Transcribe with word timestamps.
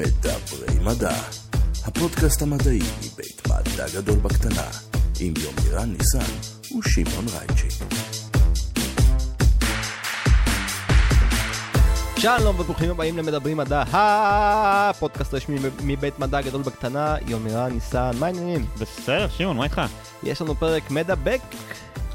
מדברי 0.00 0.78
מדע, 0.84 1.14
הפודקאסט 1.84 2.42
המדעי 2.42 2.78
מבית 2.78 3.42
מדע 3.48 3.86
גדול 3.94 4.18
בקטנה, 4.18 4.66
עם 5.20 5.34
יומירן 5.42 5.92
ניסן 5.92 6.32
ושמעון 6.78 7.24
רייצ'י. 7.28 7.84
שלום 12.18 12.60
וברוכים 12.60 12.90
הבאים 12.90 13.18
למדברים 13.18 13.56
מדע, 13.56 13.82
הפודקאסט 13.92 15.34
רשמי 15.34 15.58
מבית 15.82 16.18
מדע 16.18 16.40
גדול 16.40 16.62
בקטנה, 16.62 17.16
יומירן 17.26 17.72
ניסן, 17.72 18.10
מה 18.18 18.26
העניינים? 18.26 18.66
בסדר, 18.78 19.28
שמעון, 19.28 19.56
מה 19.56 19.64
איתך? 19.64 19.82
יש 20.22 20.42
לנו 20.42 20.54
פרק 20.54 20.90
מדבק, 20.90 21.40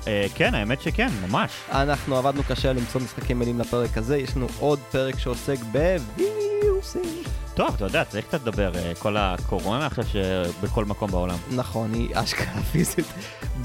אה, 0.07 0.25
כן, 0.35 0.55
האמת 0.55 0.81
שכן, 0.81 1.09
ממש. 1.27 1.51
אנחנו 1.71 2.17
עבדנו 2.17 2.43
קשה 2.47 2.73
למצוא 2.73 3.01
משחקי 3.01 3.33
מילים 3.33 3.59
לפרק 3.59 3.97
הזה, 3.97 4.17
יש 4.17 4.37
לנו 4.37 4.47
עוד 4.59 4.79
פרק 4.91 5.19
שעוסק 5.19 5.57
בווירוסים. 5.71 7.44
טוב, 7.55 7.73
אתה 7.75 7.85
יודע, 7.85 8.03
צריך 8.03 8.25
קצת 8.25 8.41
לדבר, 8.41 8.71
אה, 8.75 8.91
כל 8.99 9.17
הקורונה 9.17 9.85
עכשיו 9.85 10.03
שבכל 10.03 10.85
מקום 10.85 11.11
בעולם. 11.11 11.35
נכון, 11.51 11.93
היא 11.93 12.09
אשכרה 12.13 12.61
פיזית 12.71 13.05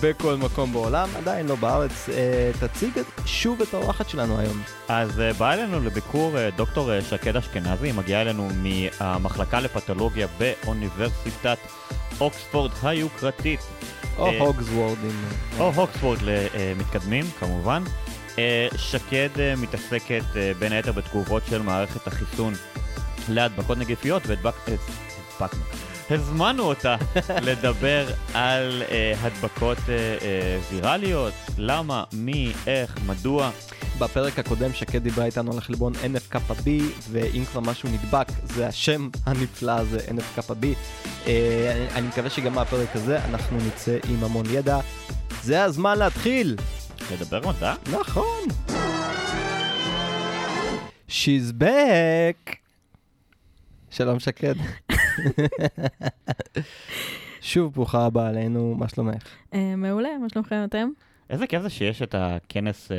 בכל 0.00 0.36
מקום 0.36 0.72
בעולם, 0.72 1.08
עדיין 1.16 1.46
לא 1.46 1.54
בארץ. 1.54 2.08
אה, 2.08 2.50
תציג 2.60 2.90
שוב 3.26 3.62
את 3.62 3.74
האורחת 3.74 4.08
שלנו 4.08 4.38
היום. 4.38 4.62
אז 4.88 5.20
אה, 5.20 5.32
באה 5.32 5.54
אלינו 5.54 5.80
לביקור 5.80 6.36
דוקטור 6.56 7.00
שקד 7.00 7.36
אשכנזי, 7.36 7.86
היא 7.86 7.94
מגיעה 7.94 8.22
אלינו 8.22 8.48
מהמחלקה 9.00 9.60
לפתולוגיה 9.60 10.26
באוניברסיטת 10.38 11.58
אוקספורד 12.20 12.70
היוקרתית. 12.82 13.60
או 14.18 14.30
הוגזוורדים. 14.30 15.24
או 15.58 15.72
הוקספורד 15.74 16.18
למתקדמים, 16.22 17.24
כמובן. 17.40 17.82
שקד 18.76 19.28
מתעסקת 19.56 20.22
בין 20.58 20.72
היתר 20.72 20.92
בתגובות 20.92 21.42
של 21.50 21.62
מערכת 21.62 22.06
החיסון 22.06 22.54
להדבקות 23.30 23.78
נגיפיות 23.78 24.22
והדבקנו. 24.26 25.60
הזמנו 26.10 26.62
אותה 26.62 26.96
לדבר 27.46 28.06
על 28.34 28.82
אה, 28.90 29.14
הדבקות 29.20 29.78
אה, 29.88 29.94
אה, 29.94 30.58
ויראליות, 30.70 31.32
למה, 31.58 32.04
מי, 32.12 32.52
איך, 32.66 32.98
מדוע. 33.06 33.50
בפרק 33.98 34.38
הקודם 34.38 34.72
שקד 34.72 35.02
דיברה 35.02 35.24
איתנו 35.24 35.52
על 35.52 35.58
החלבון 35.58 35.92
NFKB, 35.92 36.68
ואם 37.10 37.44
כבר 37.44 37.60
משהו 37.60 37.88
נדבק, 37.88 38.26
זה 38.44 38.66
השם 38.66 39.08
הנפלא 39.26 39.72
הזה, 39.72 39.98
NFKB. 39.98 40.66
אה, 41.26 41.72
אני, 41.76 41.88
אני 41.94 42.08
מקווה 42.08 42.30
שגם 42.30 42.54
מהפרק 42.54 42.96
הזה 42.96 43.24
אנחנו 43.24 43.58
נצא 43.66 43.98
עם 44.10 44.24
המון 44.24 44.46
ידע. 44.50 44.78
זה 45.42 45.64
הזמן 45.64 45.98
להתחיל! 45.98 46.56
לדבר 47.12 47.48
מדע? 47.48 47.74
נכון! 47.92 48.48
She's 51.08 51.52
back! 51.60 52.69
שלום 53.90 54.18
שקד. 54.18 54.54
שוב 57.40 57.74
ברוכה 57.74 58.06
הבאה 58.06 58.28
עלינו, 58.28 58.74
מה 58.74 58.88
שלומך? 58.88 59.22
אה, 59.54 59.76
מעולה, 59.76 60.08
מה 60.20 60.28
שלומכם 60.28 60.64
אתם? 60.64 60.88
איזה 61.30 61.46
כיף 61.46 61.62
זה 61.62 61.70
שיש 61.70 62.02
את 62.02 62.14
הכנס, 62.18 62.92
אה, 62.92 62.96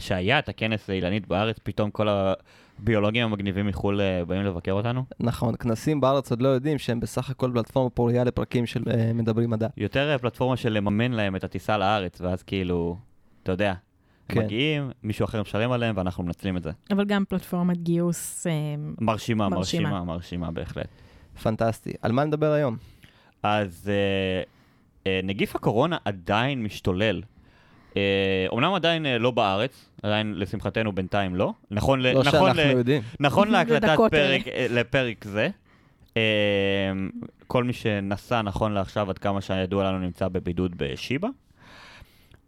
שהיה 0.00 0.38
את 0.38 0.48
הכנס 0.48 0.90
אילנית 0.90 1.26
בארץ, 1.26 1.56
פתאום 1.62 1.90
כל 1.90 2.08
הביולוגים 2.08 3.24
המגניבים 3.24 3.66
מחו"ל 3.66 4.00
אה, 4.00 4.24
באים 4.24 4.42
לבקר 4.42 4.72
אותנו. 4.72 5.04
נכון, 5.20 5.56
כנסים 5.56 6.00
בארץ 6.00 6.30
עוד 6.30 6.42
לא 6.42 6.48
יודעים 6.48 6.78
שהם 6.78 7.00
בסך 7.00 7.30
הכל 7.30 7.50
פלטפורמה 7.54 7.90
פוריה 7.90 8.24
לפרקים 8.24 8.66
של 8.66 8.82
מדברים 9.14 9.50
מדע. 9.50 9.66
יותר 9.76 10.18
פלטפורמה 10.20 10.56
של 10.56 10.72
לממן 10.72 11.12
להם 11.12 11.36
את 11.36 11.44
הטיסה 11.44 11.78
לארץ, 11.78 12.20
ואז 12.20 12.42
כאילו, 12.42 12.96
אתה 13.42 13.52
יודע, 13.52 13.74
כן. 14.28 14.40
מגיעים, 14.44 14.90
מישהו 15.02 15.24
אחר 15.24 15.42
משלם 15.42 15.72
עליהם 15.72 15.96
ואנחנו 15.96 16.24
מנצלים 16.24 16.56
את 16.56 16.62
זה. 16.62 16.70
אבל 16.90 17.04
גם 17.04 17.24
פלטפורמת 17.28 17.82
גיוס, 17.82 18.46
אה, 18.46 18.52
מרשימה, 19.00 19.48
מרשימה. 19.48 19.88
מרשימה, 19.88 20.04
מרשימה 20.04 20.50
בהחלט. 20.50 20.88
פנטסטי. 21.42 21.92
על 22.02 22.12
מה 22.12 22.24
נדבר 22.24 22.52
היום? 22.52 22.76
אז 23.42 23.90
אה, 23.92 24.42
אה, 25.06 25.20
נגיף 25.24 25.56
הקורונה 25.56 25.96
עדיין 26.04 26.62
משתולל. 26.62 27.22
אה, 27.96 28.02
אומנם 28.48 28.74
עדיין 28.74 29.06
אה, 29.06 29.18
לא 29.18 29.30
בארץ, 29.30 29.88
עדיין 30.02 30.34
לשמחתנו 30.36 30.92
בינתיים 30.92 31.34
לא. 31.34 31.52
נכון, 31.70 32.00
ל- 32.00 32.12
לא 32.12 32.20
נכון, 32.24 32.32
שאנחנו 32.54 32.74
ל- 32.74 32.78
יודעים. 32.78 33.02
נכון 33.20 33.48
להקלטת 33.52 33.96
פרק, 34.10 34.48
אה, 34.48 34.66
לפרק 34.70 35.24
זה. 35.24 35.48
אה, 36.16 36.22
כל 37.46 37.64
מי 37.64 37.72
שנסע 37.72 38.42
נכון 38.42 38.72
לעכשיו, 38.72 39.10
עד 39.10 39.18
כמה 39.18 39.40
שידוע 39.40 39.84
לנו, 39.84 39.98
נמצא 39.98 40.28
בבידוד 40.28 40.72
בשיבא. 40.76 41.28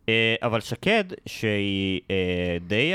אה, 0.09 0.35
אבל 0.43 0.61
שקד, 0.61 1.05
שהיא 1.27 2.01
אה, 2.11 2.57
די 2.67 2.95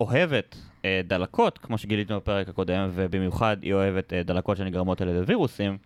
אוהבת 0.00 0.56
אה, 0.84 1.00
דלקות, 1.04 1.58
כמו 1.58 1.78
שגיליתם 1.78 2.16
בפרק 2.16 2.48
הקודם, 2.48 2.90
ובמיוחד 2.94 3.56
היא 3.62 3.74
אוהבת 3.74 4.12
דלקות 4.12 4.56
שנגרמות 4.56 5.00
על 5.00 5.08
ידי 5.08 5.20
וירוסים, 5.26 5.78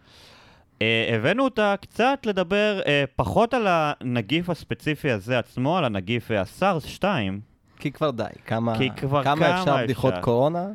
הבאנו 1.14 1.44
אותה 1.44 1.74
קצת 1.80 2.18
לדבר 2.26 2.80
פחות 3.16 3.54
על 3.54 3.66
הנגיף 3.68 4.50
הספציפי 4.50 5.10
הזה 5.10 5.38
עצמו, 5.38 5.78
על 5.78 5.84
הנגיף 5.84 6.30
הסארס 6.30 6.84
2, 6.84 7.40
כי 7.78 7.92
כבר 7.92 8.10
די. 8.10 8.24
כמה, 8.46 8.78
כי 8.78 8.90
כבר 8.90 9.24
כמה 9.24 9.36
כמה 9.36 9.60
אפשר 9.60 9.76
בדיחות. 9.76 10.14
קורונה? 10.20 10.66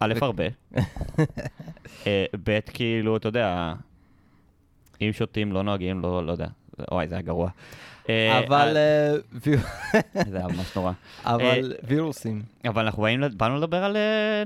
א', 0.00 0.14
ו- 0.20 0.24
הרבה. 0.24 0.44
ב', 2.44 2.60
כאילו, 2.72 3.16
אתה 3.16 3.28
יודע, 3.28 3.72
אם 5.00 5.10
שותים, 5.12 5.52
לא 5.52 5.62
נוהגים, 5.62 6.00
לא 6.00 6.26
לא 6.26 6.32
יודע. 6.32 6.46
וואי, 6.90 7.08
זה 7.08 7.14
היה 7.14 7.22
גרוע. 7.22 7.50
אה, 8.08 8.38
אבל 8.38 8.76
אה, 8.76 9.14
אה, 10.14 10.22
זה 10.30 10.36
היה 10.36 10.46
ממש 10.46 10.76
נורא. 10.76 10.92
אבל 11.24 11.72
וירוסים. 11.84 12.42
אבל 12.68 12.84
אנחנו 12.84 13.06
באנו 13.36 13.56
לדבר 13.56 13.84
על 13.84 13.96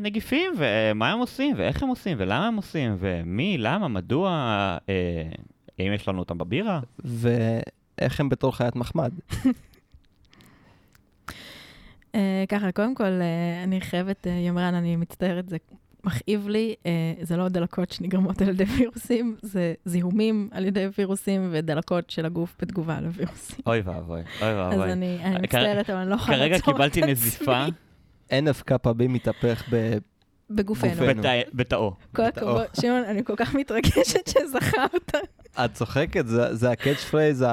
נגיפים, 0.00 0.52
ומה 0.58 1.12
הם 1.12 1.18
עושים, 1.18 1.54
ואיך 1.58 1.82
הם 1.82 1.88
עושים, 1.88 2.16
ולמה 2.20 2.46
הם 2.46 2.56
עושים, 2.56 2.96
ומי, 2.98 3.58
למה, 3.58 3.88
מדוע, 3.88 4.30
האם 5.78 5.92
יש 5.92 6.08
לנו 6.08 6.18
אותם 6.18 6.38
בבירה? 6.38 6.80
ואיך 6.98 8.20
הם 8.20 8.28
בתור 8.28 8.56
חיית 8.56 8.76
מחמד? 8.76 9.12
ככה, 12.48 12.72
קודם 12.72 12.94
כל, 12.94 13.20
אני 13.64 13.80
חייבת, 13.80 14.26
יומרן, 14.46 14.74
אני 14.74 14.96
מצטערת, 14.96 15.48
זה 15.48 15.56
מכאיב 16.04 16.48
לי, 16.48 16.74
אה, 16.86 16.90
זה 17.22 17.36
לא 17.36 17.48
דלקות 17.48 17.90
שנגרמות 17.92 18.42
על 18.42 18.48
ידי 18.48 18.64
וירוסים, 18.64 19.36
זה 19.42 19.74
זיהומים 19.84 20.48
על 20.52 20.64
ידי 20.64 20.86
וירוסים 20.98 21.48
ודלקות 21.52 22.10
של 22.10 22.26
הגוף 22.26 22.56
בתגובה 22.62 23.00
לווירוסים. 23.00 23.58
אוי 23.66 23.80
ואבוי, 23.84 24.20
אוי 24.40 24.48
אז 24.48 24.56
ואבוי. 24.78 24.92
אני 24.92 25.18
אני 25.24 25.38
כ- 25.38 25.42
מצטערת, 25.42 25.90
אבל 25.90 25.98
אני 25.98 26.10
לא 26.10 26.14
יכולה 26.14 26.36
כרגע 26.36 26.54
לעצור 26.56 26.70
את 26.70 26.76
קיבלתי 26.76 27.00
עצמי. 27.00 27.12
נזיפה 27.12 27.64
NFKB 28.30 29.08
מתהפך 29.08 29.62
ב... 29.72 29.96
בגופנו. 30.50 30.90
גופנו. 30.90 31.06
בתא- 31.22 31.50
בתאו. 31.54 31.92
כל 32.16 32.22
הכבוד, 32.22 32.64
שמעון, 32.80 33.02
אני 33.04 33.24
כל 33.24 33.34
כך 33.36 33.54
מתרגשת 33.54 34.28
שזכרת. 34.28 35.14
את 35.64 35.72
צוחקת? 35.74 36.26
זה, 36.26 36.54
זה 36.54 36.70
ה 36.70 36.76
catch 36.76 37.04
phrase, 37.10 37.44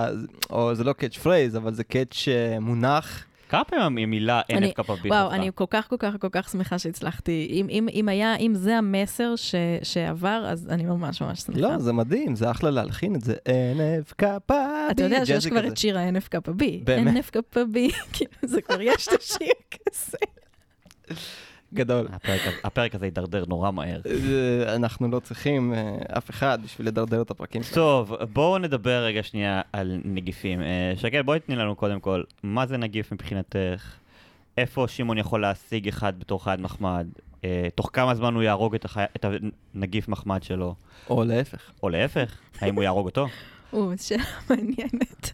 או 0.50 0.76
זה 0.76 0.84
לא 0.84 0.94
catch 0.94 1.18
phrase, 1.18 1.58
אבל 1.58 1.74
זה 1.74 1.84
catch 1.84 2.28
אה, 2.28 2.60
מונח. 2.60 3.26
כמה 3.52 3.64
פעמים 3.64 4.04
המילה 4.10 4.42
אני- 4.50 4.72
NFKB 4.80 5.08
וואו, 5.08 5.32
אני 5.32 5.50
כל 5.56 5.66
כך, 5.70 5.88
כל 5.90 5.96
כך, 6.00 6.14
כל 6.20 6.28
כך 6.32 6.50
שמחה 6.50 6.80
שהצלחתי. 6.80 7.48
אם, 7.52 7.68
אם, 7.70 7.88
אם 7.94 8.10
היה, 8.10 8.36
אם 8.36 8.52
זה 8.56 8.78
המסר 8.78 9.36
ש, 9.36 9.56
שעבר, 9.84 10.46
אז 10.48 10.68
אני 10.70 10.84
ממש 10.86 11.22
ממש 11.22 11.40
שמחה. 11.40 11.60
לא, 11.60 11.78
זה 11.78 11.94
מדהים, 11.94 12.36
זה 12.36 12.52
אחלה 12.52 12.70
להלחין 12.72 13.16
את 13.16 13.22
זה. 13.22 13.36
NFKB. 13.76 14.54
אתה 14.92 15.04
יודע 15.04 15.26
שיש 15.26 15.48
כבר. 15.48 15.68
את 15.68 15.78
שיר 15.78 15.98
ה-NFKB. 16.00 16.64
באמת? 16.84 17.26
NFKB, 17.36 17.78
כאילו 18.14 18.32
זה 18.44 18.62
כבר 18.62 18.82
יש 18.82 19.08
את 19.08 19.14
השיר 19.22 19.48
כזה. 19.72 20.18
גדול. 21.74 22.08
הפרק 22.12 22.42
הזה- 22.48 22.56
הפרק 22.64 22.96
הזה 22.96 23.06
יידרדר 23.06 23.44
נורא 23.48 23.72
מהר. 23.72 24.02
אנחנו 24.76 25.08
לא 25.12 25.20
צריכים 25.20 25.74
אה, 25.74 25.98
אף 26.18 26.30
אחד 26.30 26.60
בשביל 26.64 26.88
לדרדר 26.88 27.22
את 27.22 27.32
הפרקים 27.32 27.64
שלנו. 27.64 27.76
טוב, 27.76 28.16
בואו 28.34 28.58
נדבר 28.58 29.04
רגע 29.04 29.24
שנייה 29.24 29.62
על 29.74 30.02
נגיפים. 30.06 30.62
אה, 30.62 30.94
שקד, 30.96 31.26
בואי 31.26 31.40
תתני 31.40 31.56
לנו 31.56 31.76
קודם 31.76 32.00
כל, 32.00 32.24
מה 32.44 32.66
זה 32.66 32.78
נגיף 32.78 33.12
מבחינתך? 33.12 33.94
איפה 34.58 34.86
שמעון 34.88 35.18
יכול 35.18 35.42
להשיג 35.42 35.88
אחד 35.88 36.20
בתור 36.20 36.44
חיית 36.44 36.60
מחמד? 36.60 37.08
אה, 37.44 37.68
תוך 37.76 37.90
כמה 37.94 38.16
זמן 38.16 38.34
הוא 38.34 38.44
יהרוג 38.44 38.76
את, 38.76 38.86
החי... 38.86 39.04
את 39.16 39.26
הנגיף 39.76 40.08
מחמד 40.08 40.44
שלו? 40.44 40.76
או 41.10 41.24
להפך. 41.24 41.72
או 41.84 41.90
להפך, 41.90 42.38
האם 42.60 42.76
הוא 42.76 42.84
יהרוג 42.84 43.06
אותו? 43.06 43.28
או, 43.74 43.92
שאלה 43.98 44.24
מעניינת. 44.50 45.32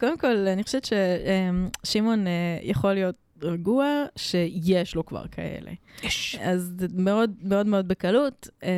קודם 0.00 0.18
כל, 0.18 0.36
אני 0.52 0.62
חושבת 0.62 0.88
ששמעון 1.84 2.24
יכול 2.62 2.92
להיות 2.92 3.14
רגוע 3.42 4.04
שיש 4.16 4.94
לו 4.94 5.06
כבר 5.06 5.26
כאלה. 5.26 5.70
יש. 6.02 6.38
אז 6.40 6.74
זה 6.78 6.86
מאוד 6.94 7.34
מאוד 7.42 7.66
מאוד 7.66 7.88
בקלות, 7.88 8.48
אמ, 8.62 8.68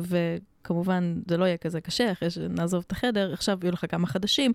וכמובן 0.00 1.14
זה 1.28 1.36
לא 1.36 1.44
יהיה 1.44 1.56
כזה 1.56 1.80
קשה, 1.80 2.12
אחרי 2.12 2.30
שנעזוב 2.30 2.84
את 2.86 2.92
החדר, 2.92 3.32
עכשיו 3.32 3.58
יהיו 3.62 3.72
לך 3.72 3.84
כמה 3.88 4.06
חדשים, 4.06 4.52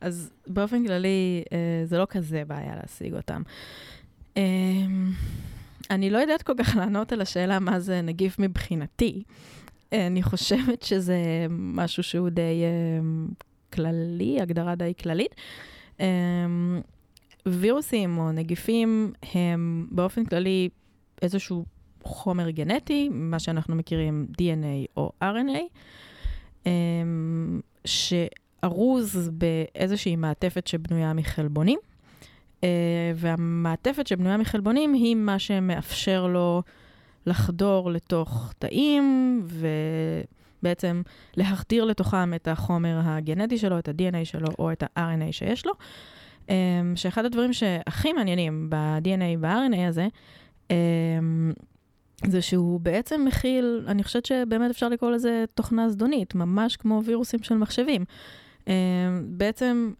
אז 0.00 0.30
באופן 0.46 0.86
כללי 0.86 1.42
אה, 1.52 1.82
זה 1.84 1.98
לא 1.98 2.06
כזה 2.10 2.42
בעיה 2.46 2.76
להשיג 2.76 3.14
אותם. 3.14 3.42
אמ, 4.36 5.10
אני 5.90 6.10
לא 6.10 6.18
יודעת 6.18 6.42
כל 6.42 6.52
כך 6.58 6.76
לענות 6.78 7.12
על 7.12 7.20
השאלה 7.20 7.58
מה 7.58 7.80
זה 7.80 8.00
נגיף 8.02 8.38
מבחינתי. 8.38 9.22
אני 9.92 10.22
חושבת 10.22 10.82
שזה 10.82 11.46
משהו 11.50 12.02
שהוא 12.02 12.28
די 12.28 12.62
אמ, 13.00 13.28
כללי, 13.72 14.40
הגדרה 14.40 14.74
די 14.74 14.92
כללית. 15.02 15.34
וירוסים 17.46 18.18
או 18.18 18.32
נגיפים 18.32 19.12
הם 19.34 19.86
באופן 19.90 20.24
כללי 20.24 20.68
איזשהו 21.22 21.64
חומר 22.02 22.50
גנטי, 22.50 23.08
מה 23.12 23.38
שאנחנו 23.38 23.76
מכירים 23.76 24.26
DNA 24.40 24.86
או 24.96 25.12
RNA, 25.22 25.78
אמ, 26.66 27.60
שארוז 27.84 29.30
באיזושהי 29.32 30.16
מעטפת 30.16 30.66
שבנויה 30.66 31.12
מחלבונים, 31.12 31.78
אה, 32.64 33.12
והמעטפת 33.14 34.06
שבנויה 34.06 34.36
מחלבונים 34.36 34.92
היא 34.92 35.16
מה 35.16 35.38
שמאפשר 35.38 36.26
לו 36.26 36.62
לחדור 37.26 37.90
לתוך 37.90 38.52
תאים, 38.58 39.42
ובעצם 40.62 41.02
להכתיר 41.36 41.84
לתוכם 41.84 42.34
את 42.34 42.48
החומר 42.48 43.00
הגנטי 43.04 43.58
שלו, 43.58 43.78
את 43.78 43.88
ה-DNA 43.88 44.24
שלו 44.24 44.48
או 44.58 44.72
את 44.72 44.82
ה-RNA 44.82 45.32
שיש 45.32 45.66
לו. 45.66 45.72
אמ, 46.48 46.54
שאחד 46.96 47.24
הדברים 47.24 47.52
שהכי 47.52 48.12
מעניינים 48.12 48.70
ב-DNA, 48.70 49.38
ב-RNA 49.40 49.88
הזה, 49.88 50.08
אמ, 50.70 51.52
זה 52.26 52.42
שהוא 52.42 52.80
בעצם 52.80 53.24
מכיל, 53.26 53.84
אני 53.86 54.04
חושבת 54.04 54.26
שבאמת 54.26 54.70
אפשר 54.70 54.88
לקרוא 54.88 55.10
לזה 55.10 55.44
תוכנה 55.54 55.88
זדונית, 55.88 56.34
ממש 56.34 56.76
כמו 56.76 57.02
וירוסים 57.04 57.42
של 57.42 57.54
מחשבים. 57.54 58.04
אמ, 58.66 58.72
בעצם 59.26 59.92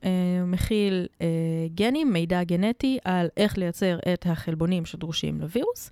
מכיל 0.47 1.07
אה, 1.21 1.27
גנים, 1.75 2.13
מידע 2.13 2.45
גנטי 2.45 2.99
על 3.05 3.29
איך 3.37 3.59
לייצר 3.59 3.99
את 4.15 4.27
החלבונים 4.27 4.85
שדרושים 4.85 5.41
לווירוס 5.41 5.91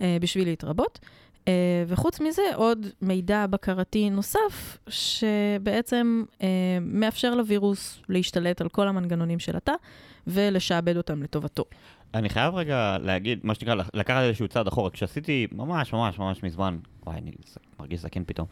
אה, 0.00 0.16
בשביל 0.20 0.48
להתרבות. 0.48 0.98
Uh, 1.46 1.48
וחוץ 1.86 2.20
מזה, 2.20 2.42
עוד 2.54 2.86
מידע 3.02 3.46
בקרתי 3.46 4.10
נוסף, 4.10 4.78
שבעצם 4.88 6.24
uh, 6.38 6.42
מאפשר 6.80 7.34
לווירוס 7.34 8.00
להשתלט 8.08 8.60
על 8.60 8.68
כל 8.68 8.88
המנגנונים 8.88 9.38
של 9.38 9.56
התא 9.56 9.72
ולשעבד 10.26 10.96
אותם 10.96 11.22
לטובתו. 11.22 11.64
אני 12.14 12.28
חייב 12.28 12.54
רגע 12.54 12.96
להגיד, 13.02 13.40
מה 13.42 13.54
שנקרא, 13.54 13.74
לקחת 13.94 14.22
איזשהו 14.22 14.48
צעד 14.48 14.66
אחורה. 14.66 14.90
כשעשיתי 14.90 15.46
ממש 15.52 15.92
ממש 15.92 16.18
ממש 16.18 16.42
מזמן, 16.42 16.78
וואי, 17.06 17.18
אני 17.18 17.30
מרגיש 17.80 18.00
זקן 18.00 18.24
פתאום, 18.26 18.46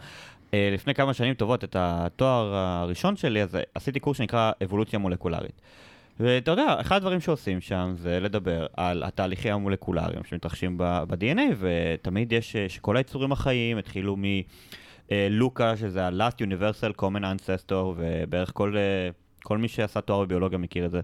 uh, 0.51 0.55
לפני 0.75 0.95
כמה 0.95 1.15
שנים 1.15 1.35
טובות 1.35 1.65
את 1.65 1.77
התואר 1.79 2.55
הראשון 2.55 3.17
שלי, 3.17 3.43
אז 3.43 3.59
עשיתי 3.75 4.01
קורס 4.01 4.17
שנקרא 4.17 4.53
אבולוציה 4.65 4.99
מולקולרית. 4.99 5.61
ואתה 6.21 6.51
יודע, 6.51 6.77
אחד 6.81 6.97
הדברים 6.97 7.21
שעושים 7.21 7.61
שם 7.61 7.93
זה 7.97 8.21
לדבר 8.21 8.67
על 8.77 9.03
התהליכים 9.03 9.55
המולקולריים 9.55 10.25
שמתרחשים 10.25 10.79
ב-DNA, 10.79 11.55
ותמיד 11.59 12.33
יש, 12.33 12.57
אה, 12.57 12.69
שכל 12.69 12.97
היצורים 12.97 13.33
החיים 13.33 13.79
התחילו 13.79 14.17
מלוקה, 15.11 15.71
אה, 15.71 15.77
שזה 15.77 16.07
ה-Last 16.07 16.39
Universal 16.39 17.01
Common 17.01 17.23
Ancestor, 17.23 17.75
ובערך 17.97 18.51
כל, 18.55 18.77
אה, 18.77 19.09
כל 19.43 19.59
מי 19.59 19.69
שעשה 19.69 20.01
תואר 20.01 20.25
בביולוגיה 20.25 20.59
מכיר 20.59 20.87
את 20.87 20.91
זה. 20.91 21.01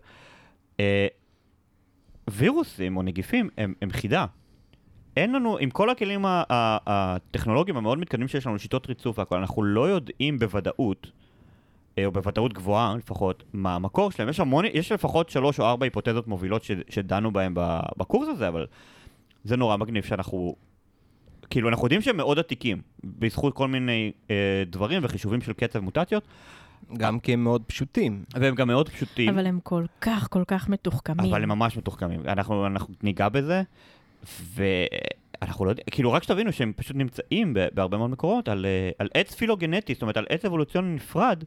וירוסים 2.31 2.97
או 2.97 3.03
נגיפים 3.03 3.49
הם, 3.59 3.75
הם 3.83 3.91
חידה. 3.91 4.27
אין 5.17 5.33
לנו, 5.33 5.59
עם 5.59 5.71
כל 5.71 5.91
הכלים 5.91 6.25
הטכנולוגיים 6.87 7.77
המאוד 7.77 7.99
מתקדמים 7.99 8.29
שיש 8.29 8.47
לנו, 8.47 8.59
שיטות 8.59 8.87
ריצוף 8.87 9.19
והכל, 9.19 9.37
אנחנו 9.37 9.63
לא 9.63 9.89
יודעים 9.89 10.39
בוודאות 10.39 11.11
או 12.05 12.13
בוודאות 12.13 12.53
גבוהה 12.53 12.95
לפחות, 12.97 13.45
מה 13.53 13.75
המקור 13.75 14.11
שלהם. 14.11 14.29
יש 14.29 14.41
המון, 14.41 14.65
יש 14.73 14.93
לפחות 14.93 15.29
שלוש 15.29 15.61
או 15.61 15.65
ארבע 15.65 15.87
היפותזות 15.87 16.29
מובילות 16.29 16.65
ש, 16.65 16.71
שדנו 16.89 17.33
בהן 17.33 17.55
בקורס 17.97 18.29
הזה, 18.29 18.49
אבל 18.49 18.67
זה 19.45 19.57
נורא 19.57 19.77
מגניב 19.77 20.05
שאנחנו... 20.05 20.57
כאילו, 21.51 21.69
אנחנו 21.69 21.87
יודעים 21.87 22.03
שהם 22.03 22.17
מאוד 22.17 22.39
עתיקים, 22.39 22.81
בזכות 23.05 23.55
כל 23.55 23.69
מיני 23.69 24.13
אה, 24.31 24.63
דברים 24.67 25.05
וחישובים 25.05 25.41
של 25.41 25.53
קצב 25.53 25.81
מוטציות. 25.81 26.25
גם 26.97 27.21
כי 27.21 27.33
הם 27.33 27.45
מאוד 27.45 27.63
פשוטים. 27.67 28.25
והם 28.35 28.55
גם 28.55 28.69
מאוד 28.69 28.89
פשוטים. 28.89 29.29
אבל 29.29 29.47
הם 29.47 29.61
כל 29.63 29.85
כך, 30.01 30.29
כל 30.31 30.43
כך 30.49 30.69
מתוחכמים. 30.69 31.33
אבל 31.33 31.43
הם 31.43 31.49
ממש 31.49 31.77
מתוחכמים. 31.77 32.21
אנחנו, 32.29 32.67
אנחנו 32.67 32.95
ניגע 33.03 33.29
בזה, 33.29 33.63
ואנחנו 34.55 35.65
לא 35.65 35.71
יודעים, 35.71 35.87
כאילו, 35.91 36.13
רק 36.13 36.23
שתבינו 36.23 36.53
שהם 36.53 36.73
פשוט 36.77 36.97
נמצאים 36.97 37.55
בהרבה 37.75 37.99
מאוד 37.99 38.11
מקורות 38.11 38.49
על, 38.49 38.67
אה, 38.67 38.91
על 38.99 39.09
עץ 39.15 39.35
פילוגנטי, 39.35 39.95
זאת 39.95 40.03
אומרת, 40.03 40.17
על 40.17 40.27
עץ 40.29 40.45
אבולוציוני 40.45 40.95
נפרד. 40.95 41.45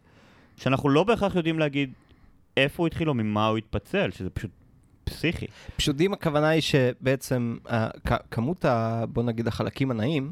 שאנחנו 0.57 0.89
לא 0.89 1.03
בהכרח 1.03 1.35
יודעים 1.35 1.59
להגיד 1.59 1.93
איפה 2.57 2.83
הוא 2.83 2.87
התחיל 2.87 3.09
או 3.09 3.13
ממה 3.13 3.47
הוא 3.47 3.57
התפצל, 3.57 4.11
שזה 4.11 4.29
פשוט 4.29 4.51
פסיכי. 5.03 5.45
פשוטים 5.75 6.13
הכוונה 6.13 6.47
היא 6.47 6.61
שבעצם 6.61 7.57
uh, 7.65 7.71
כמות, 8.31 8.65
ה, 8.65 9.03
בוא 9.09 9.23
נגיד, 9.23 9.47
החלקים 9.47 9.91
הנעים, 9.91 10.31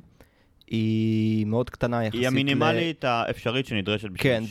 היא 0.68 1.46
מאוד 1.46 1.70
קטנה 1.70 2.06
יחסית. 2.06 2.20
היא 2.20 2.28
המינימלית 2.28 3.04
ל... 3.04 3.08
האפשרית 3.08 3.66
שנדרשת 3.66 4.10
בשביל... 4.10 4.18
כן, 4.18 4.44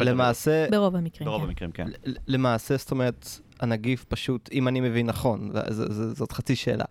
ולמעשה... 0.00 0.66
ברוב 0.70 0.96
המקרים, 0.96 1.28
ברוב 1.28 1.42
כן. 1.42 1.48
המקרים, 1.48 1.70
כן. 1.70 1.86
למעשה, 2.26 2.76
זאת 2.76 2.90
אומרת, 2.90 3.28
הנגיף 3.60 4.04
פשוט, 4.08 4.48
אם 4.52 4.68
אני 4.68 4.80
מבין 4.80 5.06
נכון, 5.06 5.50
ז, 5.70 5.82
ז, 5.92 6.18
זאת 6.18 6.32
חצי 6.32 6.56
שאלה. 6.56 6.84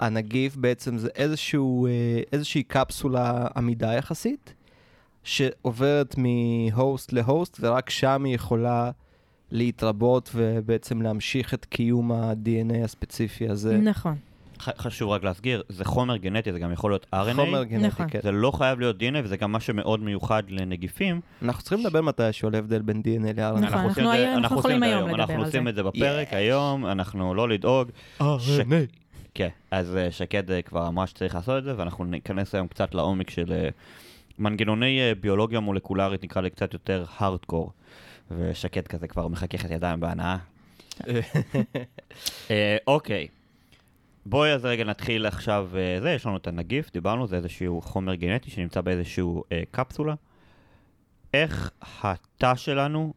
הנגיף 0.00 0.56
בעצם 0.56 0.98
זה 0.98 1.08
איזשהו, 1.14 1.86
אה, 1.86 1.92
איזושהי 2.32 2.62
קפסולה 2.62 3.46
עמידה 3.56 3.94
יחסית, 3.94 4.54
שעוברת 5.28 6.14
מהוסט 6.18 7.12
להוסט, 7.12 7.56
ורק 7.60 7.90
שם 7.90 8.24
היא 8.24 8.34
יכולה 8.34 8.90
להתרבות 9.50 10.30
ובעצם 10.34 11.02
להמשיך 11.02 11.54
את 11.54 11.64
קיום 11.64 12.12
ה-DNA 12.12 12.84
הספציפי 12.84 13.48
הזה. 13.48 13.78
נכון. 13.78 14.14
חשוב 14.60 15.10
רק 15.10 15.24
להסגיר, 15.24 15.62
זה 15.68 15.84
חומר 15.84 16.16
גנטי, 16.16 16.52
זה 16.52 16.58
גם 16.58 16.72
יכול 16.72 16.90
להיות 16.90 17.06
RNA. 17.14 17.34
חומר 17.34 17.64
גנטי, 17.64 17.86
נכון. 17.86 18.06
כן. 18.10 18.18
זה 18.22 18.32
לא 18.32 18.50
חייב 18.50 18.78
להיות 18.80 18.96
DNA, 18.96 19.16
וזה 19.24 19.36
גם 19.36 19.52
משהו 19.52 19.74
מאוד 19.74 20.00
מיוחד 20.00 20.42
לנגיפים. 20.48 21.20
אנחנו 21.42 21.62
צריכים 21.62 21.80
לדבר 21.86 22.00
מתישהו 22.02 22.48
על 22.48 22.54
ההבדל 22.54 22.82
בין 22.82 23.02
DNA 23.04 23.32
ל-RNA. 23.36 23.42
נכון, 23.42 23.64
אנחנו 23.64 23.88
עושים 23.88 24.06
היום- 24.08 24.36
אנחנו 24.38 24.56
עושים 24.56 24.70
יכולים 24.70 24.82
היום 24.82 25.08
לדבר 25.08 25.14
אנחנו 25.20 25.34
על 25.34 25.40
עושים 25.44 25.64
זה. 25.64 25.70
את 25.70 25.74
זה 25.74 25.82
בפרק 25.82 26.32
היום, 26.32 26.86
אנחנו 26.86 27.34
לא 27.34 27.48
לדאוג. 27.48 27.88
RNA. 28.20 28.24
כן, 29.34 29.48
אז 29.70 29.96
אה, 29.96 30.10
שקד 30.10 30.50
אה, 30.50 30.62
כבר 30.62 30.88
אמרה 30.88 31.06
שצריך 31.06 31.34
לעשות 31.34 31.58
את 31.58 31.64
זה, 31.64 31.74
ואנחנו 31.76 32.04
ניכנס 32.04 32.54
היום 32.54 32.66
קצת 32.66 32.94
לעומק 32.94 33.30
של 33.30 33.52
אה, 33.52 33.68
מנגנוני 34.38 35.00
אה, 35.00 35.12
ביולוגיה 35.14 35.60
מולקולרית, 35.60 36.24
נקרא 36.24 36.42
לי 36.42 36.50
קצת 36.50 36.72
יותר 36.72 37.04
הארדקור. 37.16 37.72
ושקד 38.30 38.86
כזה 38.86 39.08
כבר 39.08 39.28
מחככת 39.28 39.70
ידיים 39.70 40.00
בהנאה. 40.00 40.36
אה, 42.50 42.76
אוקיי, 42.86 43.28
בואי 44.26 44.52
אז 44.52 44.64
רגע 44.64 44.84
נתחיל 44.84 45.26
עכשיו, 45.26 45.68
אה, 45.76 46.00
זה, 46.00 46.10
יש 46.10 46.26
לנו 46.26 46.36
את 46.36 46.46
הנגיף, 46.46 46.92
דיברנו, 46.92 47.26
זה 47.26 47.36
איזשהו 47.36 47.80
חומר 47.80 48.14
גנטי 48.14 48.50
שנמצא 48.50 48.80
באיזשהו 48.80 49.44
קפסולה. 49.70 50.14
איך 51.34 51.70
התא 52.02 52.54
שלנו 52.54 53.14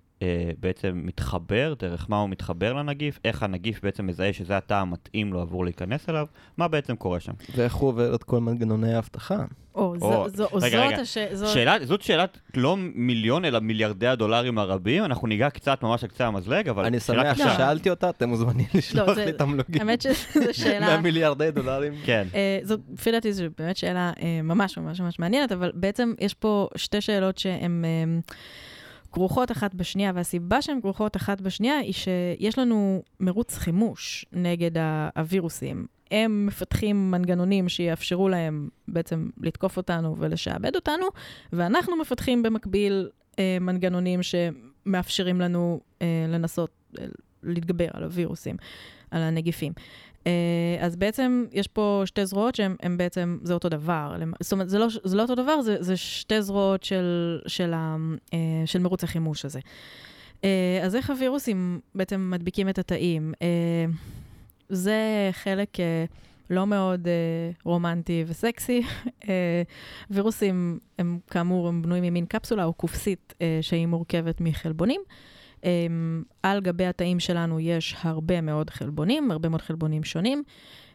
בעצם 0.60 1.02
מתחבר, 1.06 1.74
דרך 1.80 2.06
מה 2.10 2.18
הוא 2.20 2.30
מתחבר 2.30 2.74
לנגיף, 2.74 3.20
איך 3.26 3.44
הנגיף 3.44 3.80
בעצם 3.84 4.08
מזהה 4.08 4.34
שזה 4.34 4.58
התא 4.58 4.74
המתאים 4.74 5.34
לו 5.34 5.42
עבור 5.42 5.64
להיכנס 5.66 6.10
אליו, 6.10 6.26
מה 6.58 6.68
בעצם 6.68 6.96
קורה 6.96 7.20
שם. 7.20 7.32
ואיך 7.56 7.74
הוא 7.74 7.90
עובר 7.90 8.16
את 8.16 8.24
כל 8.24 8.40
מנגנוני 8.40 8.94
האבטחה. 8.94 9.38
או, 9.76 9.96
זו- 10.00 10.06
או, 10.14 10.30
זו- 10.30 10.48
רגע, 10.54 10.60
זאת 10.78 10.88
רגע. 10.94 11.02
הש... 11.02 11.18
זו- 11.34 11.48
שאלה, 11.54 11.76
זאת 11.86 12.02
שאלת 12.02 12.38
לא 12.56 12.78
מיליון 12.96 13.46
אלא 13.46 13.60
מיליארדי 13.60 14.08
הדולרים 14.08 14.58
הרבים, 14.58 15.06
אנחנו 15.06 15.28
ניגע 15.28 15.50
קצת 15.50 15.84
ממש 15.84 16.04
על 16.04 16.10
קצה 16.10 16.28
המזלג, 16.28 16.70
אבל 16.70 16.86
אני 16.86 17.00
שמח 17.00 17.34
קשה. 17.34 17.54
ששאלתי 17.54 17.90
אותה, 17.90 18.10
אתם 18.10 18.30
מוזמנים 18.30 18.66
לשלוח 18.74 19.08
לא, 19.08 19.14
זה- 19.14 19.26
לי 19.26 19.34
תמלוגים. 19.34 19.82
האמת 19.82 20.02
שזו 20.02 20.14
שאלה... 20.52 20.88
מהמיליארדי 20.96 21.52
דולרים. 21.52 21.94
כן. 22.06 22.28
אה, 22.36 22.60
זאת, 22.64 22.80
לפי 22.94 23.12
דעתי 23.12 23.34
זו 23.34 23.44
באמת 23.58 23.78
שאלה 23.78 24.12
אה, 24.22 24.42
ממש 24.44 24.78
ממש 24.78 25.02
ממש 25.02 25.20
מעניינת, 25.20 25.52
אבל 25.52 25.72
בעצם 25.74 26.14
יש 26.20 26.34
פה 26.34 26.68
שתי 26.76 27.02
שאלות 27.02 27.38
שהן 27.38 27.86
אה, 27.86 28.20
כרוכות 29.12 29.52
אחת 29.52 29.76
בשנייה, 29.76 30.12
והסיבה 30.16 30.62
שהן 30.62 30.82
כרוכות 30.82 31.16
אחת 31.16 31.42
בשנייה 31.42 31.78
היא 31.78 31.94
שיש 31.94 32.60
לנו 32.60 33.04
מרוץ 33.20 33.58
חימוש 33.58 34.26
נגד 34.34 34.72
הווירוסים. 35.16 35.86
הם 36.12 36.46
מפתחים 36.46 37.12
מנגנונים 37.12 37.70
שיאפשרו 37.70 38.30
להם 38.30 38.70
בעצם 38.88 39.30
לתקוף 39.42 39.78
אותנו 39.78 40.16
ולשעבד 40.18 40.76
אותנו, 40.76 41.06
ואנחנו 41.54 41.98
מפתחים 41.98 42.44
במקביל 42.44 43.10
אה, 43.40 43.58
מנגנונים 43.62 44.20
שמאפשרים 44.24 45.42
לנו 45.42 45.80
אה, 46.02 46.26
לנסות 46.30 46.72
אה, 47.00 47.06
להתגבר 47.44 47.88
על 47.94 48.04
הווירוסים, 48.04 48.56
על 49.12 49.22
הנגיפים. 49.22 49.74
אה, 50.28 50.32
אז 50.80 50.96
בעצם 50.96 51.46
יש 51.52 51.68
פה 51.68 52.04
שתי 52.06 52.26
זרועות 52.26 52.56
שהן 52.56 52.98
בעצם, 52.98 53.38
זה 53.44 53.54
אותו 53.54 53.70
דבר. 53.70 54.16
זאת 54.40 54.52
אומרת, 54.52 54.70
זה 54.70 54.80
לא, 54.80 54.88
זה 55.04 55.18
לא 55.18 55.22
אותו 55.22 55.36
דבר, 55.36 55.62
זה, 55.62 55.78
זה 55.80 55.98
שתי 55.98 56.42
זרועות 56.42 56.84
של, 56.84 57.40
של, 57.48 57.74
ה, 57.74 57.96
אה, 58.34 58.40
של 58.66 58.80
מרוץ 58.80 59.04
החימוש 59.04 59.46
הזה. 59.46 59.60
אה, 60.44 60.80
אז 60.84 60.96
איך 60.96 61.10
הווירוסים 61.10 61.80
בעצם 61.96 62.32
מדביקים 62.34 62.70
את 62.70 62.80
התאים? 62.80 63.34
זה 64.70 65.30
חלק 65.32 65.78
לא 66.50 66.68
מאוד 66.68 67.08
רומנטי 67.66 68.24
וסקסי. 68.28 68.82
וירוסים 70.12 70.80
הם 71.00 71.20
כאמור, 71.28 71.68
הם 71.68 71.82
בנויים 71.82 72.04
ממין 72.04 72.26
קפסולה 72.26 72.66
או 72.66 72.74
קופסית 72.74 73.34
שהיא 73.62 73.86
מורכבת 73.86 74.42
מחלבונים. 74.42 75.02
Um, 75.62 75.64
על 76.44 76.62
גבי 76.62 76.86
התאים 76.86 77.20
שלנו 77.20 77.60
יש 77.60 77.96
הרבה 78.02 78.42
מאוד 78.42 78.70
חלבונים, 78.70 79.32
הרבה 79.32 79.50
מאוד 79.50 79.62
חלבונים 79.62 80.04
שונים. 80.04 80.44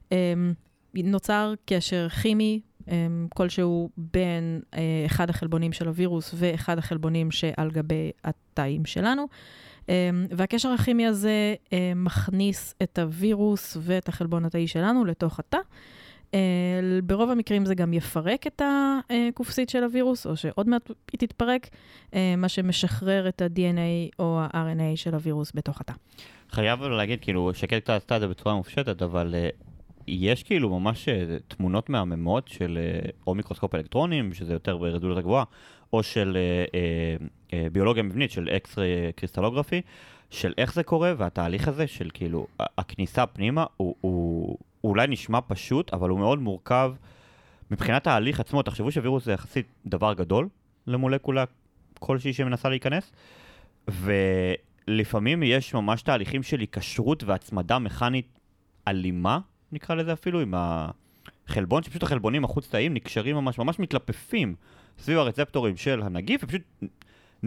Um, 0.05 0.13
נוצר 0.95 1.55
קשר 1.67 2.09
כימי 2.09 2.61
um, 2.81 2.89
כלשהו 3.35 3.91
בין 3.97 4.61
uh, 4.65 4.77
אחד 5.07 5.31
החלבונים 5.31 5.73
של 5.73 5.89
הווירוס 5.89 6.35
ואחד 6.35 6.79
החלבונים 6.79 7.31
שעל 7.31 7.71
גבי 7.71 8.11
התאים 8.25 8.85
שלנו. 8.85 9.27
והקשר 10.31 10.69
הכימי 10.69 11.07
הזה 11.07 11.55
uh, 11.65 11.73
מכניס 11.97 12.75
את 12.83 12.99
הווירוס 12.99 13.77
ואת 13.81 14.09
החלבון 14.09 14.45
התאי 14.45 14.69
שלנו 14.69 15.05
לתוך 15.05 15.39
התא. 15.39 15.59
אה, 16.35 16.41
ברוב 17.05 17.31
המקרים 17.31 17.65
זה 17.65 17.75
גם 17.75 17.93
יפרק 17.93 18.47
את 18.47 18.63
הקופסית 18.65 19.69
של 19.69 19.85
הווירוס, 19.85 20.27
או 20.27 20.37
שעוד 20.37 20.69
מעט 20.69 20.91
היא 21.13 21.19
תתפרק, 21.19 21.69
אה, 22.15 22.35
מה 22.37 22.49
שמשחרר 22.49 23.29
את 23.29 23.43
ה-DNA 23.43 24.15
או 24.19 24.39
ה-RNA 24.41 24.97
של 24.97 25.15
הווירוס 25.15 25.53
בתוך 25.55 25.81
התא. 25.81 25.93
חייב 26.51 26.83
להגיד, 26.83 27.21
כאילו, 27.21 27.51
שקד 27.55 27.79
קצת 27.79 27.91
עשתה 27.91 28.17
את 28.17 28.21
זה 28.21 28.29
בצורה 28.29 28.55
מופשטת, 28.55 29.03
אבל 29.03 29.35
uh, 29.35 29.65
יש 30.07 30.43
כאילו 30.43 30.81
ממש 30.81 31.09
תמונות 31.49 31.89
מהממות 31.89 32.49
של 32.49 32.79
או 33.27 33.35
מיקרוסקופ 33.35 33.75
אלקטרונים, 33.75 34.35
שזה 34.35 34.53
יותר 34.53 34.77
ברזולוציה 34.77 35.23
גבוהה, 35.23 35.45
או 35.93 36.03
של 36.03 36.37
uh, 36.69 37.51
uh, 37.51 37.55
ביולוגיה 37.73 38.03
מבנית, 38.03 38.31
של 38.31 38.49
X-ray 38.49 39.13
crystallography, 39.17 39.83
של 40.31 40.53
איך 40.59 40.75
זה 40.75 40.83
קורה, 40.83 41.13
והתהליך 41.17 41.69
הזה 41.69 41.87
של 41.87 42.09
כאילו, 42.15 42.47
הכניסה 42.79 43.27
פנימה, 43.27 43.65
הוא, 43.77 43.95
הוא 44.01 44.59
אולי 44.89 45.07
נשמע 45.07 45.39
פשוט, 45.47 45.93
אבל 45.95 46.11
הוא 46.11 46.19
מאוד 46.19 46.39
מורכב. 46.39 46.93
מבחינת 47.71 48.07
ההליך 48.07 48.41
עצמו, 48.41 48.63
תחשבו 48.63 48.93
שווירוס 48.93 49.25
זה 49.25 49.33
יחסית 49.33 49.67
דבר 49.87 50.13
גדול 50.15 50.49
למולקולה 50.87 51.45
כלשהי 51.99 52.33
שמנסה 52.33 52.69
להיכנס, 52.69 53.13
ולפעמים 53.89 55.43
יש 55.43 55.75
ממש 55.75 56.03
תהליכים 56.03 56.43
של 56.43 56.61
היקשרות 56.61 57.25
והצמדה 57.25 57.79
מכנית 57.79 58.39
אלימה, 58.89 59.39
נקרא 59.73 59.95
לזה 59.95 60.13
אפילו, 60.13 60.41
עם 60.41 60.55
החלבון, 60.57 61.83
שפשוט 61.83 62.03
החלבונים 62.03 62.45
החוץ-תאיים 62.45 62.95
נקשרים 62.95 63.37
ממש, 63.37 63.59
ממש 63.59 63.79
מתלפפים 63.79 64.55
סביב 64.99 65.19
הרצפטורים 65.19 65.77
של 65.77 66.03
הנגיף, 66.03 66.41
ופשוט 66.45 66.63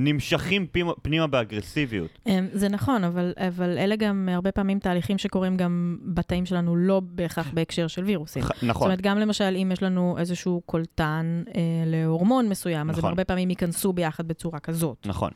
נמשכים 0.03 0.68
פנימה, 0.68 0.94
פנימה 1.01 1.27
באגרסיביות. 1.27 2.20
אמ, 2.27 2.48
זה 2.53 2.70
נכון, 2.70 3.03
אבל, 3.03 3.34
אבל 3.38 3.77
אלה 3.77 3.96
גם 3.96 4.29
הרבה 4.32 4.51
פעמים 4.51 4.79
תהליכים 4.79 5.18
שקורים 5.18 5.58
גם 5.58 5.98
בתאים 6.03 6.46
שלנו, 6.46 6.75
לא 6.75 7.01
בהכרח 7.06 7.51
בהקשר 7.53 7.88
של 7.88 8.03
וירוסים. 8.03 8.44
נכון. 8.44 8.74
זאת 8.74 8.82
אומרת, 8.82 9.01
גם 9.01 9.20
למשל, 9.20 9.56
אם 9.62 9.72
יש 9.74 9.84
לנו 9.84 10.15
איזשהו 10.18 10.62
קולטן 10.65 11.44
אה, 11.56 11.62
להורמון 11.86 12.50
מסוים, 12.50 12.77
נכון. 12.77 12.89
אז 12.89 12.96
הם 12.96 13.00
נכון. 13.00 13.10
הרבה 13.10 13.24
פעמים 13.24 13.50
ייכנסו 13.50 13.94
ביחד 13.94 14.27
בצורה 14.27 14.60
כזאת. 14.60 14.98
נכון. 15.06 15.32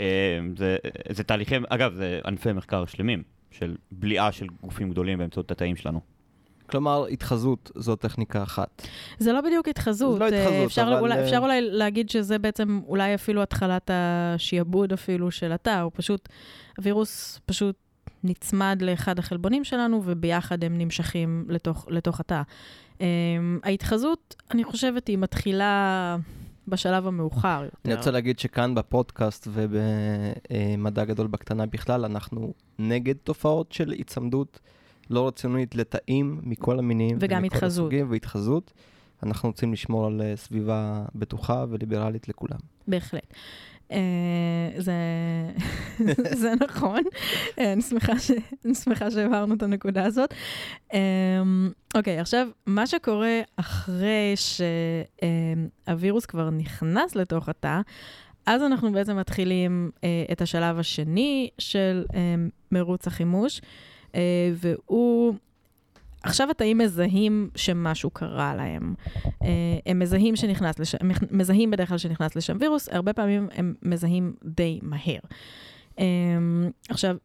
אה, 0.00 0.38
זה, 0.56 0.76
זה 1.10 1.24
תהליכים, 1.24 1.64
אגב, 1.68 1.94
זה 1.94 2.20
ענפי 2.26 2.52
מחקר 2.52 2.86
שלמים, 2.86 3.22
של 3.50 3.76
בליעה 3.92 4.32
של 4.32 4.46
גופים 4.62 4.90
גדולים 4.90 5.18
באמצעות 5.18 5.50
התאים 5.50 5.76
שלנו. 5.76 6.13
כלומר, 6.66 7.06
התחזות 7.06 7.70
זו 7.74 7.96
טכניקה 7.96 8.42
אחת. 8.42 8.88
זה 9.18 9.32
לא 9.32 9.40
בדיוק 9.40 9.68
התחזות. 9.68 10.20
לא 10.20 10.28
התחזות, 10.28 10.52
אה, 10.52 10.64
אפשר, 10.64 10.82
אבל, 10.82 10.98
אולי, 10.98 11.14
אה, 11.18 11.24
אפשר 11.24 11.38
אולי 11.38 11.60
להגיד 11.60 12.10
שזה 12.10 12.38
בעצם 12.38 12.80
אולי 12.86 13.14
אפילו 13.14 13.42
התחלת 13.42 13.90
השיעבוד 13.92 14.92
אפילו 14.92 15.30
של 15.30 15.52
התא, 15.52 15.80
הוא 15.80 15.90
פשוט, 15.94 16.28
הווירוס 16.78 17.40
פשוט 17.46 17.76
נצמד 18.24 18.82
לאחד 18.82 19.18
החלבונים 19.18 19.64
שלנו, 19.64 20.02
וביחד 20.04 20.64
הם 20.64 20.78
נמשכים 20.78 21.46
לתוך, 21.48 21.86
לתוך 21.90 22.20
התא. 22.20 22.42
Um, 22.94 23.02
ההתחזות, 23.62 24.34
אני 24.50 24.64
חושבת, 24.64 25.08
היא 25.08 25.18
מתחילה 25.18 26.16
בשלב 26.68 27.06
המאוחר 27.06 27.60
יותר. 27.64 27.76
אני 27.84 27.94
רוצה 27.94 28.10
להגיד 28.10 28.38
שכאן 28.38 28.74
בפודקאסט 28.74 29.48
ובמדע 29.50 31.04
גדול 31.04 31.26
בקטנה 31.26 31.66
בכלל, 31.66 32.04
אנחנו 32.04 32.54
נגד 32.78 33.14
תופעות 33.14 33.72
של 33.72 33.90
היצמדות 33.90 34.60
לא 35.10 35.28
רצונית 35.28 35.74
לתאים 35.74 36.40
מכל 36.42 36.78
המינים. 36.78 37.16
וגם 37.20 37.44
התחזות. 37.44 37.86
הסוגים 37.86 38.10
והתחזות. 38.10 38.72
אנחנו 39.22 39.48
רוצים 39.48 39.72
לשמור 39.72 40.06
על 40.06 40.22
אה, 40.22 40.36
סביבה 40.36 41.04
בטוחה 41.14 41.64
וליברלית 41.70 42.28
לכולם. 42.28 42.58
בהחלט. 42.88 43.34
Uh, 43.90 43.94
זה, 44.78 44.92
זה 46.42 46.52
נכון, 46.60 47.02
אה, 47.58 47.72
אני 47.72 47.82
שמחה, 47.82 48.18
ש... 48.18 48.30
אני 48.64 48.74
שמחה 48.74 49.10
שהעברנו 49.10 49.54
את 49.54 49.62
הנקודה 49.62 50.04
הזאת. 50.04 50.34
אוקיי, 51.94 52.18
עכשיו, 52.18 52.48
מה 52.66 52.86
שקורה 52.86 53.40
אחרי 53.56 54.34
שהווירוס 55.86 56.26
כבר 56.26 56.50
נכנס 56.50 57.16
לתוך 57.16 57.48
התא, 57.48 57.80
אז 58.46 58.62
אנחנו 58.62 58.92
בעצם 58.92 59.16
מתחילים 59.16 59.90
את 60.32 60.42
השלב 60.42 60.78
השני 60.78 61.48
של 61.58 62.04
מרוץ 62.72 63.06
החימוש, 63.06 63.60
והוא... 64.54 65.34
עכשיו 66.24 66.50
התאים 66.50 66.78
מזהים 66.78 67.50
שמשהו 67.56 68.10
קרה 68.10 68.54
להם. 68.54 68.94
Uh, 69.24 69.30
הם 69.86 69.98
מזהים 69.98 70.36
שנכנס 70.36 70.78
לשם, 70.78 70.98
מזהים 71.30 71.70
בדרך 71.70 71.88
כלל 71.88 71.98
שנכנס 71.98 72.36
לשם 72.36 72.56
וירוס, 72.60 72.88
הרבה 72.88 73.12
פעמים 73.12 73.48
הם 73.54 73.74
מזהים 73.82 74.34
די 74.44 74.78
מהר. 74.82 75.18
Um, 75.96 76.00
עכשיו, 76.88 77.16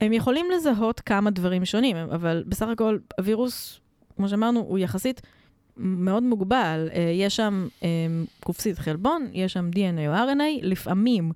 הם 0.00 0.12
יכולים 0.12 0.46
לזהות 0.56 1.00
כמה 1.00 1.30
דברים 1.30 1.64
שונים, 1.64 1.96
אבל 1.96 2.44
בסך 2.46 2.68
הכל 2.68 2.98
הווירוס, 3.18 3.80
כמו 4.16 4.28
שאמרנו, 4.28 4.60
הוא 4.60 4.78
יחסית 4.78 5.20
מאוד 5.76 6.22
מוגבל. 6.22 6.88
יש 7.14 7.36
שם 7.36 7.68
קופסית 8.40 8.78
חלבון, 8.78 9.26
יש 9.32 9.52
שם 9.52 9.70
DNA 9.74 10.08
או 10.08 10.14
RNA, 10.14 10.62
לפעמים 10.62 11.32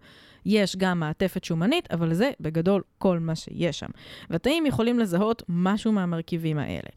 יש 0.46 0.76
גם 0.76 1.00
מעטפת 1.00 1.44
שומנית, 1.44 1.90
אבל 1.90 2.14
זה 2.14 2.30
בגדול 2.40 2.82
כל 2.98 3.18
מה 3.18 3.34
שיש 3.34 3.78
שם. 3.78 3.90
והתאים 4.30 4.66
יכולים 4.66 4.98
לזהות 4.98 5.42
משהו 5.48 5.92
מהמרכיבים 5.92 6.58
האלה. 6.58 6.88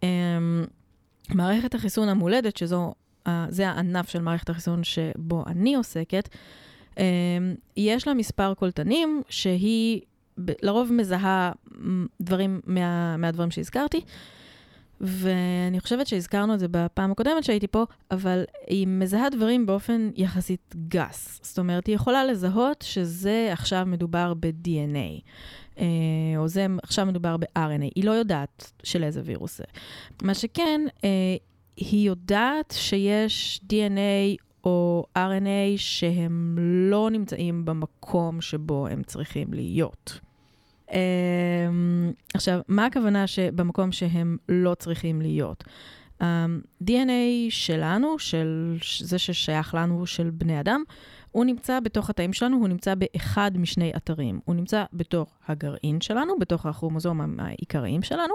Um, 0.00 0.04
מערכת 1.34 1.74
החיסון 1.74 2.08
המולדת, 2.08 2.56
שזו, 2.56 2.94
uh, 3.28 3.30
זה 3.48 3.68
הענף 3.68 4.08
של 4.08 4.22
מערכת 4.22 4.50
החיסון 4.50 4.84
שבו 4.84 5.44
אני 5.46 5.74
עוסקת, 5.74 6.28
um, 6.94 6.98
יש 7.76 8.08
לה 8.08 8.14
מספר 8.14 8.54
קולטנים 8.54 9.22
שהיא 9.28 10.00
לרוב 10.38 10.92
מזהה 10.92 11.52
דברים 12.20 12.60
מה, 12.66 13.16
מהדברים 13.16 13.50
שהזכרתי. 13.50 14.00
ואני 15.00 15.80
חושבת 15.80 16.06
שהזכרנו 16.06 16.54
את 16.54 16.60
זה 16.60 16.66
בפעם 16.70 17.12
הקודמת 17.12 17.44
שהייתי 17.44 17.66
פה, 17.66 17.84
אבל 18.10 18.44
היא 18.66 18.86
מזהה 18.86 19.30
דברים 19.30 19.66
באופן 19.66 20.10
יחסית 20.16 20.74
גס. 20.88 21.40
זאת 21.42 21.58
אומרת, 21.58 21.86
היא 21.86 21.94
יכולה 21.94 22.24
לזהות 22.24 22.82
שזה 22.82 23.48
עכשיו 23.52 23.86
מדובר 23.86 24.34
ב-DNA, 24.34 25.20
אה, 25.78 25.84
או 26.36 26.48
זה 26.48 26.66
עכשיו 26.82 27.06
מדובר 27.06 27.36
ב-RNA. 27.36 27.90
היא 27.94 28.04
לא 28.04 28.10
יודעת 28.10 28.72
של 28.82 29.04
איזה 29.04 29.20
וירוס 29.24 29.58
זה. 29.58 29.64
מה 30.22 30.34
שכן, 30.34 30.80
אה, 31.04 31.36
היא 31.76 32.06
יודעת 32.06 32.74
שיש 32.76 33.60
DNA 33.72 34.42
או 34.64 35.04
RNA 35.18 35.76
שהם 35.76 36.56
לא 36.90 37.10
נמצאים 37.10 37.64
במקום 37.64 38.40
שבו 38.40 38.86
הם 38.86 39.02
צריכים 39.02 39.54
להיות. 39.54 40.20
Um, 40.94 40.96
עכשיו, 42.34 42.60
מה 42.68 42.86
הכוונה 42.86 43.26
שבמקום 43.26 43.92
שהם 43.92 44.36
לא 44.48 44.74
צריכים 44.74 45.22
להיות? 45.22 45.64
Um, 46.20 46.24
DNA 46.84 47.50
שלנו, 47.50 48.18
של 48.18 48.78
זה 49.00 49.18
ששייך 49.18 49.74
לנו, 49.74 50.06
של 50.06 50.30
בני 50.30 50.60
אדם, 50.60 50.82
הוא 51.34 51.44
נמצא 51.44 51.80
בתוך 51.80 52.10
התאים 52.10 52.32
שלנו, 52.32 52.56
הוא 52.56 52.68
נמצא 52.68 52.94
באחד 52.94 53.50
משני 53.58 53.92
אתרים. 53.96 54.40
הוא 54.44 54.54
נמצא 54.54 54.84
בתוך 54.92 55.28
הגרעין 55.48 56.00
שלנו, 56.00 56.38
בתוך 56.38 56.66
הכרומוזום 56.66 57.40
העיקריים 57.40 58.02
שלנו, 58.02 58.34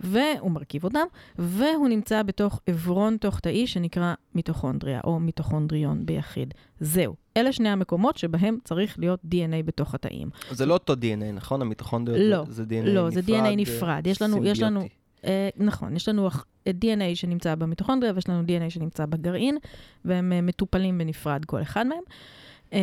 והוא 0.00 0.50
מרכיב 0.50 0.84
אותם, 0.84 1.06
והוא 1.38 1.88
נמצא 1.88 2.22
בתוך 2.22 2.60
עברון 2.66 3.16
תוך 3.16 3.40
תאי 3.40 3.66
שנקרא 3.66 4.14
מיטוכונדריה, 4.34 5.00
או 5.04 5.20
מיטוכונדריון 5.20 6.06
ביחיד. 6.06 6.54
זהו. 6.80 7.14
אלה 7.36 7.52
שני 7.52 7.68
המקומות 7.68 8.16
שבהם 8.16 8.58
צריך 8.64 8.98
להיות 8.98 9.20
DNA 9.24 9.62
בתוך 9.64 9.94
התאים. 9.94 10.30
זה 10.50 10.66
לא 10.66 10.74
אותו 10.74 10.92
DNA, 10.92 11.32
נכון? 11.34 11.62
המיטוכונדריות 11.62 12.30
לא, 12.30 12.44
זה, 12.44 12.52
זה 12.52 12.62
DNA 12.62 12.88
לא, 12.88 13.08
נפרד. 13.08 13.24
זה 13.24 13.32
DNA 13.32 13.56
נפרד. 13.56 14.06
יש 14.06 14.22
לנו, 14.22 14.44
יש 14.44 14.62
לנו, 14.62 14.80
סימביוטי. 14.80 15.00
אה, 15.24 15.48
נכון, 15.56 15.96
יש 15.96 16.08
לנו 16.08 16.28
DNA 16.68 17.14
שנמצא 17.14 17.54
במיטוכונדריה 17.54 18.12
ויש 18.14 18.28
לנו 18.28 18.42
DNA 18.42 18.70
שנמצא 18.70 19.06
בגרעין, 19.06 19.58
והם 20.04 20.32
אה, 20.32 20.40
מטופלים 20.40 20.98
בנפרד 20.98 21.44
כל 21.44 21.62
אחד 21.62 21.86
מהם. 21.86 22.02
אה, 22.72 22.78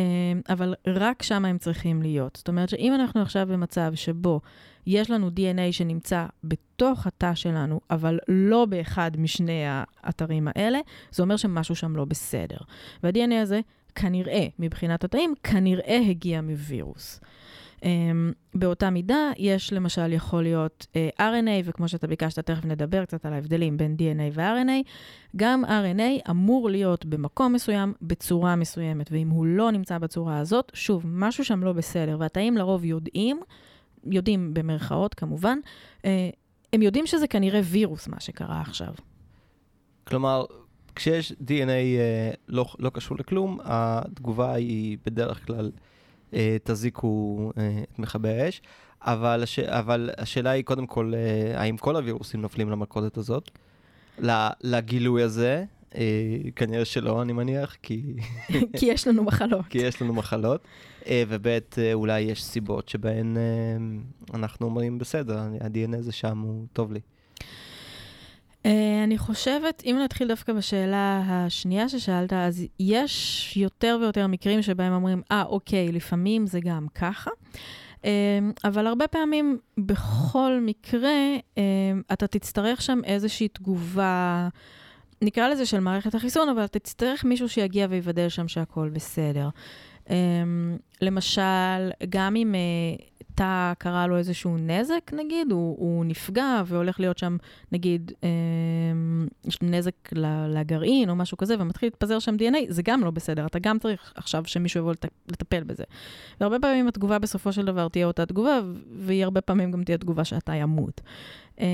אבל 0.48 0.74
רק 0.86 1.22
שם 1.22 1.44
הם 1.44 1.58
צריכים 1.58 2.02
להיות. 2.02 2.36
זאת 2.36 2.48
אומרת 2.48 2.68
שאם 2.68 2.94
אנחנו 2.94 3.22
עכשיו 3.22 3.46
במצב 3.46 3.92
שבו 3.94 4.40
יש 4.86 5.10
לנו 5.10 5.28
DNA 5.28 5.72
שנמצא 5.72 6.26
בתוך 6.44 7.06
התא 7.06 7.34
שלנו, 7.34 7.80
אבל 7.90 8.18
לא 8.28 8.64
באחד 8.64 9.10
משני 9.18 9.62
האתרים 9.66 10.48
האלה, 10.48 10.78
זה 11.10 11.22
אומר 11.22 11.36
שמשהו 11.36 11.76
שם 11.76 11.96
לא 11.96 12.04
בסדר. 12.04 12.56
וה-DNA 13.02 13.34
הזה, 13.42 13.60
כנראה, 13.94 14.46
מבחינת 14.58 15.04
התאים, 15.04 15.34
כנראה 15.42 16.00
הגיע 16.08 16.40
מווירוס. 16.40 17.20
Um, 17.80 17.84
באותה 18.54 18.90
מידה, 18.90 19.30
יש 19.36 19.72
למשל, 19.72 20.12
יכול 20.12 20.42
להיות 20.42 20.86
uh, 20.92 21.20
RNA, 21.20 21.64
וכמו 21.64 21.88
שאתה 21.88 22.06
ביקשת, 22.06 22.38
תכף 22.38 22.64
נדבר 22.64 23.04
קצת 23.04 23.26
על 23.26 23.32
ההבדלים 23.32 23.76
בין 23.76 23.96
DNA 23.98 24.34
ו-RNA. 24.34 24.88
גם 25.36 25.64
RNA 25.64 26.30
אמור 26.30 26.70
להיות 26.70 27.04
במקום 27.04 27.52
מסוים, 27.52 27.92
בצורה 28.02 28.56
מסוימת, 28.56 29.12
ואם 29.12 29.28
הוא 29.28 29.46
לא 29.46 29.70
נמצא 29.70 29.98
בצורה 29.98 30.38
הזאת, 30.38 30.72
שוב, 30.74 31.02
משהו 31.06 31.44
שם 31.44 31.62
לא 31.62 31.72
בסדר, 31.72 32.16
והתאים 32.20 32.56
לרוב 32.56 32.84
יודעים, 32.84 33.40
יודעים 34.04 34.54
במרכאות 34.54 35.14
כמובן, 35.14 35.58
uh, 36.02 36.06
הם 36.72 36.82
יודעים 36.82 37.06
שזה 37.06 37.26
כנראה 37.26 37.60
וירוס, 37.64 38.08
מה 38.08 38.20
שקרה 38.20 38.60
עכשיו. 38.60 38.92
כלומר, 40.04 40.44
כשיש 40.98 41.32
DNA 41.32 41.68
אה, 41.68 42.30
לא, 42.48 42.66
לא 42.78 42.90
קשור 42.90 43.16
לכלום, 43.20 43.58
התגובה 43.64 44.54
היא 44.54 44.98
בדרך 45.06 45.46
כלל 45.46 45.64
אה, 45.64 45.70
תזיקו 46.64 47.52
אה, 47.58 47.82
את 47.92 47.98
מכבי 47.98 48.28
האש, 48.28 48.62
אבל, 49.02 49.42
הש, 49.42 49.58
אבל 49.58 50.10
השאלה 50.18 50.50
היא 50.50 50.64
קודם 50.64 50.86
כל, 50.86 51.12
אה, 51.16 51.60
האם 51.60 51.76
כל 51.76 51.96
הווירוסים 51.96 52.42
נופלים 52.42 52.70
למלכודת 52.70 53.16
הזאת? 53.16 53.50
לגילוי 54.62 55.22
הזה? 55.22 55.64
אה, 55.94 56.36
כנראה 56.56 56.84
שלא, 56.84 57.22
אני 57.22 57.32
מניח, 57.32 57.76
כי, 57.82 58.02
כי 58.78 58.86
יש 58.86 59.08
לנו 59.08 59.24
מחלות. 59.24 59.66
כי 59.66 59.78
יש 59.78 60.02
לנו 60.02 60.14
מחלות. 60.14 60.60
אה, 61.06 61.22
וב' 61.28 61.46
אה, 61.46 61.60
אולי 61.92 62.20
יש 62.20 62.44
סיבות 62.44 62.88
שבהן 62.88 63.36
אה, 63.36 63.42
אנחנו 64.34 64.66
אומרים, 64.66 64.98
בסדר, 64.98 65.38
ה-DNA 65.38 65.96
הזה 65.96 66.12
שם 66.12 66.38
הוא 66.38 66.66
טוב 66.72 66.92
לי. 66.92 67.00
אה, 68.68 69.04
אני 69.04 69.18
חושבת, 69.18 69.82
אם 69.84 69.98
נתחיל 70.04 70.28
דווקא 70.28 70.52
בשאלה 70.52 71.22
השנייה 71.26 71.88
ששאלת, 71.88 72.32
אז 72.32 72.64
יש 72.80 73.56
יותר 73.56 73.98
ויותר 74.00 74.26
מקרים 74.26 74.62
שבהם 74.62 74.92
אומרים, 74.92 75.22
אה, 75.30 75.42
אוקיי, 75.42 75.92
לפעמים 75.92 76.46
זה 76.46 76.60
גם 76.60 76.86
ככה. 76.94 77.30
אה, 78.04 78.38
אבל 78.64 78.86
הרבה 78.86 79.08
פעמים, 79.08 79.58
בכל 79.78 80.58
מקרה, 80.62 81.36
אה, 81.58 81.62
אתה 82.12 82.26
תצטרך 82.26 82.82
שם 82.82 83.00
איזושהי 83.04 83.48
תגובה, 83.48 84.48
נקרא 85.22 85.48
לזה 85.48 85.66
של 85.66 85.80
מערכת 85.80 86.14
החיסון, 86.14 86.48
אבל 86.48 86.66
תצטרך 86.66 87.24
מישהו 87.24 87.48
שיגיע 87.48 87.86
ויוודא 87.90 88.28
שם 88.28 88.48
שהכול 88.48 88.88
בסדר. 88.88 89.48
למשל, 91.00 91.90
גם 92.08 92.36
אם 92.36 92.54
תא 93.38 93.72
קרה 93.78 94.06
לו 94.06 94.16
איזשהו 94.16 94.56
נזק, 94.58 95.10
נגיד, 95.12 95.52
הוא, 95.52 95.76
הוא 95.78 96.04
נפגע 96.04 96.62
והולך 96.66 97.00
להיות 97.00 97.18
שם, 97.18 97.36
נגיד, 97.72 98.12
אה, 98.24 98.28
נזק 99.62 99.94
לגרעין 100.48 101.10
או 101.10 101.16
משהו 101.16 101.36
כזה, 101.36 101.54
ומתחיל 101.58 101.86
להתפזר 101.86 102.18
שם 102.18 102.36
DNA, 102.38 102.58
זה 102.68 102.82
גם 102.82 103.04
לא 103.04 103.10
בסדר. 103.10 103.46
אתה 103.46 103.58
גם 103.58 103.78
צריך 103.78 104.12
עכשיו 104.16 104.42
שמישהו 104.46 104.80
יבוא 104.80 104.92
לט- 104.92 105.12
לטפל 105.28 105.64
בזה. 105.64 105.84
והרבה 106.40 106.58
פעמים 106.58 106.88
התגובה 106.88 107.18
בסופו 107.18 107.52
של 107.52 107.64
דבר 107.64 107.88
תהיה 107.88 108.06
אותה 108.06 108.26
תגובה, 108.26 108.60
והיא 108.98 109.24
הרבה 109.24 109.40
פעמים 109.40 109.70
גם 109.72 109.82
תהיה 109.84 109.98
תגובה 109.98 110.24
שאתה 110.24 110.54
ימות. 110.54 111.00
אה, 111.60 111.66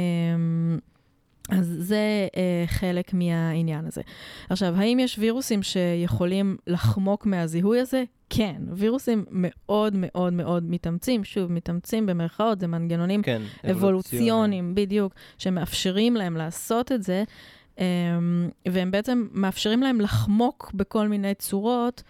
אז 1.48 1.76
זה 1.78 2.28
אה, 2.36 2.64
חלק 2.66 3.14
מהעניין 3.14 3.86
הזה. 3.86 4.02
עכשיו, 4.50 4.74
האם 4.76 4.98
יש 4.98 5.18
וירוסים 5.18 5.62
שיכולים 5.62 6.56
לחמוק 6.66 7.26
מהזיהוי 7.26 7.80
הזה? 7.80 8.04
כן, 8.30 8.62
וירוסים 8.72 9.24
מאוד 9.30 9.92
מאוד 9.96 10.32
מאוד 10.32 10.70
מתאמצים, 10.70 11.24
שוב, 11.24 11.52
מתאמצים 11.52 12.06
במרכאות, 12.06 12.60
זה 12.60 12.66
מנגנונים 12.66 13.22
כן, 13.22 13.42
אבולוציוניים, 13.70 14.74
בדיוק, 14.74 15.12
שמאפשרים 15.38 16.16
להם 16.16 16.36
לעשות 16.36 16.92
את 16.92 17.02
זה, 17.02 17.24
אמ, 17.78 17.84
והם 18.68 18.90
בעצם 18.90 19.26
מאפשרים 19.32 19.82
להם 19.82 20.00
לחמוק 20.00 20.70
בכל 20.74 21.08
מיני 21.08 21.34
צורות, 21.34 22.02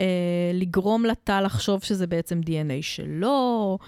אה, 0.00 0.06
לגרום 0.54 1.04
לתא 1.06 1.40
לחשוב 1.40 1.82
שזה 1.82 2.06
בעצם 2.06 2.40
DNA 2.46 2.82
שלו, 2.82 3.78
אה, 3.80 3.86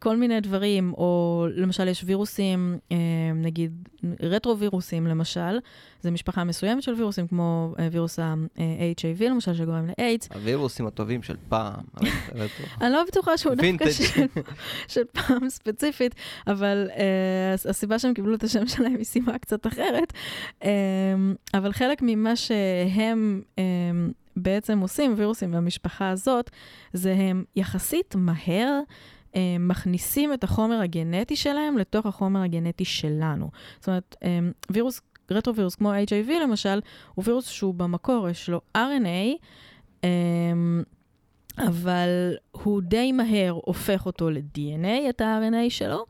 כל 0.00 0.16
מיני 0.16 0.40
דברים, 0.40 0.92
או 0.92 1.46
למשל 1.54 1.88
יש 1.88 2.04
וירוסים, 2.06 2.78
אה, 2.92 2.96
נגיד 3.34 3.88
רטרו-וירוסים 4.20 5.06
למשל, 5.06 5.58
זה 6.00 6.10
משפחה 6.10 6.44
מסוימת 6.44 6.82
של 6.82 6.94
וירוסים, 6.94 7.26
כמו 7.26 7.74
אה, 7.78 7.88
וירוס 7.92 8.18
ה-HIV 8.18 9.24
למשל, 9.30 9.54
שגורם 9.54 9.86
לאיידס. 9.98 10.28
הווירוסים 10.34 10.86
הטובים 10.86 11.22
של 11.22 11.36
פעם. 11.48 11.82
טוב. 11.96 12.66
אני 12.80 12.92
לא 12.92 13.04
בטוחה 13.08 13.36
שהוא 13.36 13.54
דווקא. 13.54 13.90
של, 13.90 14.26
של 14.88 15.02
פעם 15.12 15.48
ספציפית, 15.48 16.14
אבל 16.46 16.88
uh, 16.90 17.68
הסיבה 17.70 17.98
שהם 17.98 18.14
קיבלו 18.14 18.34
את 18.34 18.44
השם 18.44 18.66
שלהם 18.66 18.96
היא 18.96 19.04
סיבה 19.04 19.38
קצת 19.38 19.66
אחרת. 19.66 20.12
אבל 21.54 21.72
חלק 21.72 21.98
ממה 22.02 22.36
שהם 22.36 23.42
בעצם 24.36 24.78
עושים, 24.78 25.14
וירוסים 25.16 25.52
במשפחה 25.52 26.08
הזאת, 26.08 26.50
זה 26.92 27.12
הם 27.12 27.44
יחסית 27.56 28.14
מהר 28.14 28.80
מכניסים 29.60 30.32
את 30.32 30.44
החומר 30.44 30.80
הגנטי 30.80 31.36
שלהם 31.36 31.78
לתוך 31.78 32.06
החומר 32.06 32.42
הגנטי 32.42 32.84
שלנו. 32.84 33.50
זאת 33.78 33.88
אומרת, 33.88 34.16
וירוס, 34.70 35.00
רטרו-וירוס 35.30 35.74
כמו 35.74 35.92
HIV 35.92 36.30
למשל, 36.42 36.80
הוא 37.14 37.24
וירוס 37.26 37.48
שהוא 37.48 37.74
במקור, 37.74 38.28
יש 38.28 38.48
לו 38.48 38.60
RNA, 38.76 40.06
אבל 41.58 42.34
הוא 42.50 42.82
די 42.82 43.12
מהר 43.12 43.58
הופך 43.64 44.06
אותו 44.06 44.30
ל-DNA, 44.30 45.08
את 45.08 45.20
ה-RNA 45.20 45.70
שלו, 45.70 46.06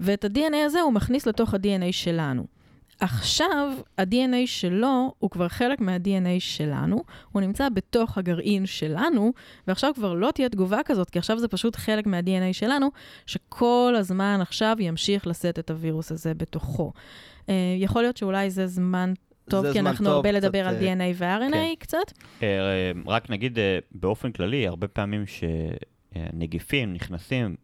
ואת 0.00 0.24
ה-DNA 0.24 0.56
הזה 0.64 0.80
הוא 0.80 0.92
מכניס 0.92 1.26
לתוך 1.26 1.54
ה-DNA 1.54 1.92
שלנו. 1.92 2.59
עכשיו, 3.00 3.72
ה-DNA 3.98 4.46
שלו 4.46 5.14
הוא 5.18 5.30
כבר 5.30 5.48
חלק 5.48 5.80
מה-DNA 5.80 6.38
שלנו, 6.40 7.04
הוא 7.32 7.42
נמצא 7.42 7.68
בתוך 7.68 8.18
הגרעין 8.18 8.66
שלנו, 8.66 9.32
ועכשיו 9.66 9.92
כבר 9.94 10.14
לא 10.14 10.30
תהיה 10.30 10.48
תגובה 10.48 10.82
כזאת, 10.84 11.10
כי 11.10 11.18
עכשיו 11.18 11.38
זה 11.38 11.48
פשוט 11.48 11.76
חלק 11.76 12.06
מה-DNA 12.06 12.52
שלנו, 12.52 12.90
שכל 13.26 13.94
הזמן 13.98 14.38
עכשיו 14.40 14.76
ימשיך 14.78 15.26
לשאת 15.26 15.58
את 15.58 15.70
הווירוס 15.70 16.12
הזה 16.12 16.34
בתוכו. 16.34 16.92
Uh, 17.40 17.50
יכול 17.78 18.02
להיות 18.02 18.16
שאולי 18.16 18.50
זה 18.50 18.66
זמן 18.66 19.12
טוב, 19.50 19.66
זה 19.66 19.72
כי 19.72 19.78
זמן 19.78 19.86
אנחנו 19.86 20.04
טוב, 20.06 20.14
הרבה 20.14 20.28
קצת, 20.28 20.44
לדבר 20.44 20.68
על 20.68 20.74
אה, 20.74 20.94
DNA 20.94 21.14
ו-RNA 21.14 21.52
כן. 21.52 21.74
קצת. 21.78 22.12
אה, 22.42 22.92
רק 23.06 23.30
נגיד 23.30 23.58
אה, 23.58 23.78
באופן 23.92 24.32
כללי, 24.32 24.66
הרבה 24.66 24.88
פעמים 24.88 25.24
שנגיפים 25.26 26.92
נכנסים 26.92 27.56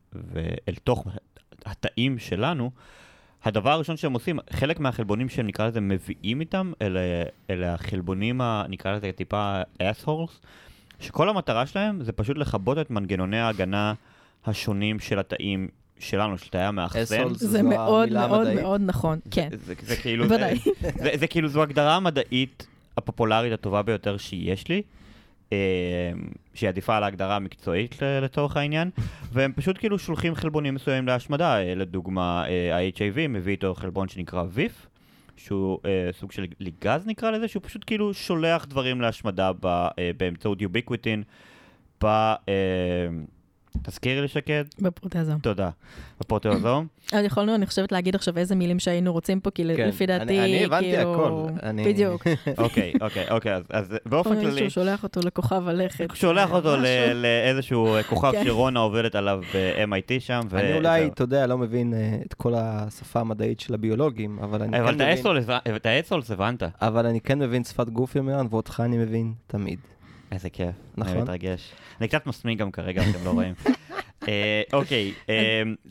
אל 0.69 0.75
תוך 0.85 1.07
התאים 1.67 2.19
שלנו, 2.19 2.71
הדבר 3.47 3.71
הראשון 3.71 3.97
שהם 3.97 4.13
עושים, 4.13 4.39
חלק 4.51 4.81
מהחלבונים 4.81 5.29
שהם 5.29 5.47
נקרא 5.47 5.67
לזה 5.67 5.81
מביאים 5.81 6.41
איתם, 6.41 6.73
אלה, 6.83 7.01
אלה 7.51 7.75
החלבונים, 7.75 8.41
ה, 8.41 8.65
נקרא 8.69 8.93
לזה 8.93 9.11
טיפה 9.13 9.61
assholes, 9.83 10.47
שכל 11.01 11.29
המטרה 11.29 11.67
שלהם 11.67 12.05
זה 12.05 12.13
פשוט 12.13 12.37
לכבות 12.39 12.79
את 12.79 12.91
מנגנוני 12.91 13.39
ההגנה 13.39 13.95
השונים 14.47 15.01
של 15.01 15.19
התאים 15.19 15.69
שלנו, 15.99 16.39
של 16.39 16.49
תאי 16.49 16.61
המאחסן. 16.61 17.35
זה 17.35 17.63
מאוד 17.63 18.13
מאוד. 18.13 18.55
מאוד 18.55 18.81
נכון, 18.85 19.19
כן. 19.31 19.49
זה, 19.51 19.57
זה, 19.57 19.75
זה 19.83 19.97
כאילו. 19.97 20.29
זה, 20.29 20.53
זה, 20.81 21.11
זה 21.15 21.27
כאילו, 21.27 21.49
זו 21.49 21.63
הגדרה 21.63 21.97
המדעית 21.97 22.67
הפופולרית 22.97 23.53
הטובה 23.53 23.83
ביותר 23.83 24.17
שיש 24.17 24.69
לי, 24.69 24.83
אה, 25.53 25.59
שהיא 26.57 26.69
עדיפה 26.69 26.97
על 26.97 27.03
ההגדרה 27.03 27.37
המקצועית 27.37 27.97
לצורך 28.23 28.57
העניין, 28.57 28.91
והם 29.33 29.53
פשוט 29.53 29.79
כאילו 29.79 29.99
שולחים 29.99 30.35
חלבונים 30.35 30.75
מסוימים 30.75 31.07
להשמדה, 31.07 31.59
לדוגמה 31.77 32.45
אה, 32.49 32.77
ה-HIV 32.77 33.29
מביא 33.29 33.53
איתו 33.53 33.75
חלבון 33.75 34.09
שנקרא 34.09 34.45
ויף, 34.49 34.87
שהוא 35.37 35.79
אה, 35.85 36.11
סוג 36.13 36.33
של 36.33 36.47
ליגז 36.61 37.07
נקרא 37.07 37.31
לזה, 37.31 37.49
שהוא 37.49 37.63
פשוט 37.63 37.85
כאילו 37.87 38.15
שולח 38.15 38.65
דברים 38.65 39.01
להשמדה 39.01 39.53
ב, 39.61 39.67
אה, 39.67 40.11
באמצעות 40.17 40.63
יוביקוויטין, 40.63 41.23
ב... 42.05 42.07
אה, 42.07 42.37
תזכירי 43.87 44.21
לי 44.21 44.29
שקד? 44.29 44.65
בפרוטזום. 44.81 45.39
תודה. 45.39 45.71
בפרוטאוזום. 46.21 46.87
אז 47.13 47.25
יכולנו, 47.25 47.55
אני 47.55 47.67
חושבת, 47.67 47.93
להגיד 47.93 48.15
עכשיו 48.15 48.39
איזה 48.39 48.55
מילים 48.55 48.79
שהיינו 48.79 49.13
רוצים 49.13 49.41
פה, 49.41 49.51
כי 49.51 49.63
כן, 49.77 49.89
לפי 49.89 50.05
אני- 50.05 50.19
דעתי, 50.19 50.41
אני 50.41 50.65
הבנתי 50.65 50.93
כאילו... 50.97 51.15
הכל, 51.15 51.53
אני- 51.63 51.85
בדיוק. 51.85 52.27
אוקיי, 52.59 52.93
אוקיי, 53.01 53.27
אוקיי, 53.31 53.55
אז, 53.55 53.63
אז 53.71 53.95
באופן 54.07 54.41
כללי... 54.41 54.57
שהוא 54.59 54.69
שולח 54.69 55.03
אותו 55.03 55.21
לכוכב 55.25 55.69
הלכת. 55.69 56.09
שולח 56.15 56.53
אותו. 56.53 56.77
לאיזשהו 57.15 57.97
כוכב 58.09 58.33
כן. 58.33 58.45
שרונה 58.45 58.81
עובדת 58.81 59.15
עליו 59.15 59.41
ב-MIT 59.55 60.21
שם. 60.21 60.41
אני 60.53 60.73
אולי. 60.77 61.07
אתה 61.07 61.23
יודע, 61.23 61.47
לא 61.47 61.59
מבין 61.59 61.95
אה, 61.95 62.19
את 62.27 62.35
כל 62.35 62.53
השפה 62.57 63.21
המדעית 63.21 63.61
של 63.61 63.75
הביולוגים, 63.75 64.39
אבל 64.43 64.63
אני 64.63 64.81
אבל 64.81 64.89
כן 64.89 64.95
מבין... 64.95 65.09
האסולס- 65.17 65.51
את 65.77 65.87
האסולס 65.87 66.31
הבנת. 66.31 66.63
אבל 66.83 67.07
אני 67.07 67.21
כן 67.21 67.39
מבין 67.39 67.65
שפת 67.65 67.89
גוף 67.89 68.17
ימירן, 68.17 68.47
ואותך 68.51 68.83
אני 68.85 68.99
מבין 68.99 69.33
תמיד. 69.47 69.79
איזה 70.33 70.51
כיף. 70.51 70.75
נכון. 70.97 71.13
אני 71.13 71.23
מתרגש. 71.23 71.73
אני 72.01 72.09
קצת 72.09 72.27
מסמיק 72.27 72.59
גם 72.59 72.71
כרגע, 72.71 73.03
אתם 73.11 73.25
לא 73.25 73.31
רואים. 73.31 73.55
אה, 74.29 74.63
אוקיי, 74.73 75.13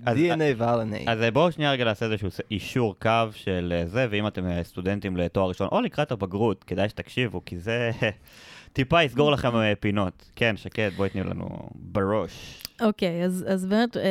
אז- 0.06 0.18
DNA 0.18 0.42
ו-RNA. 0.58 1.04
אז 1.10 1.22
אה, 1.22 1.32
בואו 1.32 1.52
שנייה 1.52 1.72
רגע 1.72 1.86
נעשה 1.86 2.06
איזשהו 2.06 2.30
אישור 2.52 2.96
קו 3.02 3.10
של 3.34 3.74
אה, 3.76 3.86
זה, 3.86 4.08
ואם 4.10 4.28
אתם 4.28 4.64
סטודנטים 4.64 5.18
לתואר 5.18 5.48
ראשון, 5.48 5.68
או 5.72 5.82
לקראת 5.82 6.12
הבגרות, 6.12 6.64
כדאי 6.64 6.90
שתקשיבו, 6.90 7.42
כי 7.46 7.58
זה 7.58 7.92
טיפה 8.74 9.04
יסגור 9.04 9.32
לכם 9.32 9.52
פינות. 9.80 10.30
כן, 10.36 10.58
שקד, 10.58 10.92
בואי 10.98 11.10
תני 11.10 11.24
לנו 11.24 11.48
בראש. 11.76 12.62
אוקיי, 12.82 13.24
אז 13.24 13.46
אז 13.48 13.66
באמת, 13.66 13.98
אה, 13.98 14.04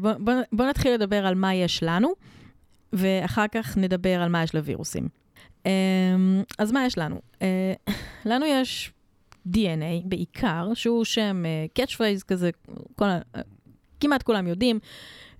בוא- 0.00 0.12
בוא- 0.18 0.32
בוא 0.52 0.66
נתחיל 0.66 0.94
לדבר 0.94 1.26
על 1.26 1.34
מה 1.34 1.54
יש 1.54 1.82
לנו, 1.82 2.12
ואחר 2.92 3.44
כך 3.54 3.78
נדבר 3.78 4.22
על 4.22 4.28
מה 4.28 4.42
יש 4.42 4.54
לווירוסים. 4.54 5.08
אה, 5.66 5.70
אז 6.58 6.72
מה 6.72 6.86
יש 6.86 6.98
לנו? 6.98 7.20
לנו 8.30 8.46
יש 8.46 8.91
DNA 9.48 10.04
בעיקר, 10.04 10.70
שהוא 10.74 11.04
שם 11.04 11.44
catch 11.78 11.90
phrase 11.92 12.24
כזה, 12.28 12.50
כל 12.96 13.04
ה- 13.04 13.20
כמעט 14.00 14.22
כולם 14.22 14.46
יודעים. 14.46 14.78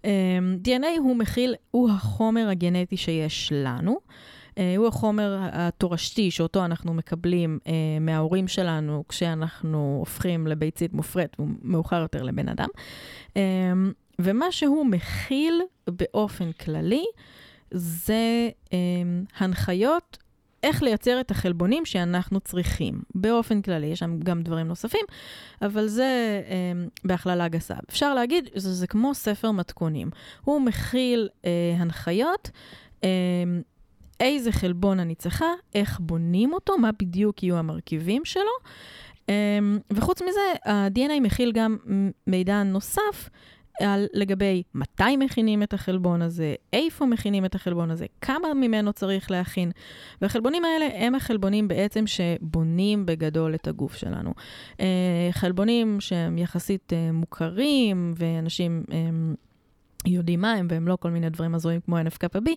אה, 0.05 0.39
DNA 0.65 0.99
הוא 0.99 1.17
מכיל, 1.17 1.55
הוא 1.71 1.91
החומר 1.91 2.49
הגנטי 2.49 2.97
שיש 2.97 3.53
לנו. 3.55 3.97
אה, 4.59 4.75
הוא 4.77 4.87
החומר 4.87 5.39
התורשתי 5.53 6.31
שאותו 6.31 6.65
אנחנו 6.65 6.95
מקבלים 6.95 7.59
אה, 7.67 7.73
מההורים 8.01 8.49
שלנו 8.49 9.05
כשאנחנו 9.09 9.97
הופכים 9.99 10.47
לביצית 10.47 10.93
מופרית, 10.95 11.37
ומאוחר 11.39 12.01
יותר 12.01 12.23
לבן 12.23 12.49
אדם. 12.49 12.69
אה, 13.37 13.43
ומה 14.19 14.53
שהוא 14.53 14.87
מכיל 14.87 15.61
באופן 15.91 16.53
כללי 16.53 17.05
זה 17.71 18.49
אה, 18.73 18.79
הנחיות 19.39 20.19
איך 20.63 20.83
לייצר 20.83 21.21
את 21.21 21.31
החלבונים 21.31 21.85
שאנחנו 21.85 22.41
צריכים. 22.41 23.03
באופן 23.15 23.63
כללי, 23.63 23.87
יש 23.87 23.99
שם 23.99 24.19
גם 24.19 24.43
דברים 24.43 24.67
נוספים, 24.67 25.05
אבל 25.63 25.87
זה 25.87 26.41
אה, 26.49 26.87
בהכללה 27.05 27.49
גסה. 27.49 27.75
אפשר 27.91 28.15
להגיד, 28.15 28.49
זה, 28.55 28.73
זה 28.73 28.87
כמו 28.87 29.15
ספר 29.15 29.51
מתכונים. 29.51 30.11
הוא 30.45 30.61
מכיל 30.61 31.29
אה, 31.45 31.51
הנחיות. 31.77 32.51
אה, 33.05 33.09
איזה 34.21 34.53
חלבון 34.53 35.01
אני 35.01 35.15
צריכה, 35.15 35.47
איך 35.75 36.01
בונים 36.01 36.53
אותו, 36.53 36.79
מה 36.79 36.91
בדיוק 36.93 37.43
יהיו 37.43 37.57
המרכיבים 37.57 38.25
שלו. 38.25 38.53
אמ, 39.29 39.79
וחוץ 39.91 40.23
מזה, 40.23 40.71
ה-DNA 40.73 41.21
מכיל 41.21 41.53
גם 41.53 41.77
מידע 42.27 42.63
נוסף 42.63 43.31
על 43.81 44.07
לגבי 44.13 44.63
מתי 44.75 45.17
מכינים 45.17 45.63
את 45.63 45.73
החלבון 45.73 46.23
הזה, 46.23 46.55
איפה 46.73 47.07
מכינים 47.07 47.45
את 47.45 47.55
החלבון 47.55 47.91
הזה, 47.91 48.07
כמה 48.21 48.55
ממנו 48.55 48.93
צריך 48.93 49.31
להכין. 49.31 49.71
והחלבונים 50.23 50.65
האלה 50.65 50.89
הם 50.95 51.15
החלבונים 51.15 51.69
בעצם 51.69 52.07
שבונים 52.07 53.07
בגדול 53.07 53.55
את 53.55 53.69
הגוף 53.69 53.97
שלנו. 53.97 54.33
אה, 54.81 55.29
חלבונים 55.31 56.01
שהם 56.01 56.39
יחסית 56.39 56.93
אה, 56.93 57.13
מוכרים, 57.13 58.15
ואנשים... 58.17 58.85
אמ, 58.93 59.35
יודעים 60.07 60.41
מה 60.41 60.53
הם, 60.53 60.67
והם 60.71 60.89
לא 60.89 60.97
כל 60.97 61.11
מיני 61.11 61.31
דברים 61.31 61.55
הזויים 61.55 61.81
כמו 61.81 61.97
NFKB. 61.99 62.49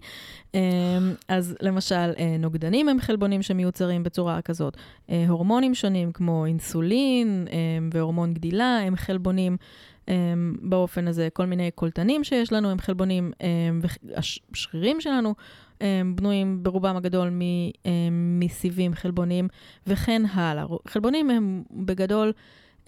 אז 1.27 1.55
למשל, 1.61 1.95
אה, 1.95 2.35
נוגדנים 2.39 2.89
הם 2.89 2.99
חלבונים 2.99 3.41
שמיוצרים 3.41 4.03
בצורה 4.03 4.41
כזאת. 4.41 4.77
אה, 5.09 5.25
הורמונים 5.27 5.75
שונים 5.75 6.11
כמו 6.11 6.45
אינסולין 6.45 7.47
והורמון 7.93 8.33
גדילה 8.33 8.79
הם 8.79 8.95
חלבונים 8.95 9.57
אמ, 10.07 10.55
באופן 10.61 11.07
הזה. 11.07 11.27
כל 11.33 11.45
מיני 11.45 11.71
קולטנים 11.71 12.23
שיש 12.23 12.53
לנו 12.53 12.69
הם 12.69 12.79
חלבונים, 12.79 13.31
והשרירים 13.81 15.01
שלנו 15.01 15.35
בנויים 16.15 16.63
ברובם 16.63 16.95
הגדול 16.97 17.31
מסיבים 18.11 18.93
חלבוניים, 18.93 19.47
וכן 19.87 20.21
הלאה. 20.33 20.65
חלבונים 20.87 21.29
הם 21.29 21.63
בגדול... 21.71 22.33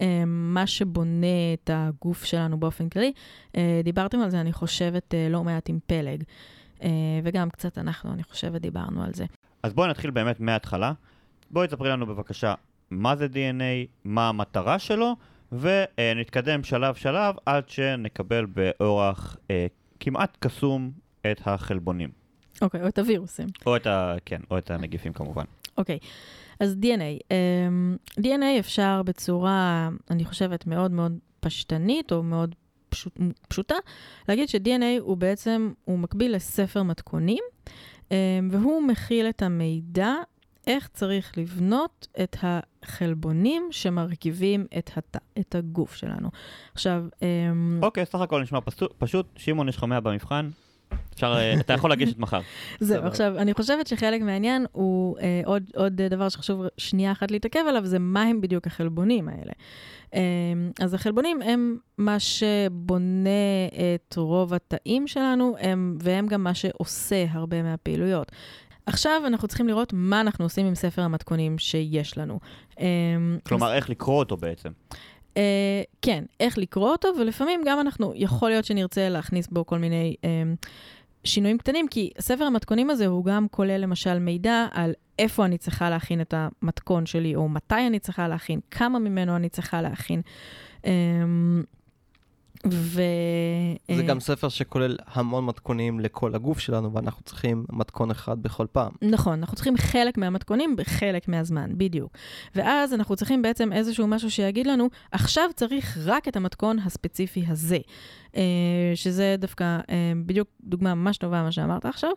אמ, 0.00 0.54
מה 0.54 0.66
שבונה 0.66 1.26
את 1.54 1.70
הגוף 1.72 2.24
שלנו 2.24 2.60
באופן 2.60 2.88
כללי. 2.88 3.12
אה, 3.56 3.80
דיברתם 3.84 4.20
על 4.20 4.30
זה, 4.30 4.40
אני 4.40 4.52
חושבת, 4.52 5.14
אה, 5.14 5.28
לא 5.28 5.44
מעט 5.44 5.68
עם 5.68 5.78
פלג, 5.86 6.22
אה, 6.82 6.88
וגם 7.24 7.50
קצת 7.50 7.78
אנחנו, 7.78 8.12
אני 8.12 8.22
חושבת, 8.22 8.60
דיברנו 8.60 9.02
על 9.04 9.14
זה. 9.14 9.24
אז 9.62 9.72
בואי 9.72 9.88
נתחיל 9.88 10.10
באמת 10.10 10.40
מההתחלה. 10.40 10.92
בואי 11.50 11.68
תספרי 11.68 11.88
לנו 11.88 12.06
בבקשה 12.06 12.54
מה 12.90 13.16
זה 13.16 13.26
DNA, 13.26 13.88
מה 14.04 14.28
המטרה 14.28 14.78
שלו, 14.78 15.16
ונתקדם 15.52 16.64
שלב-שלב 16.64 17.34
עד 17.46 17.68
שנקבל 17.68 18.46
באורח 18.46 19.36
אה, 19.50 19.66
כמעט 20.00 20.36
קסום 20.40 20.90
את 21.32 21.40
החלבונים. 21.44 22.10
אוקיי, 22.62 22.80
okay, 22.80 22.82
או 22.82 22.88
את 22.88 22.98
הווירוסים. 22.98 23.46
או 23.66 23.76
את 23.76 23.86
ה... 23.86 24.14
כן, 24.24 24.40
או 24.50 24.58
את 24.58 24.70
הנגיפים 24.70 25.12
כמובן. 25.12 25.44
אוקיי. 25.78 25.98
Okay. 26.02 26.06
אז 26.60 26.76
DNA. 26.80 27.22
Um, 27.32 28.20
DNA 28.20 28.58
אפשר 28.58 29.02
בצורה, 29.02 29.88
אני 30.10 30.24
חושבת, 30.24 30.66
מאוד 30.66 30.90
מאוד 30.90 31.18
פשטנית, 31.40 32.12
או 32.12 32.22
מאוד 32.22 32.54
פשוט, 32.88 33.16
פשוטה, 33.48 33.74
להגיד 34.28 34.48
ש-DNA 34.48 35.00
הוא 35.00 35.16
בעצם, 35.16 35.72
הוא 35.84 35.98
מקביל 35.98 36.34
לספר 36.34 36.82
מתכונים, 36.82 37.42
um, 38.08 38.12
והוא 38.50 38.82
מכיל 38.82 39.28
את 39.28 39.42
המידע 39.42 40.12
איך 40.68 40.88
צריך 40.88 41.38
לבנות 41.38 42.06
את 42.22 42.36
החלבונים 42.42 43.68
שמרכיבים 43.70 44.66
את, 44.78 44.90
הת... 44.96 45.16
את 45.38 45.54
הגוף 45.54 45.94
שלנו. 45.94 46.30
עכשיו... 46.74 47.04
אמ, 47.22 47.80
אוקיי, 47.82 48.06
סך 48.06 48.20
הכל 48.20 48.42
נשמע 48.42 48.58
פשוט. 48.64 48.92
פשוט. 48.98 49.26
שמעון, 49.36 49.68
יש 49.68 49.76
לך 49.76 49.84
100 49.84 50.00
במבחן, 50.00 50.50
אפשר, 51.14 51.34
אה, 51.36 51.60
אתה 51.60 51.72
יכול 51.72 51.92
לגשת 51.92 52.18
מחר. 52.24 52.40
זהו, 52.80 53.04
עכשיו, 53.04 53.38
אני 53.38 53.54
חושבת 53.54 53.86
שחלק 53.86 54.22
מהעניין 54.22 54.66
הוא 54.72 55.18
אה, 55.18 55.40
עוד, 55.44 55.62
עוד 55.76 56.02
דבר 56.02 56.28
שחשוב 56.28 56.62
שנייה 56.76 57.12
אחת 57.12 57.30
להתעכב 57.30 57.64
עליו, 57.68 57.86
זה 57.86 57.98
מה 57.98 58.22
הם 58.22 58.40
בדיוק 58.40 58.66
החלבונים 58.66 59.28
האלה. 59.28 59.52
אה, 60.14 60.20
אז 60.80 60.94
החלבונים 60.94 61.42
הם 61.42 61.76
מה 61.98 62.20
שבונה 62.20 63.30
את 63.94 64.16
רוב 64.16 64.54
התאים 64.54 65.06
שלנו, 65.06 65.56
הם, 65.60 65.98
והם 66.02 66.26
גם 66.26 66.44
מה 66.44 66.54
שעושה 66.54 67.24
הרבה 67.30 67.62
מהפעילויות. 67.62 68.32
עכשיו 68.88 69.22
אנחנו 69.26 69.48
צריכים 69.48 69.68
לראות 69.68 69.92
מה 69.92 70.20
אנחנו 70.20 70.44
עושים 70.44 70.66
עם 70.66 70.74
ספר 70.74 71.02
המתכונים 71.02 71.58
שיש 71.58 72.18
לנו. 72.18 72.38
אה, 72.80 72.86
כלומר. 73.46 73.74
איך 73.74 73.90
לקרוא 73.90 74.18
אותו 74.18 74.36
בעצם. 74.36 74.70
Uh, 75.34 75.38
כן, 76.02 76.24
איך 76.40 76.58
לקרוא 76.58 76.90
אותו, 76.90 77.08
ולפעמים 77.20 77.60
גם 77.66 77.80
אנחנו, 77.80 78.12
יכול 78.16 78.50
להיות 78.50 78.64
שנרצה 78.64 79.08
להכניס 79.08 79.46
בו 79.46 79.66
כל 79.66 79.78
מיני 79.78 80.16
uh, 80.22 80.66
שינויים 81.24 81.58
קטנים, 81.58 81.88
כי 81.88 82.10
ספר 82.20 82.44
המתכונים 82.44 82.90
הזה 82.90 83.06
הוא 83.06 83.24
גם 83.24 83.46
כולל 83.50 83.76
למשל 83.76 84.18
מידע 84.18 84.66
על 84.72 84.92
איפה 85.18 85.44
אני 85.44 85.58
צריכה 85.58 85.90
להכין 85.90 86.20
את 86.20 86.34
המתכון 86.36 87.06
שלי, 87.06 87.34
או 87.34 87.48
מתי 87.48 87.86
אני 87.86 87.98
צריכה 87.98 88.28
להכין, 88.28 88.60
כמה 88.70 88.98
ממנו 88.98 89.36
אני 89.36 89.48
צריכה 89.48 89.82
להכין. 89.82 90.22
Um, 90.82 90.86
ו... 92.66 93.02
זה 93.96 94.02
גם 94.02 94.20
ספר 94.20 94.48
שכולל 94.48 94.96
המון 95.06 95.46
מתכונים 95.46 96.00
לכל 96.00 96.34
הגוף 96.34 96.58
שלנו, 96.58 96.92
ואנחנו 96.92 97.22
צריכים 97.24 97.64
מתכון 97.72 98.10
אחד 98.10 98.42
בכל 98.42 98.66
פעם. 98.72 98.92
נכון, 99.02 99.32
אנחנו 99.32 99.54
צריכים 99.54 99.76
חלק 99.76 100.18
מהמתכונים 100.18 100.76
בחלק 100.76 101.28
מהזמן, 101.28 101.70
בדיוק. 101.76 102.12
ואז 102.54 102.94
אנחנו 102.94 103.16
צריכים 103.16 103.42
בעצם 103.42 103.72
איזשהו 103.72 104.06
משהו 104.06 104.30
שיגיד 104.30 104.66
לנו, 104.66 104.88
עכשיו 105.12 105.44
צריך 105.54 105.98
רק 106.04 106.28
את 106.28 106.36
המתכון 106.36 106.78
הספציפי 106.78 107.44
הזה. 107.48 107.78
אה, 108.36 108.92
שזה 108.94 109.36
דווקא 109.38 109.78
אה, 109.90 110.12
בדיוק 110.26 110.48
דוגמה 110.60 110.94
ממש 110.94 111.16
טובה, 111.16 111.42
מה 111.42 111.52
שאמרת 111.52 111.86
עכשיו. 111.86 112.10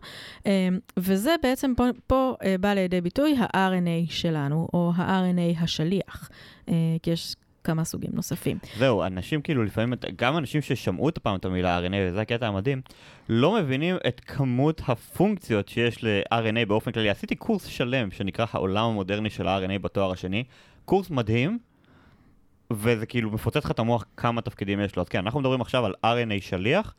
אה, 0.46 0.70
וזה 0.98 1.36
בעצם 1.44 1.74
פה, 1.78 1.86
פה 2.08 2.34
בא 2.60 2.74
לידי 2.74 3.02
ביטוי 3.02 3.36
ה-RNA 3.40 4.12
שלנו, 4.12 4.68
או 4.74 4.92
ה-RNA 4.96 5.64
השליח. 5.64 6.30
כי 7.04 7.12
יש 7.12 7.36
כמה 7.64 7.84
סוגים 7.84 8.12
נוספים. 8.14 8.58
זהו, 8.78 9.04
אנשים 9.04 9.42
כאילו 9.42 9.64
לפעמים, 9.64 9.94
גם 10.16 10.38
אנשים 10.38 10.62
ששמעו 10.62 11.10
את 11.10 11.18
הפעם 11.18 11.36
את 11.36 11.46
המילה 11.46 11.80
RNA, 11.80 11.94
וזה 12.10 12.22
הקטע 12.22 12.48
המדהים, 12.48 12.82
לא 13.30 13.56
מבינים 13.56 13.96
את 14.08 14.22
כמות 14.26 14.82
הפונקציות 14.88 15.68
שיש 15.68 16.04
ל-RNA 16.04 16.66
באופן 16.68 16.92
כללי. 16.92 17.10
עשיתי 17.10 17.36
קורס 17.36 17.66
שלם 17.66 18.12
שנקרא 18.12 18.46
העולם 18.52 18.86
המודרני 18.86 19.30
של 19.30 19.48
ה-RNA 19.48 19.80
בתואר 19.82 20.12
השני, 20.12 20.44
קורס 20.86 21.10
מדהים, 21.10 21.60
וזה 22.74 23.06
כאילו 23.06 23.32
מפוצץ 23.32 23.66
לך 23.66 23.72
את 23.72 23.80
המוח 23.80 24.06
כמה 24.18 24.42
תפקידים 24.42 24.80
יש 24.80 24.96
לו. 24.96 25.02
אז 25.02 25.10
כן, 25.10 25.20
אנחנו 25.20 25.40
מדברים 25.40 25.62
עכשיו 25.62 25.86
על 25.86 25.94
RNA 26.06 26.42
שליח, 26.42 26.94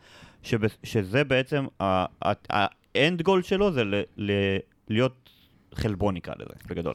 שזה 0.83 1.25
בעצם, 1.25 1.67
האנד 2.51 3.23
גול 3.23 3.43
שלו 3.43 3.73
זה 3.73 3.83
להיות 4.89 5.22
חלבון 5.75 6.15
נקרא 6.15 6.35
לזה, 6.39 6.55
בגדול. 6.69 6.95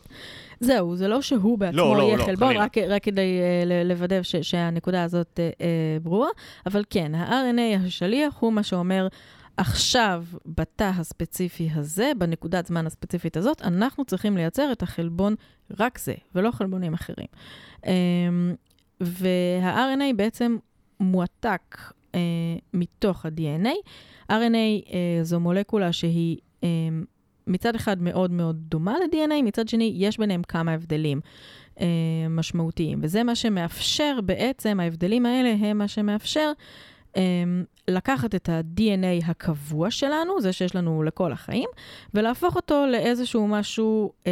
זהו, 0.60 0.96
זה 0.96 1.08
לא 1.08 1.22
שהוא 1.22 1.58
בעצמו 1.58 1.78
לא, 1.78 1.98
לא, 1.98 2.04
יהיה 2.04 2.18
לא, 2.18 2.24
חלבון, 2.24 2.58
רק, 2.58 2.78
רק 2.78 3.04
כדי 3.04 3.40
uh, 3.40 3.86
לוודא 3.86 4.24
ש, 4.24 4.36
שהנקודה 4.36 5.04
הזאת 5.04 5.40
uh, 5.40 5.64
ברורה, 6.04 6.30
אבל 6.66 6.84
כן, 6.90 7.16
ה-RNA 7.16 7.86
השליח 7.86 8.38
הוא 8.40 8.54
מה 8.54 8.64
שאומר, 8.64 9.08
עכשיו, 9.58 10.24
בתא 10.46 10.92
הספציפי 10.96 11.70
הזה, 11.74 12.12
בנקודת 12.18 12.66
זמן 12.66 12.86
הספציפית 12.86 13.38
הזאת, 13.38 13.62
אנחנו 13.62 14.06
צריכים 14.06 14.38
לייצר 14.38 14.72
את 14.72 14.84
החלבון 14.84 15.36
רק 15.80 16.00
זה, 16.00 16.14
ולא 16.36 16.52
חלבונים 16.52 16.94
אחרים. 16.94 17.28
Um, 17.82 17.88
וה-RNA 19.02 20.16
בעצם 20.16 20.58
מועתק 21.00 21.78
uh, 21.78 22.16
מתוך 22.74 23.26
ה-DNA. 23.26 23.76
RNA 24.32 24.86
uh, 24.86 24.92
זו 25.24 25.40
מולקולה 25.40 25.94
שהיא... 25.94 26.38
מצד 27.48 27.76
אחד 27.76 28.02
מאוד 28.02 28.32
מאוד 28.32 28.56
דומה 28.70 28.94
ל-DNA, 29.00 29.44
מצד 29.44 29.68
שני 29.68 29.94
יש 29.96 30.18
ביניהם 30.18 30.44
כמה 30.44 30.74
הבדלים 30.74 31.22
אה, 31.80 31.86
משמעותיים. 32.30 33.00
וזה 33.02 33.24
מה 33.24 33.36
שמאפשר 33.36 34.20
בעצם, 34.26 34.80
ההבדלים 34.80 35.26
האלה 35.26 35.56
הם 35.60 35.78
מה 35.78 35.88
שמאפשר 35.88 36.52
אה, 37.18 37.22
לקחת 37.88 38.36
את 38.36 38.50
ה-DNA 38.50 39.26
הקבוע 39.26 39.92
שלנו, 39.92 40.42
זה 40.42 40.54
שיש 40.54 40.76
לנו 40.76 41.04
לכל 41.04 41.32
החיים, 41.32 41.70
ולהפוך 42.14 42.56
אותו 42.56 42.86
לאיזשהו 42.92 43.48
משהו 43.48 44.12
אה, 44.28 44.32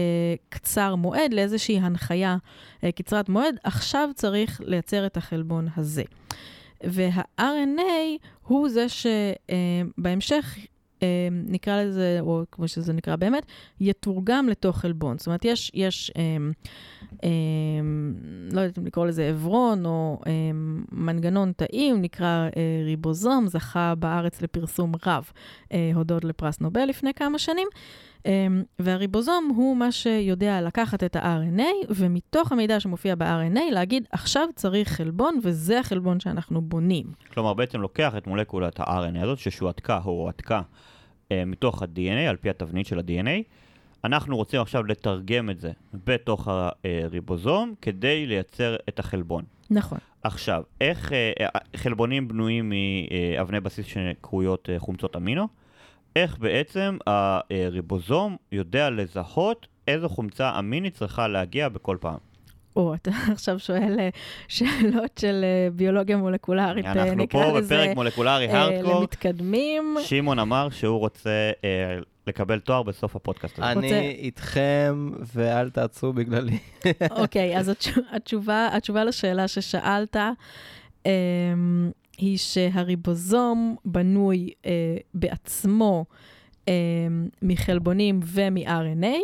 קצר 0.50 0.96
מועד, 0.96 1.34
לאיזושהי 1.34 1.80
הנחיה 1.80 2.38
אה, 2.84 2.92
קצרת 2.92 3.30
מועד. 3.30 3.56
עכשיו 3.64 4.10
צריך 4.16 4.62
לייצר 4.66 5.06
את 5.06 5.18
החלבון 5.18 5.68
הזה. 5.78 6.04
וה-RNA 6.84 8.18
הוא 8.44 8.70
זה 8.70 8.86
שבהמשך 8.90 10.58
אה, 10.58 10.64
נקרא 11.32 11.82
לזה, 11.82 12.18
או 12.22 12.44
כמו 12.52 12.68
שזה 12.68 12.94
נקרא 12.94 13.16
באמת, 13.16 13.46
יתורגם 13.80 14.50
לתוך 14.50 14.78
חלבון. 14.78 15.18
זאת 15.18 15.28
אומרת, 15.28 15.46
יש, 15.46 15.72
יש 15.74 16.12
אה, 16.18 16.38
אה, 17.24 17.30
לא 18.52 18.62
יודעת 18.62 18.78
אם 18.78 18.86
לקרוא 18.86 19.06
לזה 19.06 19.28
עברון, 19.30 19.86
או 19.86 20.22
אה, 20.28 20.32
מנגנון 20.92 21.52
תאים, 21.52 22.02
נקרא 22.02 22.48
אה, 22.58 22.82
ריבוזום, 22.86 23.48
זכה 23.48 23.96
בארץ 23.96 24.42
לפרסום 24.42 24.92
רב, 25.06 25.32
אה, 25.72 25.92
הודות 25.96 26.24
לפרס 26.24 26.60
נובל 26.60 26.86
לפני 26.86 27.14
כמה 27.14 27.40
שנים. 27.40 27.68
Um, 28.26 28.28
והריבוזום 28.80 29.52
הוא 29.56 29.78
מה 29.78 29.92
שיודע 29.92 30.62
לקחת 30.62 31.04
את 31.04 31.16
ה-RNA, 31.16 31.88
ומתוך 31.90 32.52
המידע 32.52 32.80
שמופיע 32.80 33.16
ב-RNA, 33.16 33.72
להגיד, 33.72 34.08
עכשיו 34.12 34.48
צריך 34.56 34.90
חלבון, 34.90 35.40
וזה 35.44 35.80
החלבון 35.80 36.20
שאנחנו 36.20 36.62
בונים. 36.62 37.06
כלומר, 37.34 37.54
בעצם 37.54 37.82
לוקח 37.82 38.14
את 38.18 38.28
מולקולת 38.28 38.80
ה-RNA 38.80 39.24
הזאת, 39.24 39.38
ששועתקה 39.38 40.00
או 40.06 40.12
הועתקה 40.12 40.62
מתוך 41.34 41.84
ה-DNA, 41.84 42.30
על 42.30 42.36
פי 42.36 42.50
התבנית 42.50 42.88
של 42.88 43.00
ה-DNA, 43.00 43.44
אנחנו 44.04 44.36
רוצים 44.36 44.62
עכשיו 44.62 44.84
לתרגם 44.84 45.50
את 45.50 45.60
זה 45.60 45.72
בתוך 45.94 46.48
הריבוזום, 46.84 47.74
כדי 47.82 48.26
לייצר 48.26 48.76
את 48.90 49.00
החלבון. 49.00 49.44
נכון. 49.70 49.98
עכשיו, 50.24 50.64
איך 50.82 51.12
uh, 51.12 51.44
חלבונים 51.76 52.28
בנויים 52.28 52.72
מאבני 53.38 53.60
בסיס 53.60 53.86
שקרויות 53.86 54.70
חומצות 54.78 55.16
אמינו? 55.16 55.48
איך 56.16 56.38
בעצם 56.38 56.98
הריבוזום 57.08 58.36
יודע 58.52 58.90
לזהות 58.90 59.68
איזו 59.88 60.10
חומצה 60.10 60.60
אמינית 60.60 60.94
צריכה 60.94 61.28
להגיע 61.28 61.70
בכל 61.70 61.98
פעם. 62.00 62.18
או, 62.76 62.94
אתה 62.96 63.12
עכשיו 63.34 63.60
שואל 63.60 64.00
אה, 64.00 64.10
שאלות 64.48 65.18
של 65.20 65.42
אה, 65.44 65.72
ביולוגיה 65.72 66.18
מולקולרית, 66.18 66.86
אה, 66.86 66.92
אנחנו 66.92 67.16
נקרא 67.16 67.52
פה 67.52 67.60
לזה, 67.60 67.76
בפרק 67.76 67.96
מולקולרי 67.96 68.48
הארדקור. 68.48 69.00
למתקדמים. 69.00 69.96
שמעון 70.02 70.40
אמר 70.40 70.70
שהוא 70.70 71.00
רוצה 71.00 71.52
לקבל 72.28 72.60
תואר 72.60 72.84
בסוף 72.84 73.16
הפודקאסט 73.16 73.60
הזה. 73.60 73.72
אני 73.72 74.16
איתכם, 74.20 75.12
ואל 75.36 75.70
תעצרו 75.70 76.14
בגללי. 76.14 76.58
אוקיי, 77.22 77.58
אז 77.58 77.70
התשו- 77.70 78.02
התשובה, 78.12 78.70
התשובה 78.74 79.04
לשאלה 79.04 79.48
ששאלת 79.48 80.16
אמ, 81.06 81.12
היא 82.18 82.38
שהריבוזום 82.38 83.76
בנוי 83.86 84.50
אה, 84.66 84.72
בעצמו 85.14 86.06
מחלבונים 87.42 88.20
ומ-RNA, 88.24 89.18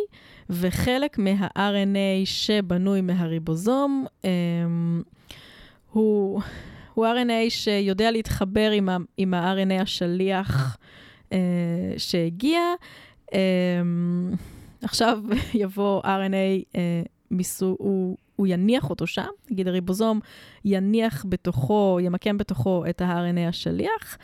וחלק 0.50 1.18
מה-RNA 1.18 2.24
שבנוי 2.24 3.00
מהריבוזום 3.00 4.06
אמ, 4.24 5.02
הוא, 5.90 6.40
הוא 6.94 7.06
RNA 7.06 7.50
שיודע 7.50 8.10
להתחבר 8.10 8.70
עם, 8.70 8.88
ה- 8.88 8.96
עם 9.16 9.34
ה-RNA 9.34 9.82
השליח 9.82 10.76
אה, 11.32 11.38
שהגיע. 11.96 12.60
אמ, 13.32 14.30
עכשיו 14.82 15.18
יבוא 15.54 16.02
RNA 16.02 16.76
אה, 16.76 17.02
מסוג, 17.30 17.76
הוא, 17.78 18.16
הוא 18.36 18.46
יניח 18.46 18.90
אותו 18.90 19.06
שם, 19.06 19.26
נגיד 19.50 19.68
הריבוזום 19.68 20.20
יניח 20.64 21.26
בתוכו, 21.28 21.98
ימקם 22.02 22.38
בתוכו 22.38 22.84
את 22.90 23.00
ה-RNA 23.00 23.48
השליח, 23.48 24.18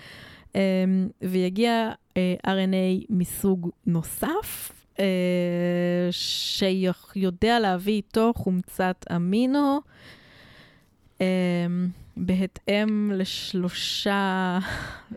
ויגיע 1.23 1.91
RNA 2.47 3.07
מסוג 3.11 3.71
נוסף, 3.87 4.73
uh, 4.95 5.01
שיודע 6.11 7.61
להביא 7.61 7.93
איתו 7.93 8.33
חומצת 8.37 9.05
אמינו, 9.17 9.81
um, 11.19 11.23
בהתאם 12.17 13.11
לשלושה, 13.15 14.59
um, 15.13 15.17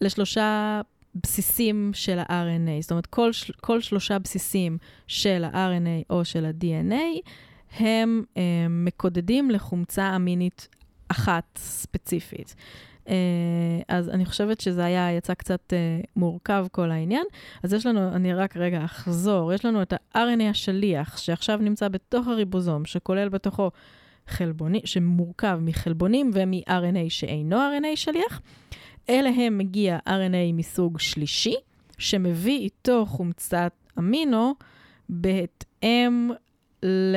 לשלושה 0.00 0.80
בסיסים 1.14 1.90
של 1.94 2.18
ה-RNA. 2.18 2.82
זאת 2.82 2.90
אומרת, 2.90 3.06
כל, 3.06 3.30
כל 3.60 3.80
שלושה 3.80 4.18
בסיסים 4.18 4.78
של 5.06 5.44
ה-RNA 5.44 6.04
או 6.10 6.24
של 6.24 6.44
ה-DNA, 6.44 7.30
הם 7.78 8.24
אה, 8.36 8.42
מקודדים 8.68 9.50
לחומצה 9.50 10.16
אמינית 10.16 10.68
אחת 11.10 11.58
ספציפית. 11.58 12.54
אה, 13.08 13.14
אז 13.88 14.08
אני 14.08 14.24
חושבת 14.26 14.60
שזה 14.60 14.84
היה, 14.84 15.12
יצא 15.12 15.34
קצת 15.34 15.72
אה, 15.72 16.00
מורכב 16.16 16.66
כל 16.72 16.90
העניין. 16.90 17.24
אז 17.62 17.72
יש 17.72 17.86
לנו, 17.86 18.08
אני 18.12 18.34
רק 18.34 18.56
רגע 18.56 18.84
אחזור, 18.84 19.52
יש 19.52 19.64
לנו 19.64 19.82
את 19.82 19.92
ה-RNA 19.92 20.50
השליח, 20.50 21.16
שעכשיו 21.16 21.56
נמצא 21.56 21.88
בתוך 21.88 22.26
הריבוזום, 22.26 22.84
שכולל 22.84 23.28
בתוכו 23.28 23.70
חלבונים, 24.26 24.80
שמורכב 24.84 25.58
מחלבונים 25.62 26.30
ומ-RNA 26.34 27.08
שאינו 27.08 27.56
RNA 27.56 27.96
שליח. 27.96 28.40
אליהם 29.08 29.58
מגיע 29.58 29.98
RNA 30.08 30.52
מסוג 30.52 30.98
שלישי, 30.98 31.54
שמביא 31.98 32.58
איתו 32.58 33.06
חומצת 33.06 33.72
אמינו 33.98 34.54
בהתאם 35.08 36.30
ל... 36.82 37.16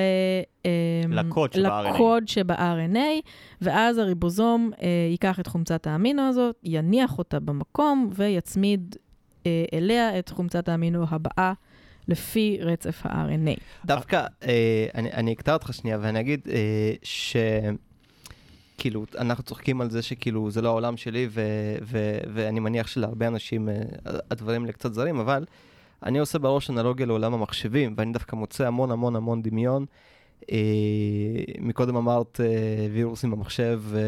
אמ, 0.65 1.13
לקוד 1.13 1.53
שב-RNA. 1.53 1.89
לקוד 1.93 2.27
שב-RNA, 2.27 3.27
ואז 3.61 3.97
הריבוזום 3.97 4.71
אה, 4.81 4.87
ייקח 5.11 5.39
את 5.39 5.47
חומצת 5.47 5.87
האמינו 5.87 6.21
הזאת, 6.21 6.55
יניח 6.63 7.17
אותה 7.17 7.39
במקום 7.39 8.09
ויצמיד 8.15 8.95
אה, 9.45 9.65
אליה 9.73 10.19
את 10.19 10.29
חומצת 10.29 10.69
האמינו 10.69 11.05
הבאה 11.09 11.53
לפי 12.07 12.57
רצף 12.61 13.05
ה-RNA. 13.05 13.59
דווקא, 13.85 14.25
אה, 14.43 14.87
אני, 14.95 15.33
אקטע 15.33 15.53
אותך 15.53 15.73
שנייה 15.73 15.97
ואני 16.01 16.19
אגיד 16.19 16.47
אה, 16.51 16.93
ש... 17.03 17.35
כאילו, 18.77 19.05
אנחנו 19.17 19.43
צוחקים 19.43 19.81
על 19.81 19.89
זה 19.89 20.01
שכאילו 20.01 20.51
זה 20.51 20.61
לא 20.61 20.67
העולם 20.69 20.97
שלי, 20.97 21.27
ו, 21.29 21.41
ו, 21.81 22.17
ואני 22.33 22.59
מניח 22.59 22.87
שלהרבה 22.87 23.27
אנשים 23.27 23.69
אה, 23.69 23.75
הדברים 24.31 24.61
האלה 24.61 24.73
קצת 24.73 24.93
זרים, 24.93 25.19
אבל 25.19 25.45
אני 26.05 26.19
עושה 26.19 26.39
בראש 26.39 26.69
אנלוגיה 26.69 27.05
לעולם 27.05 27.33
המחשבים, 27.33 27.93
ואני 27.97 28.13
דווקא 28.13 28.35
מוצא 28.35 28.67
המון 28.67 28.91
המון 28.91 29.15
המון 29.15 29.41
דמיון. 29.41 29.85
אה, 30.51 30.57
מקודם 31.59 31.95
אמרת 31.95 32.39
אה, 32.43 32.45
וירוסים 32.93 33.31
במחשב, 33.31 33.81
אה, 33.95 33.99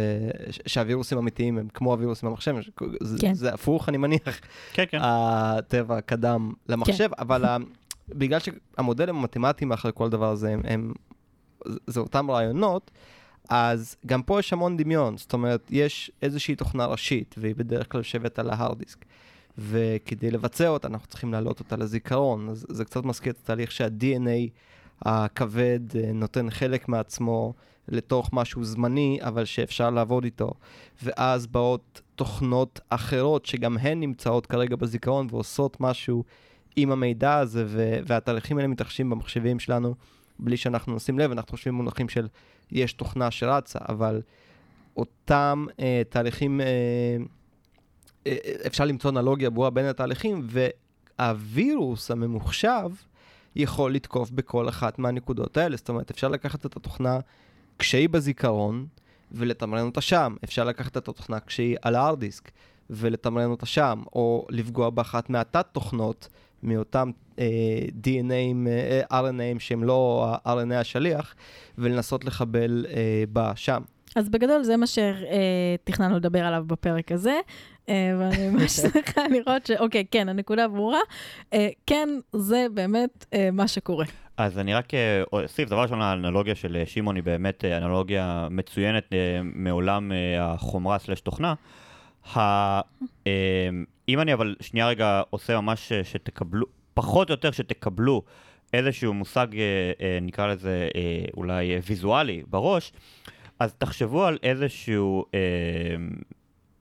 שהווירוסים 0.65 1.17
האמיתיים 1.17 1.57
הם 1.57 1.67
כמו 1.73 1.91
הווירוסים 1.91 2.29
במחשב, 2.29 2.61
ש- 2.61 2.69
זה, 3.01 3.17
כן. 3.21 3.33
זה 3.33 3.53
הפוך, 3.53 3.89
אני 3.89 3.97
מניח. 3.97 4.39
כן, 4.73 4.83
כן. 4.89 4.97
הטבע 5.01 6.01
קדם 6.01 6.51
למחשב, 6.69 7.09
אבל 7.19 7.45
ה- 7.45 7.57
בגלל 8.09 8.39
שהמודלים 8.39 9.15
המתמטיים 9.15 9.69
מאחורי 9.69 9.91
כל 9.95 10.09
דבר 10.09 10.29
הזה 10.31 10.49
הם, 10.53 10.61
הם 10.63 10.93
זה- 11.67 11.79
זה 11.87 11.99
אותם 11.99 12.31
רעיונות, 12.31 12.91
אז 13.49 13.95
גם 14.05 14.23
פה 14.23 14.39
יש 14.39 14.53
המון 14.53 14.77
דמיון, 14.77 15.17
זאת 15.17 15.33
אומרת, 15.33 15.67
יש 15.69 16.11
איזושהי 16.21 16.55
תוכנה 16.55 16.85
ראשית, 16.85 17.35
והיא 17.37 17.55
בדרך 17.55 17.91
כלל 17.91 17.99
יושבת 17.99 18.39
על 18.39 18.49
ההארד 18.49 18.79
דיסק, 18.79 19.05
וכדי 19.57 20.31
לבצע 20.31 20.67
אותה 20.67 20.87
אנחנו 20.87 21.07
צריכים 21.07 21.31
להעלות 21.31 21.59
אותה 21.59 21.75
לזיכרון, 21.75 22.49
אז 22.49 22.65
זה 22.69 22.85
קצת 22.85 23.05
מזכיר 23.05 23.33
את 23.33 23.37
התהליך 23.43 23.71
שה-DNA 23.71 24.49
הכבד 25.01 25.79
אה, 25.95 26.11
נותן 26.13 26.49
חלק 26.49 26.89
מעצמו 26.89 27.53
לתוך 27.87 28.29
משהו 28.33 28.63
זמני, 28.63 29.19
אבל 29.21 29.45
שאפשר 29.45 29.89
לעבוד 29.89 30.23
איתו, 30.23 30.53
ואז 31.03 31.47
באות 31.47 32.01
תוכנות 32.15 32.79
אחרות 32.89 33.45
שגם 33.45 33.77
הן 33.77 33.99
נמצאות 33.99 34.45
כרגע 34.45 34.75
בזיכרון 34.75 35.27
ועושות 35.29 35.77
משהו 35.79 36.23
עם 36.75 36.91
המידע 36.91 37.37
הזה, 37.37 37.63
ו- 37.67 37.99
והתהליכים 38.05 38.57
האלה 38.57 38.67
מתרחשים 38.67 39.09
במחשבים 39.09 39.59
שלנו 39.59 39.95
בלי 40.39 40.57
שאנחנו 40.57 40.95
נשים 40.95 41.19
לב, 41.19 41.31
אנחנו 41.31 41.51
חושבים 41.51 41.73
במונחים 41.73 42.09
של 42.09 42.27
יש 42.71 42.93
תוכנה 42.93 43.31
שרצה, 43.31 43.79
אבל 43.89 44.21
אותם 44.97 45.65
אה, 45.79 46.01
תהליכים, 46.09 46.61
אה, 46.61 46.65
אפשר 48.67 48.85
למצוא 48.85 49.09
אנלוגיה 49.11 49.49
ברורה 49.49 49.69
בין 49.69 49.85
התהליכים, 49.85 50.47
והווירוס 51.19 52.11
הממוחשב 52.11 52.89
יכול 53.55 53.93
לתקוף 53.93 54.31
בכל 54.31 54.69
אחת 54.69 54.99
מהנקודות 54.99 55.57
האלה. 55.57 55.77
זאת 55.77 55.89
אומרת, 55.89 56.11
אפשר 56.11 56.27
לקחת 56.27 56.65
את 56.65 56.75
התוכנה 56.75 57.19
כשהיא 57.79 58.09
בזיכרון 58.09 58.85
ולתמרן 59.31 59.85
אותה 59.85 60.01
שם. 60.01 60.35
אפשר 60.43 60.63
לקחת 60.63 60.91
את 60.91 61.09
התוכנה 61.09 61.39
כשהיא 61.39 61.77
על 61.81 61.95
ההארד 61.95 62.19
דיסק 62.19 62.51
ולתמרן 62.89 63.51
אותה 63.51 63.65
שם, 63.65 64.03
או 64.15 64.47
לפגוע 64.49 64.89
באחת 64.89 65.29
מהתת-תוכנות 65.29 66.27
מאותם 66.63 67.11
אה, 67.39 67.45
DNAים, 68.03 68.67
אה, 68.67 69.21
RNAים 69.21 69.59
שהם 69.59 69.83
לא 69.83 70.27
ה-RNA 70.45 70.73
השליח, 70.73 71.35
ולנסות 71.77 72.25
לחבל 72.25 72.85
אה, 72.89 73.23
בה 73.33 73.51
שם. 73.55 73.81
אז 74.15 74.29
בגדול 74.29 74.63
זה 74.63 74.77
מה 74.77 74.85
שתכננו 74.87 76.15
לדבר 76.15 76.45
עליו 76.45 76.63
בפרק 76.67 77.11
הזה, 77.11 77.29
אה, 77.29 77.39
ואני 77.89 78.47
ממש 78.49 78.71
שמחה 78.71 79.27
לראות 79.27 79.65
ש... 79.65 79.71
אוקיי, 79.71 80.05
כן, 80.11 80.29
הנקודה 80.29 80.67
ברורה. 80.67 80.99
אה, 81.53 81.69
כן, 81.85 82.09
זה 82.33 82.65
באמת 82.73 83.25
אה, 83.33 83.49
מה 83.51 83.67
שקורה. 83.67 84.05
אז 84.37 84.59
אני 84.59 84.73
רק 84.73 84.93
אה, 84.93 85.23
אוסיף, 85.33 85.69
דבר 85.69 85.81
ראשון, 85.81 86.01
האנלוגיה 86.01 86.55
של 86.55 86.75
אה, 86.75 86.85
שמעון 86.85 87.15
היא 87.15 87.23
באמת 87.23 87.65
אה, 87.65 87.77
אנלוגיה 87.77 88.47
מצוינת 88.51 89.13
אה, 89.13 89.39
מעולם 89.43 90.11
אה, 90.11 90.53
החומרה 90.53 90.99
סלש 90.99 91.21
תוכנה. 91.21 91.53
אה, 92.37 92.81
אם 94.09 94.19
אני 94.19 94.33
אבל 94.33 94.55
שנייה 94.59 94.87
רגע 94.87 95.21
עושה 95.29 95.61
ממש 95.61 95.91
אה, 95.91 96.03
שתקבלו, 96.03 96.65
פחות 96.93 97.29
או 97.29 97.33
יותר 97.33 97.51
שתקבלו 97.51 98.21
איזשהו 98.73 99.13
מושג, 99.13 99.47
אה, 99.53 99.91
אה, 100.01 100.19
נקרא 100.21 100.47
לזה 100.47 100.89
אה, 100.95 101.25
אולי 101.37 101.73
אה, 101.73 101.79
ויזואלי 101.85 102.43
בראש, 102.47 102.93
אז 103.59 103.73
תחשבו 103.73 104.25
על 104.25 104.37
איזשהו 104.43 105.25
אה, 105.33 105.39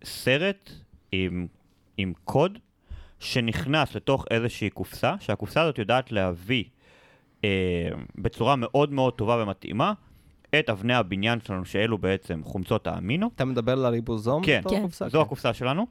סרט 0.04 0.70
עם, 1.14 1.46
עם 1.96 2.12
קוד 2.24 2.58
שנכנס 3.20 3.94
לתוך 3.94 4.24
איזושהי 4.30 4.70
קופסה, 4.70 5.14
שהקופסה 5.20 5.62
הזאת 5.62 5.78
יודעת 5.78 6.12
להביא 6.12 6.64
אה, 7.44 7.88
בצורה 8.18 8.56
מאוד 8.56 8.92
מאוד 8.92 9.12
טובה 9.12 9.42
ומתאימה 9.42 9.92
את 10.58 10.70
אבני 10.70 10.94
הבניין 10.94 11.40
שלנו, 11.40 11.64
שאלו 11.64 11.98
בעצם 11.98 12.40
חומצות 12.44 12.86
האמינו. 12.86 13.30
אתה 13.34 13.44
מדבר 13.44 13.72
על 13.72 13.84
הריבוזום? 13.84 14.44
כן, 14.44 14.60
כן. 14.70 14.82
קופסה? 14.82 15.08
זו 15.08 15.20
הקופסה 15.20 15.52
שלנו, 15.52 15.86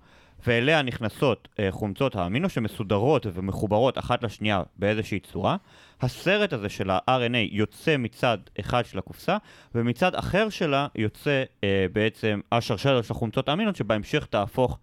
ואליה 0.47 0.81
נכנסות 0.81 1.47
אה, 1.59 1.71
חומצות 1.71 2.15
האמינו 2.15 2.49
שמסודרות 2.49 3.25
ומחוברות 3.33 3.97
אחת 3.97 4.23
לשנייה 4.23 4.63
באיזושהי 4.77 5.19
צורה. 5.19 5.57
הסרט 6.01 6.53
הזה 6.53 6.69
של 6.69 6.89
ה-RNA 6.89 7.38
יוצא 7.51 7.97
מצד 7.97 8.38
אחד 8.59 8.86
של 8.86 8.99
הקופסה, 8.99 9.38
ומצד 9.75 10.15
אחר 10.15 10.49
שלה 10.49 10.88
יוצא 10.95 11.43
אה, 11.63 11.86
בעצם 11.93 12.39
השרשרת 12.51 13.05
של 13.05 13.13
החומצות 13.13 13.49
האמינות, 13.49 13.75
שבהמשך 13.75 14.25
תהפוך 14.25 14.77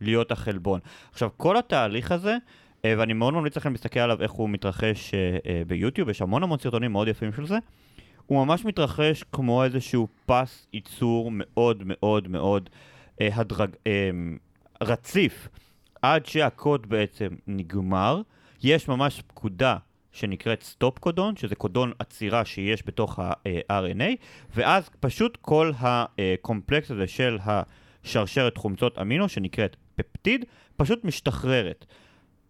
להיות 0.00 0.32
החלבון. 0.32 0.80
עכשיו, 1.12 1.30
כל 1.36 1.56
התהליך 1.56 2.12
הזה, 2.12 2.36
אה, 2.84 2.94
ואני 2.98 3.12
מאוד 3.12 3.34
ממליץ 3.34 3.56
לכם 3.56 3.72
להסתכל 3.72 4.00
עליו 4.00 4.22
איך 4.22 4.30
הוא 4.30 4.48
מתרחש 4.50 5.14
אה, 5.14 5.38
אה, 5.46 5.62
ביוטיוב, 5.66 6.08
יש 6.08 6.22
המון 6.22 6.42
המון 6.42 6.58
סרטונים 6.58 6.92
מאוד 6.92 7.08
יפים 7.08 7.32
של 7.32 7.46
זה. 7.46 7.58
הוא 8.26 8.46
ממש 8.46 8.64
מתרחש 8.64 9.24
כמו 9.32 9.64
איזשהו 9.64 10.08
פס 10.26 10.66
ייצור 10.72 11.30
מאוד 11.32 11.82
מאוד 11.86 12.28
מאוד 12.28 12.70
הדרג, 13.20 13.70
רציף 14.82 15.48
עד 16.02 16.26
שהקוד 16.26 16.88
בעצם 16.88 17.28
נגמר, 17.46 18.20
יש 18.62 18.88
ממש 18.88 19.22
פקודה 19.26 19.76
שנקראת 20.12 20.62
stop 20.62 20.98
codon, 20.98 21.36
שזה 21.36 21.54
קודון 21.54 21.92
עצירה 21.98 22.44
שיש 22.44 22.82
בתוך 22.86 23.18
ה-RNA, 23.18 24.16
ואז 24.54 24.90
פשוט 25.00 25.38
כל 25.40 25.72
הקומפלקס 25.78 26.90
הזה 26.90 27.06
של 27.06 27.38
השרשרת 27.44 28.56
חומצות 28.56 28.98
אמינו, 28.98 29.28
שנקראת 29.28 29.76
פפטיד, 29.96 30.44
פשוט 30.76 31.04
משתחררת. 31.04 31.86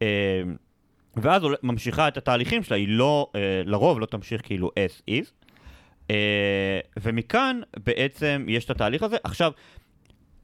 אה, 0.02 0.42
ואז 1.16 1.42
ממשיכה 1.62 2.08
את 2.08 2.16
התהליכים 2.16 2.62
שלה, 2.62 2.76
היא 2.76 2.88
לא, 2.88 3.30
אה, 3.34 3.62
לרוב 3.64 4.00
לא 4.00 4.06
תמשיך 4.06 4.40
כאילו 4.44 4.70
as 4.70 5.10
is. 5.10 5.30
אה, 6.10 6.80
ומכאן 7.00 7.60
בעצם 7.84 8.46
יש 8.48 8.64
את 8.64 8.70
התהליך 8.70 9.02
הזה. 9.02 9.16
עכשיו, 9.24 9.52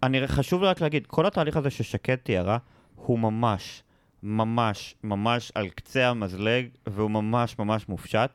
אני 0.02 0.28
חשוב 0.28 0.62
רק 0.62 0.80
להגיד, 0.80 1.06
כל 1.06 1.26
התהליך 1.26 1.56
הזה 1.56 1.70
ששקד 1.70 2.14
תיארה, 2.14 2.58
הוא 2.94 3.18
ממש, 3.18 3.82
ממש, 4.22 4.94
ממש 5.04 5.52
על 5.54 5.68
קצה 5.68 6.08
המזלג, 6.08 6.68
והוא 6.86 7.10
ממש 7.10 7.58
ממש 7.58 7.88
מופשט. 7.88 8.30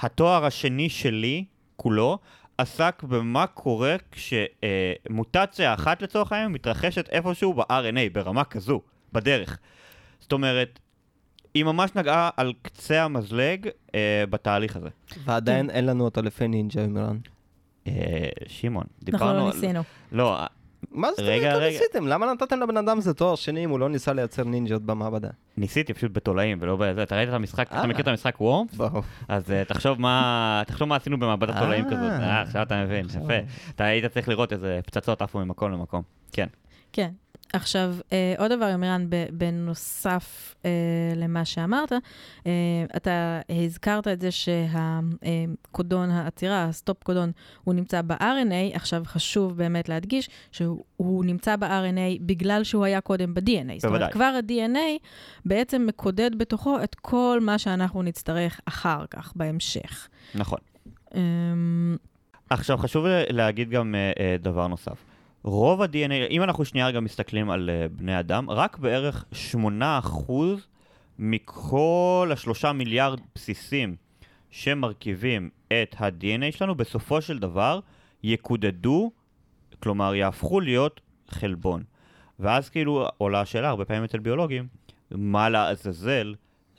התואר 0.00 0.44
השני 0.44 0.88
שלי, 0.88 1.44
כולו, 1.76 2.18
עסק 2.60 3.02
במה 3.02 3.46
קורה 3.46 3.96
כשמוטציה 4.12 5.74
אחת 5.74 6.02
לצורך 6.02 6.32
העניין 6.32 6.52
מתרחשת 6.52 7.08
איפשהו 7.08 7.54
ב-RNA, 7.54 8.12
ברמה 8.12 8.44
כזו, 8.44 8.80
בדרך. 9.12 9.58
זאת 10.20 10.32
אומרת, 10.32 10.78
היא 11.54 11.64
ממש 11.64 11.90
נגעה 11.94 12.30
על 12.36 12.52
קצה 12.62 13.04
המזלג 13.04 13.68
אה, 13.94 14.24
בתהליך 14.30 14.76
הזה. 14.76 14.88
ועדיין 15.24 15.70
אין 15.70 15.86
לנו 15.86 16.04
אותו 16.04 16.22
לפי 16.22 16.48
נינג'ה, 16.48 16.86
מירן. 16.86 17.18
אה, 17.86 17.92
שמעון, 18.46 18.84
אנחנו 18.84 19.04
דיברנו 19.04 19.38
לא 19.38 19.46
על... 19.46 19.54
ניסינו. 19.54 19.82
לא, 20.12 20.38
מה 20.90 21.10
זאת 21.10 21.20
רגע, 21.20 21.46
אומרת 21.46 21.52
לא 21.52 21.66
רגע. 21.66 21.78
ניסיתם? 21.78 22.06
למה 22.06 22.32
נתתם 22.32 22.60
לבן 22.60 22.76
אדם 22.76 22.98
הזה 22.98 23.14
תואר 23.14 23.34
שני 23.34 23.64
אם 23.64 23.70
הוא 23.70 23.78
לא 23.78 23.88
ניסה 23.88 24.12
לייצר 24.12 24.44
נינג'ות 24.44 24.82
במעבדה? 24.82 25.28
ניסיתי 25.56 25.94
פשוט 25.94 26.10
בתולעים 26.14 26.58
ולא 26.60 26.76
בזה. 26.76 27.02
אתה 27.02 27.16
ראית 27.16 27.28
את 27.28 27.34
המשחק, 27.34 27.66
אתה 27.68 27.80
אה. 27.80 27.86
מכיר 27.86 28.02
את 28.02 28.08
המשחק 28.08 28.40
וורמס? 28.40 28.74
ברור. 28.74 29.02
אז 29.28 29.50
אה, 29.50 29.64
תחשוב 29.64 30.00
מה 30.00 30.62
תחשוב 30.66 30.88
מה 30.88 30.96
עשינו 30.96 31.18
במעבדת 31.18 31.54
אה. 31.54 31.60
תולעים 31.60 31.84
כזאת. 31.84 32.12
עכשיו 32.20 32.62
אתה 32.62 32.84
מבין. 32.84 33.06
יפה. 33.06 33.34
אתה 33.74 33.84
היית 33.84 34.04
צריך 34.04 34.28
לראות 34.28 34.52
איזה 34.52 34.80
פצצות 34.86 35.22
עפו 35.22 35.38
ממקום 35.38 35.72
למקום. 35.72 36.02
כן. 36.32 36.46
כן. 36.92 37.10
עכשיו, 37.52 37.94
אה, 38.12 38.34
עוד 38.38 38.52
דבר, 38.52 38.68
ימירן, 38.68 39.06
ב- 39.08 39.26
בנוסף 39.32 40.54
אה, 40.64 40.70
למה 41.16 41.44
שאמרת, 41.44 41.92
אה, 42.46 42.50
אתה 42.96 43.40
הזכרת 43.64 44.08
את 44.08 44.20
זה 44.20 44.28
שהקודון 44.30 46.10
העצירה, 46.10 46.64
ה 46.64 46.72
stop 46.72 47.02
codon, 47.04 47.32
הוא 47.64 47.74
נמצא 47.74 48.02
ב-RNA. 48.02 48.76
עכשיו, 48.76 49.02
חשוב 49.06 49.56
באמת 49.56 49.88
להדגיש 49.88 50.28
שהוא 50.52 50.84
הוא 50.96 51.24
נמצא 51.24 51.56
ב-RNA 51.56 52.20
בגלל 52.20 52.64
שהוא 52.64 52.84
היה 52.84 53.00
קודם 53.00 53.34
ב-DNA. 53.34 53.42
זאת 53.78 53.84
אומרת, 53.84 54.00
בוודאי. 54.00 54.12
כבר 54.12 54.24
ה-DNA 54.24 55.06
בעצם 55.44 55.86
מקודד 55.86 56.38
בתוכו 56.38 56.82
את 56.84 56.94
כל 56.94 57.38
מה 57.42 57.58
שאנחנו 57.58 58.02
נצטרך 58.02 58.60
אחר 58.64 59.04
כך, 59.10 59.32
בהמשך. 59.36 60.08
נכון. 60.34 60.58
אמ, 61.14 61.96
עכשיו 62.50 62.78
חשוב 62.78 63.06
ל- 63.06 63.24
להגיד 63.30 63.70
גם 63.70 63.94
אה, 63.94 64.12
אה, 64.20 64.36
דבר 64.38 64.66
נוסף. 64.66 65.04
רוב 65.42 65.82
ה-DNA, 65.82 66.30
אם 66.30 66.42
אנחנו 66.42 66.64
שנייה 66.64 66.86
רגע 66.86 67.00
מסתכלים 67.00 67.50
על 67.50 67.70
אה, 67.70 67.88
בני 67.88 68.20
אדם, 68.20 68.50
רק 68.50 68.78
בערך 68.78 69.24
8% 69.52 70.32
מכל 71.18 72.30
השלושה 72.32 72.72
מיליארד 72.72 73.20
בסיסים 73.34 73.96
שמרכיבים 74.50 75.50
את 75.68 75.96
ה-DNA 75.98 76.56
שלנו, 76.56 76.74
בסופו 76.74 77.22
של 77.22 77.38
דבר 77.38 77.80
יקודדו, 78.22 79.10
כלומר 79.82 80.14
יהפכו 80.14 80.60
להיות 80.60 81.00
חלבון. 81.28 81.82
ואז 82.38 82.68
כאילו 82.68 83.08
עולה 83.18 83.40
השאלה, 83.40 83.68
הרבה 83.68 83.84
פעמים 83.84 84.04
אצל 84.04 84.18
ביולוגים, 84.18 84.68
מה 85.10 85.48
לעזאזל 85.48 86.34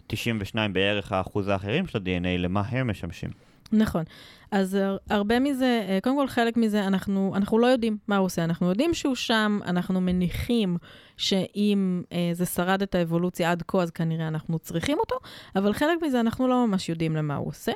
92 0.07 0.73
בערך 0.73 1.11
האחוז 1.11 1.47
האחרים 1.47 1.87
של 1.87 1.97
ה-DNA, 1.97 2.37
למה 2.37 2.61
הם 2.61 2.89
משמשים? 2.89 3.29
נכון. 3.73 4.03
אז 4.51 4.73
הר- 4.75 4.97
הרבה 5.09 5.39
מזה, 5.39 5.85
אה, 5.89 5.99
קודם 6.03 6.15
כל 6.17 6.27
חלק 6.27 6.57
מזה, 6.57 6.87
אנחנו, 6.87 7.33
אנחנו 7.35 7.59
לא 7.59 7.67
יודעים 7.67 7.97
מה 8.07 8.17
הוא 8.17 8.25
עושה. 8.25 8.43
אנחנו 8.43 8.69
יודעים 8.69 8.93
שהוא 8.93 9.15
שם, 9.15 9.59
אנחנו 9.65 10.01
מניחים 10.01 10.77
שאם 11.17 12.01
אה, 12.11 12.29
זה 12.33 12.45
שרד 12.45 12.81
את 12.81 12.95
האבולוציה 12.95 13.51
עד 13.51 13.63
כה, 13.67 13.81
אז 13.81 13.91
כנראה 13.91 14.27
אנחנו 14.27 14.59
צריכים 14.59 14.97
אותו, 14.99 15.15
אבל 15.55 15.73
חלק 15.73 16.01
מזה 16.01 16.19
אנחנו 16.19 16.47
לא 16.47 16.67
ממש 16.67 16.89
יודעים 16.89 17.15
למה 17.15 17.35
הוא 17.35 17.47
עושה. 17.47 17.71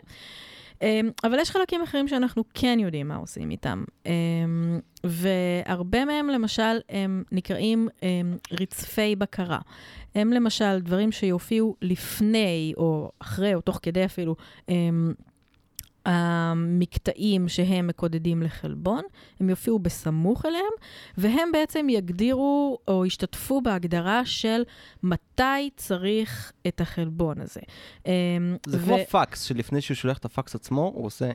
אה, 0.81 0.99
אבל 1.23 1.39
יש 1.39 1.51
חלקים 1.51 1.81
אחרים 1.81 2.07
שאנחנו 2.07 2.43
כן 2.53 2.77
יודעים 2.81 3.07
מה 3.07 3.15
עושים 3.15 3.51
איתם. 3.51 3.83
אה, 4.07 4.11
והרבה 5.03 6.05
מהם, 6.05 6.27
למשל, 6.27 6.79
הם 6.89 7.23
נקראים 7.31 7.87
אה, 8.03 8.09
רצפי 8.51 9.15
בקרה. 9.15 9.59
הם 10.15 10.33
למשל 10.33 10.79
דברים 10.79 11.11
שיופיעו 11.11 11.75
לפני, 11.81 12.73
או 12.77 13.11
אחרי, 13.19 13.55
או 13.55 13.61
תוך 13.61 13.79
כדי 13.81 14.05
אפילו, 14.05 14.35
אה, 14.69 14.75
המקטעים 16.05 17.47
שהם 17.47 17.87
מקודדים 17.87 18.43
לחלבון, 18.43 19.01
הם 19.39 19.49
יופיעו 19.49 19.79
בסמוך 19.79 20.45
אליהם, 20.45 20.73
והם 21.17 21.51
בעצם 21.53 21.87
יגדירו 21.89 22.77
או 22.87 23.05
ישתתפו 23.05 23.61
בהגדרה 23.61 24.25
של 24.25 24.63
מתי 25.03 25.69
צריך 25.75 26.51
את 26.67 26.81
החלבון 26.81 27.41
הזה. 27.41 27.61
אמ, 28.05 28.11
זה 28.67 28.77
ו- 28.81 28.85
כמו 28.85 28.97
פקס, 29.09 29.41
שלפני 29.41 29.81
שהוא 29.81 29.95
שולח 29.95 30.17
את 30.17 30.25
הפקס 30.25 30.55
עצמו, 30.55 30.91
הוא 30.95 31.05
עושה... 31.05 31.31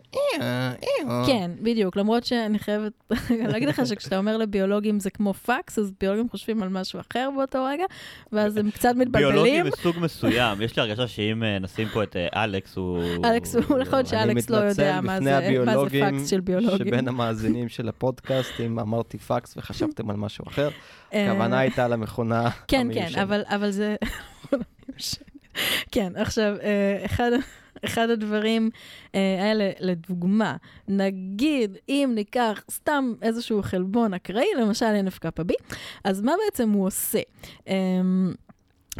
כן, 1.26 1.50
בדיוק, 1.62 1.96
למרות 1.96 2.24
שאני 2.24 2.58
חייבת 2.58 2.92
להגיד 3.52 3.68
לך 3.68 3.86
שכשאתה 3.86 4.18
אומר 4.18 4.36
לביולוגים 4.36 5.00
זה 5.00 5.10
כמו 5.10 5.34
פקס, 5.34 5.78
אז 5.78 5.92
ביולוגים 6.00 6.28
חושבים 6.28 6.62
על 6.62 6.68
משהו 6.68 7.00
אחר 7.00 7.28
באותו 7.36 7.64
רגע, 7.64 7.84
ואז 8.32 8.56
הם 8.56 8.70
קצת 8.70 8.92
מתבלבלים. 8.96 9.32
ביולוגי 9.32 9.62
מסוג 9.62 9.96
מסוים, 10.00 10.62
יש 10.62 10.76
לי 10.76 10.82
הרגשה 10.82 11.08
שאם 11.08 11.42
אה, 11.42 11.58
נשים 11.58 11.88
פה 11.88 12.02
את 12.02 12.16
אה, 12.16 12.44
אלכס, 12.44 12.76
הוא... 12.76 13.02
אלכס 13.24 13.56
הוא 13.56 13.78
להיות 13.78 14.06
שאלכס 14.06 14.50
לא 14.50 14.59
יודע 14.64 15.00
מה 15.00 15.20
זה 15.20 15.62
מה 15.66 15.88
זה 15.88 16.00
פקס 16.00 16.28
של 16.30 16.40
ביולוגים. 16.40 16.86
שבין 16.86 17.08
המאזינים 17.08 17.68
של 17.68 17.88
הפודקאסט, 17.88 18.60
אם 18.66 18.78
אמרתי 18.78 19.18
פקס 19.18 19.56
וחשבתם 19.56 20.10
על 20.10 20.16
משהו 20.16 20.44
אחר, 20.48 20.70
אה, 21.14 21.30
הכוונה 21.30 21.58
הייתה 21.58 21.88
למכונה 21.88 22.50
כן, 22.68 22.80
המיושנת. 22.80 23.14
כן, 23.14 23.20
אבל, 23.20 23.42
אבל 23.46 23.70
זה... 23.70 23.96
כן, 25.92 26.12
עכשיו, 26.16 26.56
אה, 26.62 27.04
אחד, 27.04 27.30
אחד 27.84 28.10
הדברים 28.10 28.70
אה, 29.14 29.36
האלה, 29.40 29.70
לדוגמה, 29.80 30.56
נגיד 30.88 31.78
אם 31.88 32.12
ניקח 32.14 32.62
סתם 32.70 33.12
איזשהו 33.22 33.62
חלבון 33.62 34.14
אקראי, 34.14 34.46
למשל 34.60 34.86
NFKB, 35.06 35.52
אז 36.04 36.22
מה 36.22 36.32
בעצם 36.44 36.70
הוא 36.70 36.86
עושה? 36.86 37.20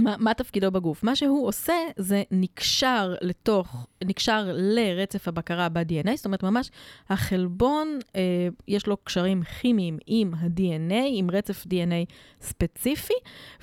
מה, 0.01 0.15
מה 0.19 0.35
תפקידו 0.35 0.71
בגוף? 0.71 1.03
מה 1.03 1.17
שהוא 1.17 1.49
עושה 1.49 1.75
זה 1.97 2.23
נקשר 2.31 3.15
לתוך, 3.21 3.87
נקשר 4.05 4.45
לרצף 4.53 5.29
הבקרה 5.29 5.69
ב-DNA, 5.69 6.17
זאת 6.17 6.25
אומרת 6.25 6.43
ממש 6.43 6.71
החלבון, 7.09 7.99
אה, 8.17 8.49
יש 8.69 8.87
לו 8.87 8.97
קשרים 9.05 9.43
כימיים 9.43 9.99
עם 10.07 10.35
ה-DNA, 10.35 11.05
עם 11.07 11.31
רצף 11.31 11.67
DNA 11.67 12.13
ספציפי, 12.41 13.15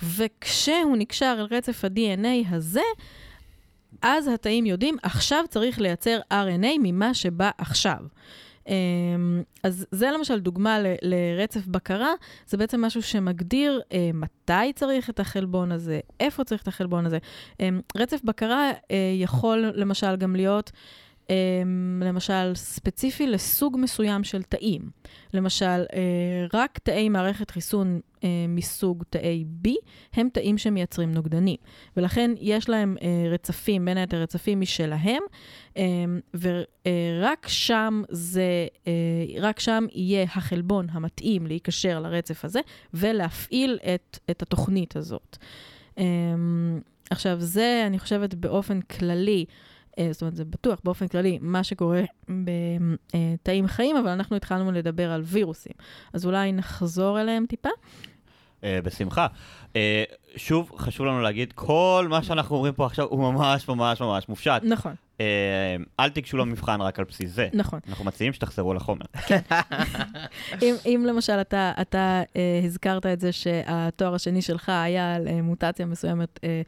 וכשהוא 0.04 0.98
נקשר 0.98 1.36
אל 1.40 1.56
רצף 1.56 1.86
ה-DNA 1.86 2.56
הזה, 2.56 2.82
אז 4.02 4.28
התאים 4.28 4.66
יודעים, 4.66 4.98
עכשיו 5.04 5.44
צריך 5.50 5.80
לייצר 5.80 6.20
RNA 6.34 6.78
ממה 6.80 7.14
שבא 7.14 7.50
עכשיו. 7.58 8.00
אמ, 8.68 9.42
אז 9.64 9.86
זה 9.92 10.10
למשל 10.12 10.40
דוגמה 10.40 10.80
ל- 10.80 10.96
לרצף 11.02 11.68
בקרה, 11.68 12.14
זה 12.48 12.58
בעצם 12.58 12.82
משהו 12.86 13.02
שמגדיר 13.04 13.82
אה, 13.92 14.10
מתי 14.14 14.74
צריך 14.76 15.10
את 15.10 15.20
החלבון 15.20 15.72
הזה, 15.72 16.00
איפה 16.20 16.44
צריך 16.44 16.62
את 16.64 16.68
החלבון 16.68 17.06
הזה. 17.06 17.18
אמ, 17.60 17.82
רצף 17.98 18.20
בקרה 18.24 18.72
אה, 18.92 18.98
יכול 19.16 19.72
למשל 19.76 20.16
גם 20.16 20.36
להיות, 20.36 20.72
אמ, 21.30 22.04
למשל, 22.06 22.52
ספציפי 22.56 23.28
לסוג 23.28 23.78
מסוים 23.80 24.24
של 24.24 24.44
תאים. 24.44 24.82
למשל, 25.34 25.66
אה, 25.66 26.46
רק 26.54 26.80
תאי 26.84 27.10
מערכת 27.10 27.52
חיסון 27.52 28.00
אה, 28.24 28.46
מסוג 28.48 29.04
תאי 29.10 29.46
B 29.66 29.70
הם 30.14 30.30
תאים 30.34 30.58
שמייצרים 30.58 31.12
נוגדנים. 31.12 31.56
ולכן 31.98 32.32
יש 32.40 32.70
להם 32.70 32.98
אה, 33.02 33.30
רצפים, 33.32 33.86
בין 33.86 33.98
היתר 33.98 34.22
רצפים 34.22 34.62
משלהם, 34.62 35.24
אה, 35.78 35.84
ורק 36.34 37.48
שם 37.48 38.02
זה, 38.10 38.68
אה, 38.88 38.92
רק 39.40 39.60
שם 39.60 39.86
יהיה 39.94 40.24
החלבון 40.24 40.88
המתאים 40.92 41.48
להיקשר 41.48 42.00
לרצף 42.00 42.46
הזה 42.46 42.60
ולהפעיל 42.94 43.80
את, 43.96 44.20
את 44.32 44.42
התוכנית 44.42 44.96
הזאת. 44.96 45.38
אה, 45.98 46.04
עכשיו, 47.10 47.36
זה, 47.40 47.84
אני 47.88 48.00
חושבת, 48.00 48.34
באופן 48.34 48.82
כללי, 48.82 49.46
אה, 49.50 49.77
זאת 50.12 50.22
אומרת, 50.22 50.36
זה 50.36 50.46
בטוח 50.46 50.80
באופן 50.84 51.08
כללי 51.08 51.40
מה 51.42 51.64
שקורה 51.64 52.02
בתאים 52.30 53.68
חיים, 53.68 53.98
אבל 53.98 54.10
אנחנו 54.10 54.36
התחלנו 54.36 54.72
לדבר 54.72 55.12
על 55.12 55.22
וירוסים. 55.26 55.74
אז 56.14 56.26
אולי 56.26 56.52
נחזור 56.52 57.22
אליהם 57.22 57.46
טיפה. 57.50 57.70
אה, 58.64 58.80
בשמחה. 58.84 59.28
אה, 59.76 60.04
שוב, 60.36 60.72
חשוב 60.78 61.06
לנו 61.06 61.22
להגיד, 61.22 61.54
כל 61.54 62.08
מה 62.10 62.24
שאנחנו 62.24 62.56
אומרים 62.56 62.74
פה 62.74 62.86
עכשיו 62.86 63.06
הוא 63.06 63.34
ממש 63.34 63.68
ממש 63.68 64.02
ממש 64.02 64.30
מופשט. 64.30 64.62
נכון. 64.64 64.96
אה, 65.22 65.76
אל 66.00 66.10
תיגשו 66.10 66.38
למבחן 66.38 66.82
רק 66.82 67.00
על 67.00 67.06
בסיס 67.06 67.32
זה. 67.32 67.50
נכון. 67.54 67.80
אנחנו 67.90 68.06
מציעים 68.06 68.34
שתחזרו 68.34 68.74
לחומר. 68.74 69.06
אם, 70.62 70.76
אם 70.86 71.06
למשל 71.08 71.42
אתה, 71.42 71.72
אתה 71.82 72.24
אה, 72.36 72.62
הזכרת 72.64 73.06
את 73.06 73.20
זה 73.20 73.32
שהתואר 73.32 74.16
השני 74.16 74.42
שלך 74.42 74.70
היה 74.70 75.16
על 75.16 75.28
אה, 75.28 75.42
מוטציה 75.42 75.86
מסוימת 75.86 76.40
אה, 76.44 76.62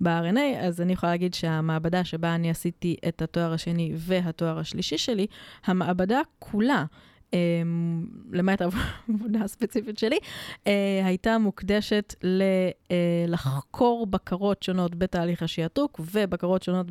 ב-RNA, 0.00 0.58
אז 0.60 0.80
אני 0.80 0.92
יכולה 0.92 1.12
להגיד 1.12 1.34
שהמעבדה 1.34 2.04
שבה 2.04 2.34
אני 2.34 2.50
עשיתי 2.50 2.96
את 3.08 3.22
התואר 3.22 3.52
השני 3.52 3.92
והתואר 3.96 4.58
השלישי 4.58 4.98
שלי, 4.98 5.26
המעבדה 5.64 6.20
כולה, 6.38 6.84
למעט 8.32 8.62
העבודה 8.62 9.38
הספציפית 9.44 9.98
שלי, 9.98 10.18
אה, 10.66 11.00
הייתה 11.04 11.38
מוקדשת 11.38 12.14
אה, 12.24 13.24
לחקור 13.28 14.06
בקרות 14.06 14.62
שונות 14.62 14.94
בתהליך 14.94 15.42
השיעתוק 15.42 16.00
ובקרות 16.12 16.62
שונות 16.62 16.86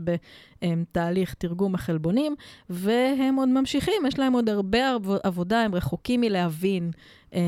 בתהליך 0.62 1.34
תרגום 1.34 1.76
החלבונים, 1.76 2.36
והם 2.70 3.36
עוד 3.36 3.50
ממשיכים, 3.50 4.06
יש 4.08 4.20
להם 4.20 4.34
עוד 4.34 4.50
הרבה 4.50 4.94
עב- 4.94 5.20
עבודה, 5.24 5.62
הם 5.62 5.76
רחוקים 5.76 6.22
מלהבין 6.22 6.92
אה, 7.34 7.40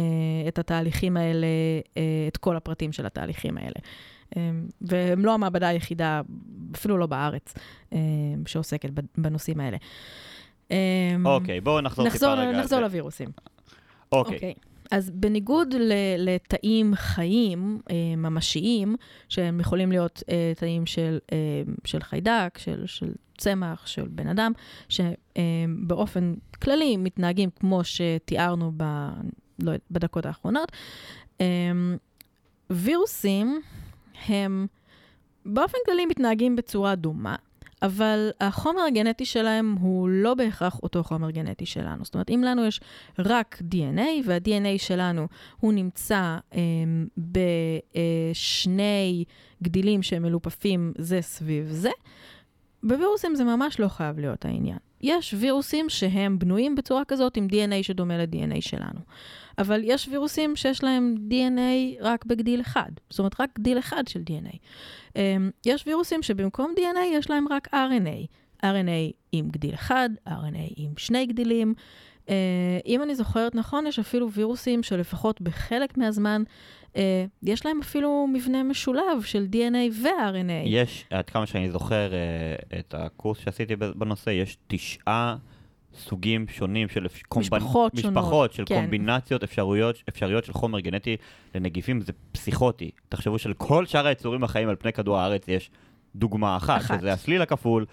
את 0.47 0.59
התהליכים 0.59 1.17
האלה, 1.17 1.47
את 2.27 2.37
כל 2.37 2.57
הפרטים 2.57 2.91
של 2.91 3.05
התהליכים 3.05 3.57
האלה. 3.57 3.79
והם 4.81 5.25
לא 5.25 5.33
המעבדה 5.33 5.67
היחידה, 5.67 6.21
אפילו 6.75 6.97
לא 6.97 7.05
בארץ, 7.05 7.53
שעוסקת 8.45 8.89
בנושאים 9.17 9.59
האלה. 9.59 9.77
אה, 10.71 10.77
אוקיי, 11.25 11.61
בואו 11.61 11.81
נחזור 11.81 12.09
טיפה 12.09 12.33
רגע. 12.33 12.59
נחזור. 12.59 12.79
לווירוסים. 12.79 13.29
אוקיי. 14.11 14.53
אז 14.91 15.09
בניגוד 15.09 15.75
לתאים 16.17 16.95
חיים 16.95 17.79
אה, 17.91 18.15
ממשיים, 18.17 18.95
שהם 19.29 19.59
יכולים 19.59 19.91
להיות 19.91 20.23
אה, 20.29 20.51
תאים 20.55 20.85
של, 20.85 21.19
אה, 21.31 21.37
של 21.85 22.03
חיידק, 22.03 22.57
של, 22.57 22.85
של 22.85 23.11
צמח, 23.37 23.87
של 23.87 24.07
בן 24.07 24.27
אדם, 24.27 24.51
שבאופן 24.89 26.33
כללי 26.61 26.97
מתנהגים 26.97 27.49
כמו 27.59 27.81
שתיארנו 27.83 28.71
ב, 28.77 28.83
לא, 29.59 29.71
בדקות 29.91 30.25
האחרונות, 30.25 30.71
וירוסים 32.69 33.61
הם 34.27 34.67
באופן 35.45 35.77
כללי 35.85 36.05
מתנהגים 36.05 36.55
בצורה 36.55 36.95
דומה. 36.95 37.35
אבל 37.81 38.29
החומר 38.39 38.81
הגנטי 38.81 39.25
שלהם 39.25 39.75
הוא 39.79 40.09
לא 40.09 40.33
בהכרח 40.33 40.79
אותו 40.83 41.03
חומר 41.03 41.31
גנטי 41.31 41.65
שלנו. 41.65 42.05
זאת 42.05 42.13
אומרת, 42.13 42.29
אם 42.29 42.43
לנו 42.45 42.65
יש 42.65 42.79
רק 43.19 43.61
DNA, 43.71 44.25
וה-DNA 44.25 44.77
שלנו 44.77 45.27
הוא 45.59 45.73
נמצא 45.73 46.37
אה, 46.53 46.59
בשני 47.17 49.23
גדילים 49.63 50.03
שהם 50.03 50.23
מלופפים 50.23 50.93
זה 50.97 51.21
סביב 51.21 51.67
זה, 51.71 51.91
בווירוסים 52.83 53.35
זה 53.35 53.43
ממש 53.43 53.79
לא 53.79 53.87
חייב 53.87 54.19
להיות 54.19 54.45
העניין. 54.45 54.77
יש 55.01 55.35
וירוסים 55.39 55.89
שהם 55.89 56.39
בנויים 56.39 56.75
בצורה 56.75 57.05
כזאת 57.05 57.37
עם 57.37 57.47
DNA 57.51 57.83
שדומה 57.83 58.17
ל-DNA 58.17 58.61
שלנו. 58.61 58.99
אבל 59.57 59.81
יש 59.83 60.07
וירוסים 60.07 60.55
שיש 60.55 60.83
להם 60.83 61.15
DNA 61.29 62.01
רק 62.01 62.25
בגדיל 62.25 62.61
אחד. 62.61 62.91
זאת 63.09 63.19
אומרת, 63.19 63.41
רק 63.41 63.59
גדיל 63.59 63.79
אחד 63.79 64.07
של 64.07 64.21
DNA. 64.29 64.55
Um, 65.13 65.17
יש 65.65 65.83
וירוסים 65.87 66.23
שבמקום 66.23 66.73
DNA 66.77 67.05
יש 67.13 67.29
להם 67.29 67.45
רק 67.49 67.67
RNA. 67.67 68.27
RNA 68.63 69.13
עם 69.31 69.49
גדיל 69.49 69.73
אחד, 69.73 70.09
RNA 70.27 70.73
עם 70.75 70.91
שני 70.97 71.25
גדילים. 71.25 71.73
Uh, 72.27 72.29
אם 72.85 73.03
אני 73.03 73.15
זוכרת 73.15 73.55
נכון, 73.55 73.87
יש 73.87 73.99
אפילו 73.99 74.31
וירוסים 74.31 74.83
שלפחות 74.83 75.41
בחלק 75.41 75.97
מהזמן, 75.97 76.43
uh, 76.93 76.97
יש 77.43 77.65
להם 77.65 77.79
אפילו 77.81 78.27
מבנה 78.33 78.63
משולב 78.63 79.21
של 79.23 79.47
DNA 79.51 79.91
ו-RNA. 80.03 80.65
יש, 80.65 81.05
עד 81.09 81.29
כמה 81.29 81.45
שאני 81.45 81.71
זוכר 81.71 82.13
אה, 82.13 82.79
את 82.79 82.93
הקורס 82.97 83.37
שעשיתי 83.37 83.75
בנושא, 83.75 84.29
יש 84.29 84.57
תשעה 84.67 85.35
סוגים 85.93 86.45
שונים 86.47 86.89
של 86.89 87.05
אפ- 87.05 87.37
משפחות 87.37 87.91
שונות, 87.95 88.15
משפחות 88.15 88.53
של 88.53 88.63
כן. 88.65 88.75
קומבינציות 88.81 89.43
אפשרויות, 89.43 90.03
אפשריות 90.09 90.45
של 90.45 90.53
חומר 90.53 90.79
גנטי 90.79 91.17
לנגיפים, 91.55 92.01
זה 92.01 92.11
פסיכוטי. 92.31 92.91
תחשבו 93.09 93.39
שלכל 93.39 93.85
שאר 93.85 94.07
היצורים 94.07 94.43
החיים 94.43 94.69
על 94.69 94.75
פני 94.75 94.93
כדור 94.93 95.17
הארץ 95.17 95.47
יש 95.47 95.69
דוגמה 96.15 96.57
אחת, 96.57 96.77
אחת. 96.81 96.99
שזה 96.99 97.13
הסליל 97.13 97.41
הכפול, 97.41 97.85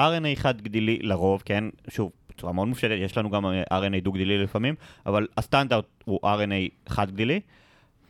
RNA 0.00 0.36
חד 0.36 0.60
גדילי 0.60 0.98
לרוב, 1.02 1.42
כן, 1.44 1.64
שוב, 1.88 2.10
בצורה 2.40 2.52
מאוד 2.52 2.68
מופשטת, 2.68 2.96
יש 2.98 3.18
לנו 3.18 3.30
גם 3.30 3.46
אה, 3.46 3.62
RNA 3.62 4.00
דו 4.02 4.12
גדילי 4.12 4.38
לפעמים, 4.38 4.74
אבל 5.06 5.26
הסטנדרט 5.36 5.84
הוא 6.04 6.20
RNA 6.24 6.88
חד 6.88 7.10
גדילי. 7.10 7.40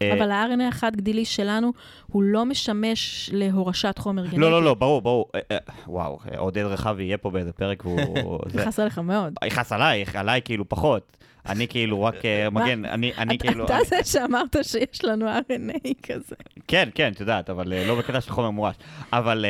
אה, 0.03 0.13
אבל 0.13 0.31
ה-RNA 0.31 0.63
החד 0.69 0.97
גדילי 0.97 1.25
שלנו, 1.25 1.73
הוא 2.07 2.23
לא 2.23 2.45
משמש 2.47 3.31
להורשת 3.33 3.99
חומר 3.99 4.25
גנטי. 4.25 4.37
לא, 4.37 4.51
לא, 4.51 4.63
לא, 4.63 4.75
ברור, 4.75 5.03
ברור. 5.03 5.31
אה, 5.35 5.57
וואו, 5.87 6.19
עודד 6.37 6.63
רחבי 6.63 7.03
יהיה 7.03 7.19
פה 7.19 7.31
באיזה 7.31 7.53
פרק 7.53 7.85
והוא... 7.85 8.39
נכנס 8.55 8.81
עליך 8.81 8.99
מאוד. 8.99 9.35
יכעס 9.45 9.73
עלייך, 9.73 10.17
עליי 10.17 10.43
כאילו 10.45 10.69
פחות. 10.69 11.17
אני 11.49 11.69
כאילו 11.69 12.03
רק? 12.03 12.15
מגן, 12.53 12.85
אני 12.85 13.39
כאילו... 13.39 13.65
אתה 13.65 13.79
זה 13.87 14.05
שאמרת 14.05 14.57
שיש 14.63 15.05
לנו 15.05 15.27
RNA 15.29 15.89
כזה. 16.03 16.37
כן, 16.69 16.89
כן, 16.95 17.13
את 17.13 17.21
יודעת, 17.21 17.51
אבל 17.51 17.87
לא 17.87 17.99
בקטע 17.99 18.21
של 18.21 18.31
חומר 18.31 18.51
מורש. 18.51 18.77
אבל... 19.13 19.45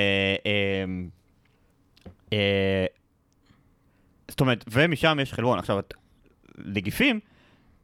אה, 4.30 4.46
אה, 4.46 4.52
אה, 4.52 4.60
זאת 4.60 4.64
אומרת, 4.64 4.64
ומשם 4.70 5.18
יש 5.22 5.32
חלבון. 5.32 5.58
עכשיו, 5.58 5.80
נגיפים, 6.58 7.20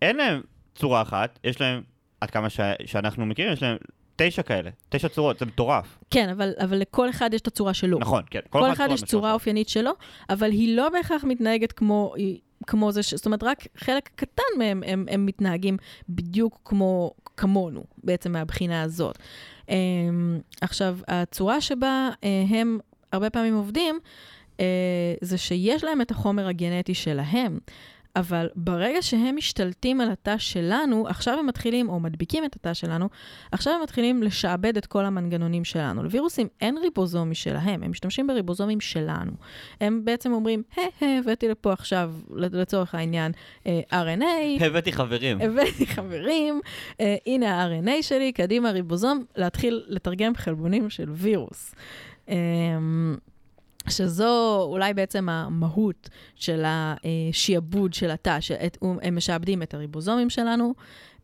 אין 0.03 0.17
להם 0.17 0.43
צורה 0.75 1.03
אחת, 1.03 1.39
יש 1.45 1.61
להם, 1.61 1.83
עד 2.21 2.31
כמה 2.31 2.51
ש- 2.51 2.61
שאנחנו 2.87 3.27
מכירים, 3.27 3.53
יש 3.53 3.63
להם 3.63 3.77
תשע 4.17 4.43
כאלה, 4.43 4.71
תשע 4.89 5.09
צורות, 5.09 5.39
זה 5.39 5.47
מטורף. 5.47 5.99
כן, 6.11 6.29
אבל, 6.29 6.53
אבל 6.65 6.79
לכל 6.79 7.11
אחד 7.11 7.35
יש 7.35 7.41
את 7.41 7.47
הצורה 7.47 7.75
שלו. 7.75 7.99
נכון, 7.99 8.23
כן. 8.31 8.41
כל 8.51 8.73
אחד 8.73 8.87
יש 8.87 8.93
משלו. 8.93 9.07
צורה 9.07 9.33
אופיינית 9.33 9.69
שלו, 9.69 9.91
אבל 10.31 10.51
היא 10.51 10.77
לא 10.77 10.89
בהכרח 10.89 11.25
מתנהגת 11.25 11.73
כמו, 11.73 12.15
כמו 12.67 12.93
זה, 12.93 13.03
ש... 13.03 13.15
זאת 13.15 13.27
אומרת, 13.27 13.43
רק 13.43 13.67
חלק 13.77 14.11
קטן 14.15 14.43
מהם 14.59 14.83
הם, 14.87 15.07
הם 15.11 15.27
מתנהגים 15.27 15.77
בדיוק 16.09 16.61
כמו, 16.65 17.13
כמונו, 17.37 17.85
בעצם 18.05 18.33
מהבחינה 18.33 18.83
הזאת. 18.83 19.19
Um, 19.67 19.71
עכשיו, 20.61 20.99
הצורה 21.09 21.61
שבה 21.61 22.09
uh, 22.13 22.55
הם 22.55 22.79
הרבה 23.13 23.31
פעמים 23.31 23.55
עובדים, 23.55 24.01
זה 25.21 25.39
שיש 25.39 25.85
להם 25.85 26.01
את 26.01 26.11
החומר 26.11 26.49
הגנטי 26.49 26.95
שלהם. 26.95 27.59
אבל 28.17 28.49
ברגע 28.55 29.03
שהם 29.03 29.37
משתלטים 29.37 30.01
על 30.01 30.11
התא 30.11 30.39
שלנו, 30.39 31.09
עכשיו 31.09 31.39
הם 31.39 31.47
מתחילים, 31.47 31.89
או 31.89 32.01
מדביקים 32.01 32.45
את 32.45 32.57
התא 32.57 32.75
שלנו, 32.75 33.09
עכשיו 33.53 33.73
הם 33.73 33.83
מתחילים 33.83 34.23
לשעבד 34.23 34.77
את 34.77 34.87
כל 34.87 35.05
המנגנונים 35.05 35.65
שלנו. 35.65 36.03
לווירוסים 36.03 36.49
אין 36.61 36.79
ריבוזום 36.79 37.31
משלהם, 37.31 37.83
הם 37.83 37.91
משתמשים 37.91 38.27
בריבוזומים 38.27 38.81
שלנו. 38.81 39.33
הם 39.81 40.05
בעצם 40.05 40.33
אומרים, 40.33 40.63
היי, 40.77 41.19
הבאתי 41.19 41.49
לפה 41.49 41.73
עכשיו, 41.73 42.13
לצורך 42.37 42.95
העניין, 42.95 43.33
אה, 43.67 43.81
RNA, 43.91 44.65
הבאתי 44.65 44.93
חברים. 44.93 45.41
הבאתי 45.41 45.87
חברים, 45.87 46.61
אה, 47.01 47.17
הנה 47.27 47.63
ה-RNA 47.63 48.03
שלי, 48.03 48.33
קדימה 48.33 48.71
ריבוזום, 48.71 49.25
להתחיל 49.37 49.85
לתרגם 49.89 50.35
חלבונים 50.35 50.91
של 50.91 51.11
וירוס. 51.11 51.75
שזו 53.89 54.63
אולי 54.63 54.95
בעצם 54.95 55.29
המהות 55.29 56.09
של 56.35 56.63
השעבוד 56.67 57.95
של 57.95 58.11
התא, 58.11 58.41
שהם 58.41 59.17
משעבדים 59.17 59.63
את 59.63 59.75
הריבוזומים 59.75 60.31
שלנו, 60.31 60.75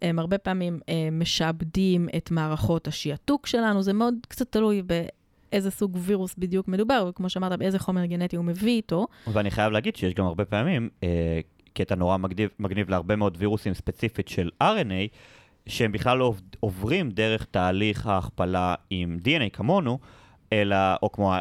הם 0.02 0.18
הרבה 0.18 0.38
פעמים 0.38 0.80
אה, 0.88 1.08
משעבדים 1.12 2.08
את 2.16 2.30
מערכות 2.30 2.88
השעתוק 2.88 3.46
שלנו, 3.46 3.82
זה 3.82 3.92
מאוד 3.92 4.14
קצת 4.28 4.52
תלוי 4.52 4.82
באיזה 4.82 5.70
סוג 5.70 5.98
וירוס 6.00 6.34
בדיוק 6.38 6.68
מדובר, 6.68 7.06
וכמו 7.10 7.30
שאמרת, 7.30 7.58
באיזה 7.58 7.78
חומר 7.78 8.04
גנטי 8.06 8.36
הוא 8.36 8.44
מביא 8.44 8.72
איתו. 8.76 9.06
ואני 9.32 9.50
חייב 9.50 9.72
להגיד 9.72 9.96
שיש 9.96 10.14
גם 10.14 10.24
הרבה 10.26 10.44
פעמים 10.44 10.88
אה, 11.02 11.40
קטע 11.74 11.94
נורא 11.94 12.16
מגניב, 12.16 12.48
מגניב 12.58 12.90
להרבה 12.90 13.16
מאוד 13.16 13.36
וירוסים 13.38 13.74
ספציפית 13.74 14.28
של 14.28 14.50
RNA, 14.62 15.08
שהם 15.66 15.92
בכלל 15.92 16.18
לא 16.18 16.24
עוב- 16.24 16.40
עוברים 16.60 17.10
דרך 17.10 17.44
תהליך 17.50 18.06
ההכפלה 18.06 18.74
עם 18.90 19.18
DNA 19.24 19.50
כמונו, 19.52 19.98
אלא, 20.52 20.76
או 21.02 21.12
כמו, 21.12 21.34
אה, 21.34 21.40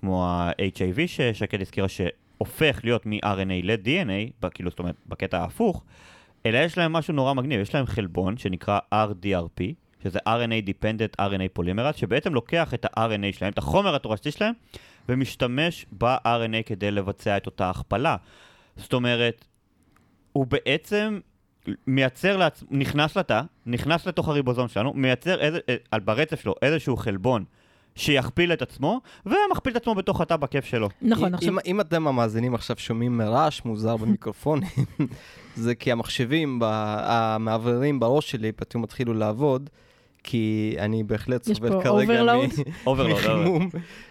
כמו 0.00 0.26
ה-HIV 0.26 1.06
ששקד 1.06 1.60
הזכירה, 1.60 1.88
שהופך 1.88 2.80
להיות 2.84 3.06
מ-RNA 3.06 3.62
ל-DNA, 3.62 4.48
כאילו, 4.50 4.70
זאת 4.70 4.78
אומרת, 4.78 4.94
בקטע 5.06 5.38
ההפוך, 5.38 5.84
אלא 6.46 6.58
יש 6.58 6.78
להם 6.78 6.92
משהו 6.92 7.14
נורא 7.14 7.34
מגניב, 7.34 7.60
יש 7.60 7.74
להם 7.74 7.86
חלבון 7.86 8.36
שנקרא 8.36 8.78
RDRP, 8.94 9.62
שזה 10.02 10.18
RNA 10.28 10.68
Dependent 10.68 11.20
RNA 11.20 11.58
Polymerase, 11.58 11.96
שבעצם 11.96 12.34
לוקח 12.34 12.74
את 12.74 12.84
ה-RNA 12.84 13.36
שלהם, 13.38 13.52
את 13.52 13.58
החומר 13.58 13.94
התורשתי 13.94 14.30
שלהם, 14.30 14.54
ומשתמש 15.08 15.86
ב-RNA 15.92 16.62
כדי 16.66 16.90
לבצע 16.90 17.36
את 17.36 17.46
אותה 17.46 17.70
הכפלה. 17.70 18.16
זאת 18.76 18.92
אומרת, 18.92 19.44
הוא 20.32 20.46
בעצם 20.46 21.20
מייצר, 21.86 22.36
לעצ... 22.36 22.64
נכנס 22.70 23.16
לתא, 23.16 23.42
נכנס 23.66 24.06
לתוך 24.06 24.28
הריבוזום 24.28 24.68
שלנו, 24.68 24.92
מייצר 24.94 25.40
איזה, 25.40 25.58
אה, 25.68 25.76
על 25.90 26.00
ברצף 26.00 26.40
שלו 26.40 26.54
איזשהו 26.62 26.96
חלבון 26.96 27.44
שיכפיל 27.98 28.52
את 28.52 28.62
עצמו, 28.62 29.00
ומכפיל 29.26 29.72
את 29.72 29.76
עצמו 29.76 29.94
בתוך 29.94 30.20
התא 30.20 30.36
בכיף 30.36 30.64
שלו. 30.64 30.88
נכון, 31.02 31.34
עכשיו... 31.34 31.52
אם, 31.52 31.58
אם 31.66 31.80
אתם 31.80 32.08
המאזינים 32.08 32.54
עכשיו 32.54 32.76
שומעים 32.78 33.20
רעש 33.22 33.64
מוזר 33.64 33.96
במיקרופונים, 33.96 34.68
זה 35.56 35.74
כי 35.74 35.92
המחשבים, 35.92 36.58
ב- 36.58 36.64
המאווררים 37.02 38.00
בראש 38.00 38.30
שלי 38.30 38.52
פתאום 38.52 38.84
התחילו 38.84 39.14
לעבוד, 39.14 39.70
כי 40.30 40.76
אני 40.78 41.02
בהחלט 41.04 41.42
סובל 41.42 41.82
כרגע 41.82 42.22
מחימום, 42.86 43.68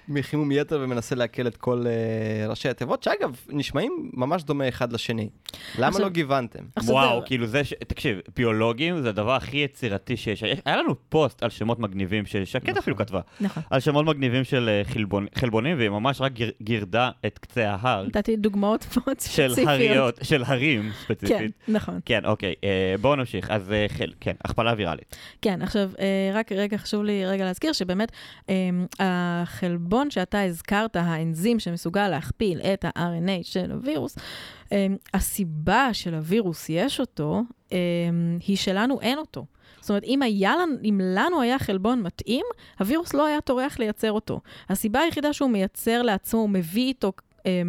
מחימום 0.10 0.52
יתר 0.52 0.80
ומנסה 0.84 1.16
לעכל 1.16 1.48
את 1.48 1.58
כל 1.58 1.84
אה, 1.88 2.48
ראשי 2.50 2.70
התיבות, 2.70 3.04
שאגב, 3.04 3.36
נשמעים 3.50 4.10
ממש 4.14 4.44
דומה 4.44 4.68
אחד 4.70 4.94
לשני. 4.94 5.30
למה 5.78 5.88
עכשיו- 5.88 6.02
לא 6.02 6.10
גיוונתם? 6.10 6.60
עכשיו 6.76 6.94
וואו, 6.96 7.20
זה- 7.20 7.26
כאילו 7.26 7.48
זה, 7.48 7.64
ש... 7.64 7.74
תקשיב, 7.88 8.18
ביולוגים 8.36 9.02
זה 9.02 9.10
הדבר 9.10 9.32
הכי 9.36 9.58
יצירתי 9.58 10.18
שיש. 10.18 10.44
היה 10.66 10.78
לנו 10.78 10.96
פוסט 11.10 11.44
על 11.44 11.50
שמות 11.50 11.80
מגניבים 11.80 12.26
ששקד 12.26 12.70
נכון. 12.70 12.78
אפילו 12.78 12.96
כתבה, 12.98 13.22
נכון. 13.42 13.64
על 13.70 13.80
שמות 13.80 14.06
מגניבים 14.06 14.44
של 14.44 14.70
אה, 14.70 14.82
חלבון, 14.94 15.26
חלבונים, 15.36 15.78
והיא 15.78 15.90
ממש 15.90 16.22
רק 16.22 16.32
גיר, 16.34 16.52
גירדה 16.62 17.10
את 17.26 17.38
קצה 17.40 17.70
ההר 17.70 18.04
נתתי 18.06 18.36
דוגמאות 18.38 18.86
מאוד 18.98 19.20
של 19.20 19.50
ספציפיות. 19.50 19.68
הריות, 19.68 20.20
של 20.24 20.44
הרים 20.46 20.82
כן, 20.82 20.90
ספציפית. 21.16 21.52
נכון. 21.68 22.00
כן, 22.06 22.26
אוקיי, 22.26 22.54
אה, 22.64 22.96
בואו 23.02 23.16
נמשיך. 23.16 23.50
אז 23.52 23.74
כן, 24.20 24.36
הכפלה 24.46 24.74
ויראלית. 24.78 25.16
כן, 25.42 25.62
עכשיו, 25.62 25.90
רק 26.34 26.52
רגע, 26.52 26.78
חשוב 26.78 27.04
לי 27.04 27.26
רגע 27.26 27.46
להזכיר 27.46 27.74
שבאמת 27.74 28.12
אה, 28.50 28.56
החלבון 29.00 30.10
שאתה 30.10 30.42
הזכרת, 30.42 30.96
האנזים 30.96 31.60
שמסוגל 31.60 32.08
להכפיל 32.08 32.60
את 32.60 32.86
ה-RNA 32.86 33.44
של 33.44 33.72
הווירוס, 33.72 34.18
אה, 34.72 34.88
הסיבה 35.14 35.90
שלווירוס 35.94 36.70
יש 36.70 37.00
אותו, 37.00 37.42
אה, 37.72 37.78
היא 38.48 38.58
שלנו 38.58 39.02
אין 39.02 39.18
אותו. 39.18 39.46
זאת 39.82 39.90
אומרת, 39.90 40.04
אם, 40.04 40.22
היה 40.22 40.54
אם 40.84 41.02
לנו 41.04 41.42
היה 41.42 41.60
חלבון 41.60 42.02
מתאים, 42.02 42.46
הווירוס 42.80 43.14
לא 43.14 43.26
היה 43.26 43.42
טורח 43.42 43.80
לייצר 43.80 44.12
אותו. 44.12 44.42
הסיבה 44.70 45.00
היחידה 45.00 45.34
שהוא 45.34 45.50
מייצר 45.50 46.02
לעצמו, 46.02 46.40
הוא 46.40 46.50
מביא 46.50 46.88
איתו 46.88 47.12
אה, 47.46 47.62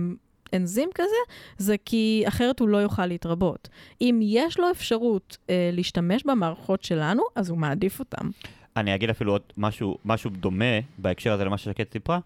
אנזים 0.54 0.88
כזה, 0.94 1.16
זה 1.58 1.76
כי 1.84 2.24
אחרת 2.28 2.60
הוא 2.60 2.68
לא 2.68 2.78
יוכל 2.78 3.06
להתרבות. 3.06 3.68
אם 4.00 4.20
יש 4.22 4.58
לו 4.58 4.70
אפשרות 4.70 5.36
אה, 5.50 5.70
להשתמש 5.72 6.24
במערכות 6.24 6.84
שלנו, 6.84 7.22
אז 7.34 7.50
הוא 7.50 7.58
מעדיף 7.58 8.00
אותם. 8.00 8.30
אני 8.76 8.94
אגיד 8.94 9.10
אפילו 9.10 9.32
עוד 9.32 9.42
משהו, 9.56 9.98
משהו 10.04 10.30
דומה 10.30 10.64
בהקשר 10.98 11.32
הזה 11.32 11.44
למה 11.44 11.58
ששקד 11.58 11.84
סיפרה. 11.92 12.18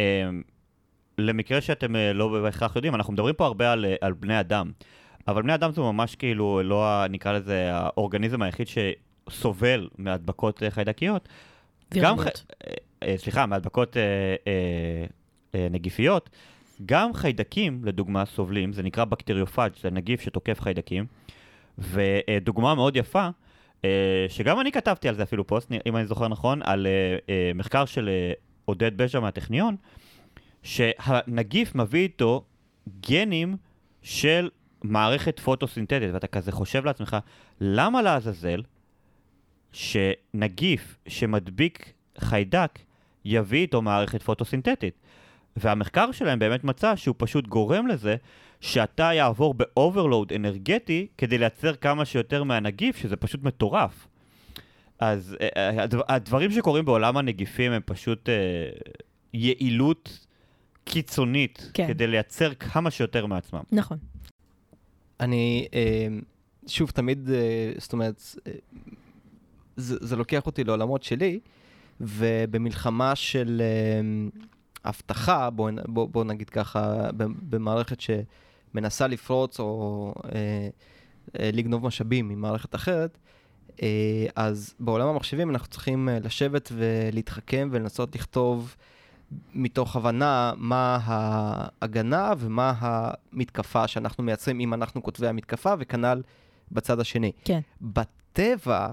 אה, 0.00 0.28
למקרה 1.18 1.60
שאתם 1.60 1.96
אה, 1.96 2.12
לא 2.12 2.28
בהכרח 2.28 2.76
יודעים, 2.76 2.94
אנחנו 2.94 3.12
מדברים 3.12 3.34
פה 3.34 3.46
הרבה 3.46 3.72
על, 3.72 3.84
אה, 3.84 3.94
על 4.00 4.12
בני 4.12 4.40
אדם, 4.40 4.70
אבל 5.28 5.42
בני 5.42 5.54
אדם 5.54 5.72
זה 5.72 5.80
ממש 5.80 6.14
כאילו 6.16 6.62
לא, 6.62 6.86
ה- 6.86 7.06
נקרא 7.10 7.32
לזה, 7.32 7.68
האורגניזם 7.72 8.42
היחיד 8.42 8.66
שסובל 9.28 9.88
מהדבקות 9.98 10.62
אה, 10.62 10.70
חיידקיות. 10.70 11.28
גם 11.94 12.02
ח... 12.16 12.18
וירלות. 12.18 12.44
אה, 12.66 12.74
אה, 13.02 13.14
סליחה, 13.18 13.46
מהדבקות 13.46 13.96
אה, 13.96 14.02
אה, 14.46 15.04
אה, 15.54 15.68
נגיפיות. 15.70 16.30
גם 16.86 17.14
חיידקים, 17.14 17.84
לדוגמה, 17.84 18.24
סובלים, 18.24 18.72
זה 18.72 18.82
נקרא 18.82 19.04
בקטריופאג', 19.04 19.72
זה 19.80 19.90
נגיף 19.90 20.20
שתוקף 20.20 20.60
חיידקים. 20.60 21.06
ודוגמה 21.78 22.74
מאוד 22.74 22.96
יפה, 22.96 23.28
אה, 23.84 24.26
שגם 24.28 24.60
אני 24.60 24.72
כתבתי 24.72 25.08
על 25.08 25.14
זה 25.14 25.22
אפילו 25.22 25.46
פוסט, 25.46 25.72
אם 25.86 25.96
אני 25.96 26.06
זוכר 26.06 26.28
נכון, 26.28 26.62
על 26.62 26.86
אה, 26.86 27.16
אה, 27.28 27.50
מחקר 27.54 27.84
של 27.84 28.10
עודד 28.64 28.96
בז'ה 28.96 29.20
מהטכניון, 29.20 29.76
שהנגיף 30.62 31.74
מביא 31.74 32.00
איתו 32.00 32.44
גנים 33.00 33.56
של 34.02 34.50
מערכת 34.82 35.40
פוטוסינתטית, 35.40 36.10
ואתה 36.12 36.26
כזה 36.26 36.52
חושב 36.52 36.84
לעצמך, 36.84 37.16
למה 37.60 38.02
לעזאזל 38.02 38.62
שנגיף 39.72 40.96
שמדביק 41.08 41.92
חיידק 42.18 42.78
יביא 43.24 43.60
איתו 43.60 43.82
מערכת 43.82 44.22
פוטוסינתטית? 44.22 44.94
והמחקר 45.56 46.12
שלהם 46.12 46.38
באמת 46.38 46.64
מצא 46.64 46.96
שהוא 46.96 47.14
פשוט 47.18 47.46
גורם 47.46 47.86
לזה 47.86 48.16
שאתה 48.60 49.02
יעבור 49.14 49.54
ב 49.54 49.63
overload 49.63 50.32
אנרגטי 50.32 51.06
כדי 51.18 51.38
לייצר 51.38 51.74
כמה 51.76 52.04
שיותר 52.04 52.44
מהנגיף, 52.44 52.96
שזה 52.96 53.16
פשוט 53.16 53.42
מטורף. 53.42 54.06
אז 54.98 55.36
אה, 55.40 55.48
אה, 55.56 55.82
הדבר- 55.82 56.02
הדברים 56.08 56.50
שקורים 56.50 56.84
בעולם 56.84 57.16
הנגיפים 57.16 57.72
הם 57.72 57.82
פשוט 57.84 58.28
אה, 58.28 58.34
יעילות 59.34 60.26
קיצונית 60.84 61.70
כן. 61.74 61.86
כדי 61.88 62.06
לייצר 62.06 62.54
כמה 62.54 62.90
שיותר 62.90 63.26
מעצמם. 63.26 63.62
נכון. 63.72 63.98
אני, 65.20 65.68
אה, 65.74 66.08
שוב, 66.66 66.90
תמיד, 66.90 67.30
אה, 67.30 67.72
זאת 67.78 67.92
אומרת, 67.92 68.22
אה, 68.46 68.52
זה, 69.76 69.96
זה 70.00 70.16
לוקח 70.16 70.46
אותי 70.46 70.64
לעולמות 70.64 71.02
שלי, 71.02 71.40
ובמלחמה 72.00 73.14
של 73.16 73.62
אה, 73.64 74.28
אבטחה, 74.84 75.50
בואו 75.50 75.74
בוא, 75.88 76.08
בוא 76.08 76.24
נגיד 76.24 76.50
ככה, 76.50 77.10
במערכת 77.50 77.98
שמנסה 78.00 79.06
לפרוץ 79.06 79.60
או 79.60 80.14
אה, 80.24 80.68
אה, 81.38 81.50
לגנוב 81.52 81.86
משאבים 81.86 82.28
ממערכת 82.28 82.74
אחרת, 82.74 83.18
אה, 83.82 84.26
אז 84.36 84.74
בעולם 84.80 85.08
המחשבים 85.08 85.50
אנחנו 85.50 85.68
צריכים 85.68 86.08
אה, 86.08 86.18
לשבת 86.18 86.72
ולהתחכם 86.72 87.68
ולנסות 87.72 88.14
לכתוב 88.14 88.76
מתוך 89.54 89.96
הבנה 89.96 90.52
מה 90.56 90.98
ההגנה 91.04 92.32
ומה 92.38 92.72
המתקפה 92.78 93.88
שאנחנו 93.88 94.24
מייצרים 94.24 94.60
אם 94.60 94.74
אנחנו 94.74 95.02
כותבי 95.02 95.28
המתקפה, 95.28 95.74
וכנ"ל 95.78 96.22
בצד 96.72 97.00
השני. 97.00 97.32
כן. 97.44 97.60
בטבע, 97.80 98.88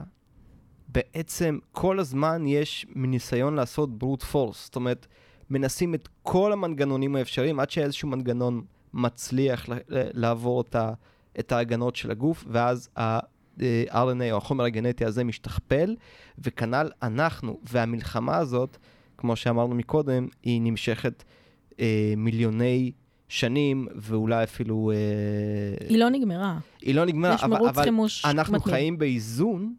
בעצם 0.87 1.59
כל 1.71 1.99
הזמן 1.99 2.47
יש 2.47 2.85
ניסיון 2.95 3.55
לעשות 3.55 3.97
ברוט 3.97 4.23
פורס, 4.23 4.65
זאת 4.65 4.75
אומרת, 4.75 5.07
מנסים 5.49 5.93
את 5.93 6.09
כל 6.23 6.53
המנגנונים 6.53 7.15
האפשריים 7.15 7.59
עד 7.59 7.69
שאיזשהו 7.69 8.09
מנגנון 8.09 8.61
מצליח 8.93 9.65
לעבור 9.89 10.61
את, 10.61 10.75
ה, 10.75 10.93
את 11.39 11.51
ההגנות 11.51 11.95
של 11.95 12.11
הגוף, 12.11 12.45
ואז 12.49 12.89
ה-RNA 12.97 14.31
או 14.31 14.37
החומר 14.37 14.63
הגנטי 14.63 15.05
הזה 15.05 15.23
משתכפל, 15.23 15.95
וכנ"ל 16.39 16.89
אנחנו. 17.03 17.59
והמלחמה 17.71 18.37
הזאת, 18.37 18.77
כמו 19.17 19.35
שאמרנו 19.35 19.75
מקודם, 19.75 20.27
היא 20.43 20.61
נמשכת 20.61 21.23
אה, 21.79 22.13
מיליוני 22.17 22.91
שנים, 23.29 23.87
ואולי 23.95 24.43
אפילו... 24.43 24.91
אה, 24.91 25.87
היא 25.87 25.97
לא 25.99 26.09
נגמרה. 26.09 26.57
היא 26.81 26.95
לא 26.95 27.05
נגמרה, 27.05 27.35
אבל, 27.43 27.67
אבל 27.67 27.85
אנחנו 28.25 28.53
מתמיד. 28.57 28.73
חיים 28.75 28.97
באיזון, 28.97 29.75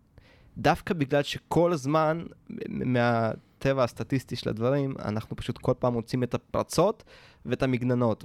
דווקא 0.58 0.94
בגלל 0.94 1.22
שכל 1.22 1.72
הזמן, 1.72 2.24
מ- 2.70 2.96
מהטבע 3.58 3.84
הסטטיסטי 3.84 4.36
של 4.36 4.48
הדברים, 4.48 4.94
אנחנו 5.04 5.36
פשוט 5.36 5.58
כל 5.58 5.72
פעם 5.78 5.92
מוצאים 5.92 6.22
את 6.22 6.34
הפרצות 6.34 7.04
ואת 7.46 7.62
המגננות. 7.62 8.24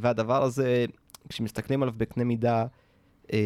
והדבר 0.00 0.42
הזה, 0.42 0.84
כשמסתכלים 1.28 1.82
עליו 1.82 1.94
בקנה 1.96 2.24
מידה 2.24 2.66
אה, 3.32 3.38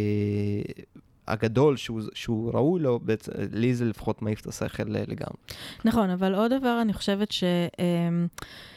הגדול 1.32 1.76
שהוא, 1.76 2.00
שהוא 2.14 2.52
ראוי 2.54 2.80
לו, 2.80 3.00
בעצם, 3.02 3.32
לי 3.52 3.74
זה 3.74 3.84
לפחות 3.84 4.22
מעיף 4.22 4.40
את 4.40 4.46
השכל 4.46 4.96
אה, 4.96 5.02
לגמרי. 5.08 5.36
נכון, 5.84 6.10
אבל 6.10 6.34
עוד 6.34 6.52
דבר, 6.52 6.78
אני 6.82 6.92
חושבת 6.92 7.28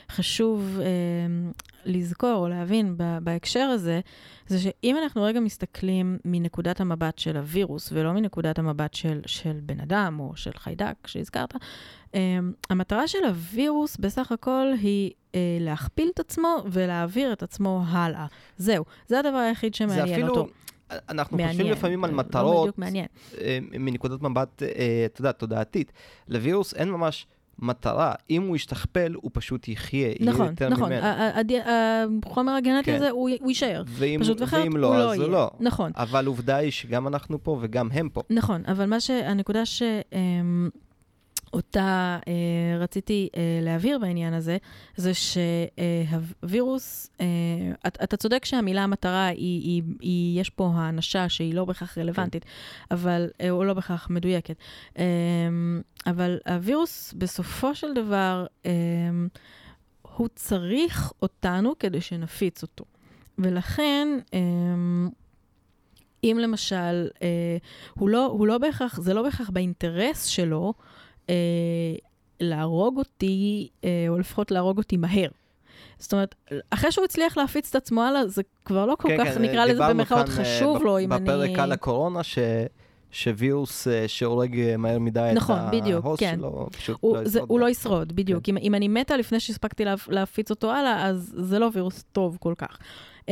שחשוב 0.09 0.79
לזכור 1.85 2.33
או 2.33 2.47
להבין 2.47 2.95
בהקשר 3.21 3.59
הזה, 3.59 3.99
זה 4.47 4.59
שאם 4.59 4.97
אנחנו 5.03 5.23
רגע 5.23 5.39
מסתכלים 5.39 6.17
מנקודת 6.25 6.81
המבט 6.81 7.19
של 7.19 7.37
הווירוס, 7.37 7.89
ולא 7.93 8.13
מנקודת 8.13 8.59
המבט 8.59 8.93
של, 8.93 9.21
של 9.25 9.59
בן 9.63 9.79
אדם 9.79 10.17
או 10.19 10.31
של 10.35 10.51
חיידק 10.57 11.07
שהזכרת, 11.07 11.55
um, 11.55 12.15
המטרה 12.69 13.07
של 13.07 13.25
הווירוס 13.27 13.97
בסך 13.97 14.31
הכל 14.31 14.67
היא 14.81 15.11
uh, 15.11 15.35
להכפיל 15.59 16.09
את 16.13 16.19
עצמו 16.19 16.63
ולהעביר 16.71 17.33
את 17.33 17.43
עצמו 17.43 17.83
הלאה. 17.87 18.25
זהו, 18.57 18.85
זה 19.07 19.19
הדבר 19.19 19.37
היחיד 19.37 19.73
זה 19.73 19.77
שמעניין 19.77 20.11
אפילו, 20.11 20.27
אותו. 20.27 20.47
אנחנו 21.09 21.37
מעניין. 21.37 21.51
חושבים 21.53 21.71
לפעמים 21.71 22.03
על 22.03 22.11
מטרות, 22.11 22.67
לא 22.67 22.73
מעניין. 22.77 23.05
אה, 23.41 23.57
מנקודת 23.79 24.21
מבט, 24.21 24.63
אה, 24.63 24.69
אתה 25.05 25.21
יודע, 25.21 25.31
תודעתית. 25.31 25.91
לווירוס 26.27 26.73
אין 26.73 26.89
ממש 26.91 27.27
מטרה. 27.59 28.13
אם 28.29 28.41
הוא 28.41 28.55
ישתכפל, 28.55 29.13
הוא 29.15 29.31
פשוט 29.33 29.67
יחיה, 29.67 30.07
יהיה 30.07 30.15
נכון, 30.21 30.47
יותר 30.47 30.69
נכון. 30.69 30.89
ממנו. 30.93 31.05
ה- 31.05 31.39
הד- 31.39 31.51
החומר 32.25 32.51
הגנטי 32.53 32.85
כן. 32.85 32.95
הזה, 32.95 33.09
הוא 33.09 33.29
הוא 33.41 33.49
יישאר. 33.49 33.83
ואם, 33.87 34.19
פשוט 34.21 34.41
ואחרת 34.41 34.63
ואם 34.63 34.71
הוא 34.71 34.79
לא, 34.79 34.97
לא 34.99 35.11
אז 35.13 35.17
יהיה. 35.19 35.27
לא. 35.27 35.49
נכון. 35.59 35.91
אבל 35.95 36.25
עובדה 36.25 36.55
היא 36.55 36.71
שגם 36.71 37.07
אנחנו 37.07 37.43
פה 37.43 37.57
וגם 37.61 37.89
הם 37.91 38.09
פה. 38.09 38.21
נכון, 38.29 38.63
אבל 38.67 38.85
מה 38.85 38.99
שהנקודה 38.99 39.63
שאותה 41.51 42.19
אה, 42.27 42.33
רציתי 42.79 43.29
אה, 43.35 43.59
להבהיר 43.61 43.99
בעניין 43.99 44.33
הזה, 44.33 44.57
זה 44.95 45.11
שהווירוס, 45.13 47.09
אה, 47.21 47.25
אתה, 47.87 48.03
אתה 48.03 48.17
צודק 48.17 48.45
שהמילה 48.45 48.83
המטרה, 48.83 49.25
היא, 49.25 49.61
היא, 49.61 49.83
היא, 49.99 50.41
יש 50.41 50.49
פה 50.49 50.71
האנשה 50.75 51.29
שהיא 51.29 51.53
לא 51.53 51.65
בהכרח 51.65 51.97
רלוונטית, 51.97 52.45
אבל, 52.91 53.29
אה, 53.41 53.49
או 53.49 53.63
לא 53.63 53.73
בהכרח 53.73 54.07
מדויקת. 54.09 54.55
אה, 54.97 55.03
אבל 56.07 56.37
הווירוס, 56.47 57.13
בסופו 57.17 57.75
של 57.75 57.93
דבר, 57.93 58.45
אה, 58.65 58.71
הוא 60.01 60.27
צריך 60.35 61.13
אותנו 61.21 61.73
כדי 61.79 62.01
שנפיץ 62.01 62.61
אותו. 62.61 62.85
ולכן, 63.37 64.07
אה, 64.33 64.39
אם 66.23 66.37
למשל, 66.41 67.07
אה, 67.21 67.57
הוא, 67.93 68.09
לא, 68.09 68.25
הוא 68.25 68.47
לא 68.47 68.57
בהכרח, 68.57 68.99
זה 68.99 69.13
לא 69.13 69.21
בהכרח 69.21 69.49
באינטרס 69.49 70.25
שלו 70.25 70.73
אה, 70.77 70.90
להרוג 72.41 72.97
אותי, 72.97 73.69
אה, 73.83 74.05
או 74.09 74.19
לפחות 74.19 74.51
להרוג 74.51 74.77
אותי 74.77 74.97
מהר. 74.97 75.29
זאת 75.97 76.13
אומרת, 76.13 76.35
אחרי 76.69 76.91
שהוא 76.91 77.05
הצליח 77.05 77.37
להפיץ 77.37 77.69
את 77.69 77.75
עצמו 77.75 78.03
הלאה, 78.03 78.27
זה 78.27 78.41
כבר 78.65 78.85
לא 78.85 78.95
כל 78.99 79.09
כך, 79.17 79.37
נקרא 79.37 79.65
לזה 79.65 79.89
במרכאות 79.89 80.29
אה, 80.29 80.33
חשוב 80.33 80.83
לו, 80.83 80.99
אם 80.99 81.13
אני... 81.13 81.23
בפרק 81.23 81.59
על 81.59 81.71
הקורונה, 81.71 82.23
ש... 82.23 82.39
שווירוס 83.11 83.87
אה, 83.87 84.07
שהורג 84.07 84.59
אה, 84.59 84.77
מהר 84.77 84.99
מדי 84.99 85.31
נכון, 85.35 85.55
את 85.59 85.71
בדיוק, 85.81 86.05
ההוסט 86.05 86.23
כן. 86.23 86.35
שלו, 86.37 86.67
פשוט 86.71 86.97
הוא, 87.01 87.17
לא 87.17 87.23
זה, 87.23 87.29
ישרוד. 87.39 87.49
הוא 87.49 87.59
לא 87.59 87.69
ישרוד, 87.69 88.13
בדיוק. 88.13 88.43
כן. 88.43 88.51
אם, 88.51 88.63
אם 88.63 88.75
אני 88.75 88.87
מתה 88.87 89.17
לפני 89.17 89.39
שהספקתי 89.39 89.85
להפ, 89.85 90.07
להפיץ 90.07 90.49
אותו 90.49 90.71
הלאה, 90.71 91.05
אז 91.07 91.33
זה 91.37 91.59
לא 91.59 91.69
וירוס 91.73 92.03
טוב 92.11 92.37
כל 92.39 92.53
כך. 92.57 92.77
Um, 93.21 93.23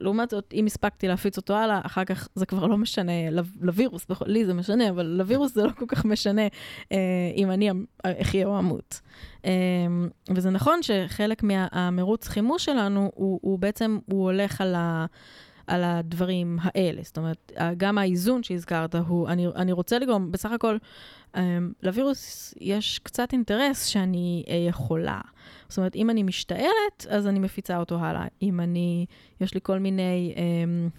לעומת 0.00 0.30
זאת, 0.30 0.54
אם 0.54 0.66
הספקתי 0.66 1.08
להפיץ 1.08 1.36
אותו 1.36 1.54
הלאה, 1.56 1.80
אחר 1.84 2.04
כך 2.04 2.28
זה 2.34 2.46
כבר 2.46 2.66
לא 2.66 2.76
משנה, 2.76 3.30
לו- 3.30 3.42
לווירוס, 3.60 4.06
בכל- 4.08 4.24
לי 4.28 4.44
זה 4.44 4.54
משנה, 4.54 4.90
אבל 4.90 5.06
לווירוס 5.06 5.54
זה 5.54 5.62
לא 5.62 5.70
כל 5.78 5.84
כך 5.88 6.04
משנה 6.04 6.46
uh, 6.46 6.94
אם 7.36 7.50
אני 7.50 7.70
אחיה 8.04 8.46
או 8.46 8.58
אמות. 8.58 9.00
Um, 9.42 9.46
וזה 10.34 10.50
נכון 10.50 10.80
שחלק 10.82 11.42
מהמרוץ 11.42 12.28
חימוש 12.28 12.64
שלנו, 12.64 13.10
הוא, 13.14 13.38
הוא 13.42 13.58
בעצם, 13.58 13.98
הוא 14.06 14.22
הולך 14.24 14.60
על 14.60 14.74
ה... 14.74 15.06
על 15.70 15.84
הדברים 15.84 16.58
האלה. 16.62 17.02
זאת 17.04 17.18
אומרת, 17.18 17.52
גם 17.76 17.98
האיזון 17.98 18.42
שהזכרת 18.42 18.94
הוא, 18.94 19.28
אני, 19.28 19.46
אני 19.46 19.72
רוצה 19.72 19.98
לגרום, 19.98 20.32
בסך 20.32 20.52
הכל, 20.52 20.76
um, 21.34 21.38
לווירוס 21.82 22.54
יש 22.60 22.98
קצת 22.98 23.32
אינטרס 23.32 23.86
שאני 23.86 24.44
אהיה 24.48 24.72
חולה. 24.72 25.20
זאת 25.68 25.78
אומרת, 25.78 25.96
אם 25.96 26.10
אני 26.10 26.22
משתעלת, 26.22 27.06
אז 27.08 27.26
אני 27.26 27.38
מפיצה 27.38 27.78
אותו 27.78 27.98
הלאה. 27.98 28.26
אם 28.42 28.60
אני, 28.60 29.06
יש 29.40 29.54
לי 29.54 29.60
כל 29.62 29.78
מיני 29.78 30.34
um, 30.36 30.90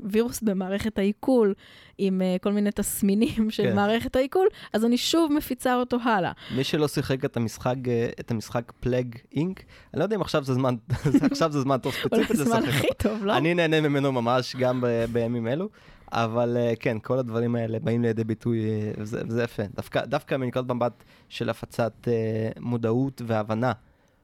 וירוס 0.00 0.42
במערכת 0.42 0.98
העיכול, 0.98 1.54
עם 1.98 2.22
uh, 2.22 2.42
כל 2.42 2.52
מיני 2.52 2.70
תסמינים 2.70 3.50
של 3.50 3.62
כן. 3.62 3.76
מערכת 3.76 4.16
העיכול, 4.16 4.46
אז 4.72 4.84
אני 4.84 4.96
שוב 4.96 5.32
מפיצה 5.32 5.74
אותו 5.74 5.98
הלאה. 6.04 6.32
מי 6.56 6.64
שלא 6.64 6.88
שיחק 6.88 7.24
את 7.24 7.36
המשחק, 7.36 7.74
אה, 7.88 8.08
את 8.20 8.30
המשחק 8.30 8.72
פלאג 8.80 9.16
אינק, 9.32 9.64
אני 9.94 9.98
לא 9.98 10.04
יודע 10.04 10.16
אם 10.16 10.20
עכשיו 10.20 10.44
זה 10.44 10.54
זמן, 10.54 10.74
עכשיו 11.30 11.52
זה 11.52 11.60
זמן 11.60 11.78
טוב 11.78 11.94
אולי 12.12 12.24
ספציפית 12.24 12.46
לשחק. 12.46 12.68
הכי 12.68 12.88
טוב, 12.98 13.24
לא? 13.24 13.36
אני 13.36 13.54
נהנה 13.54 13.80
ממנו 13.80 14.12
ממש 14.12 14.56
גם 14.56 14.80
ב- 14.80 15.04
בימים 15.12 15.48
אלו, 15.48 15.68
אבל 16.12 16.56
אה, 16.56 16.72
כן, 16.80 16.98
כל 17.02 17.18
הדברים 17.18 17.56
האלה 17.56 17.78
באים 17.78 18.02
לידי 18.02 18.24
ביטוי, 18.24 18.60
וזה 18.98 19.22
וזה 19.28 19.42
יפה. 19.42 19.62
דווקא, 19.74 20.04
דווקא 20.04 20.34
מנקודת 20.34 20.70
מבט 20.70 21.04
של 21.28 21.50
הפצת 21.50 22.08
אה, 22.08 22.50
מודעות 22.60 23.22
והבנה 23.26 23.72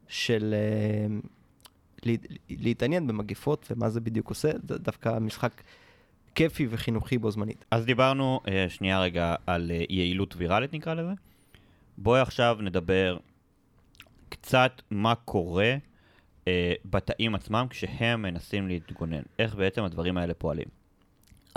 של 0.09 0.55
אה, 0.55 1.16
לה- 2.07 2.14
להתעניין 2.50 3.07
במגפות 3.07 3.66
ומה 3.70 3.90
זה 3.90 4.00
בדיוק 4.00 4.28
עושה, 4.28 4.50
זה 4.68 4.78
דווקא 4.78 5.18
משחק 5.18 5.62
כיפי 6.34 6.66
וחינוכי 6.70 7.18
בו 7.18 7.30
זמנית. 7.30 7.64
אז 7.70 7.84
דיברנו 7.84 8.40
אה, 8.48 8.66
שנייה 8.68 9.00
רגע 9.00 9.34
על 9.46 9.70
אה, 9.70 9.84
יעילות 9.88 10.34
ויראלית 10.36 10.72
נקרא 10.72 10.94
לזה. 10.94 11.12
בואי 11.98 12.20
עכשיו 12.20 12.59
נדבר 12.61 13.16
קצת 14.28 14.82
מה 14.90 15.14
קורה 15.14 15.74
אה, 16.48 16.72
בתאים 16.84 17.34
עצמם 17.34 17.66
כשהם 17.70 18.22
מנסים 18.22 18.68
להתגונן. 18.68 19.22
איך 19.38 19.55
בעצם 19.55 19.84
הדברים 19.84 20.16
האלה 20.18 20.34
פועלים. 20.34 20.66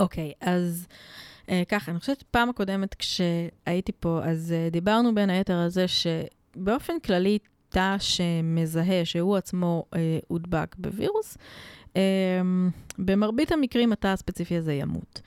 אוקיי, 0.00 0.32
אז 0.40 0.86
אה, 1.48 1.62
ככה, 1.68 1.90
אני 1.90 2.00
חושבת 2.00 2.22
פעם 2.22 2.48
הקודמת 2.50 2.94
כשהייתי 2.94 3.92
פה, 4.00 4.20
אז 4.24 4.52
אה, 4.52 4.68
דיברנו 4.70 5.14
בין 5.14 5.30
היתר 5.30 5.54
על 5.54 5.68
זה 5.68 5.84
שבאופן 5.88 6.92
כללי 7.04 7.38
תא 7.76 7.96
שמזהה 7.98 9.04
שהוא 9.04 9.36
עצמו 9.36 9.84
אה, 9.94 10.18
הודבק 10.28 10.76
בווירוס, 10.78 11.38
אה, 11.96 12.02
במרבית 12.98 13.52
המקרים 13.52 13.92
התא 13.92 14.08
הספציפי 14.08 14.56
הזה 14.56 14.72
ימות. 14.72 15.20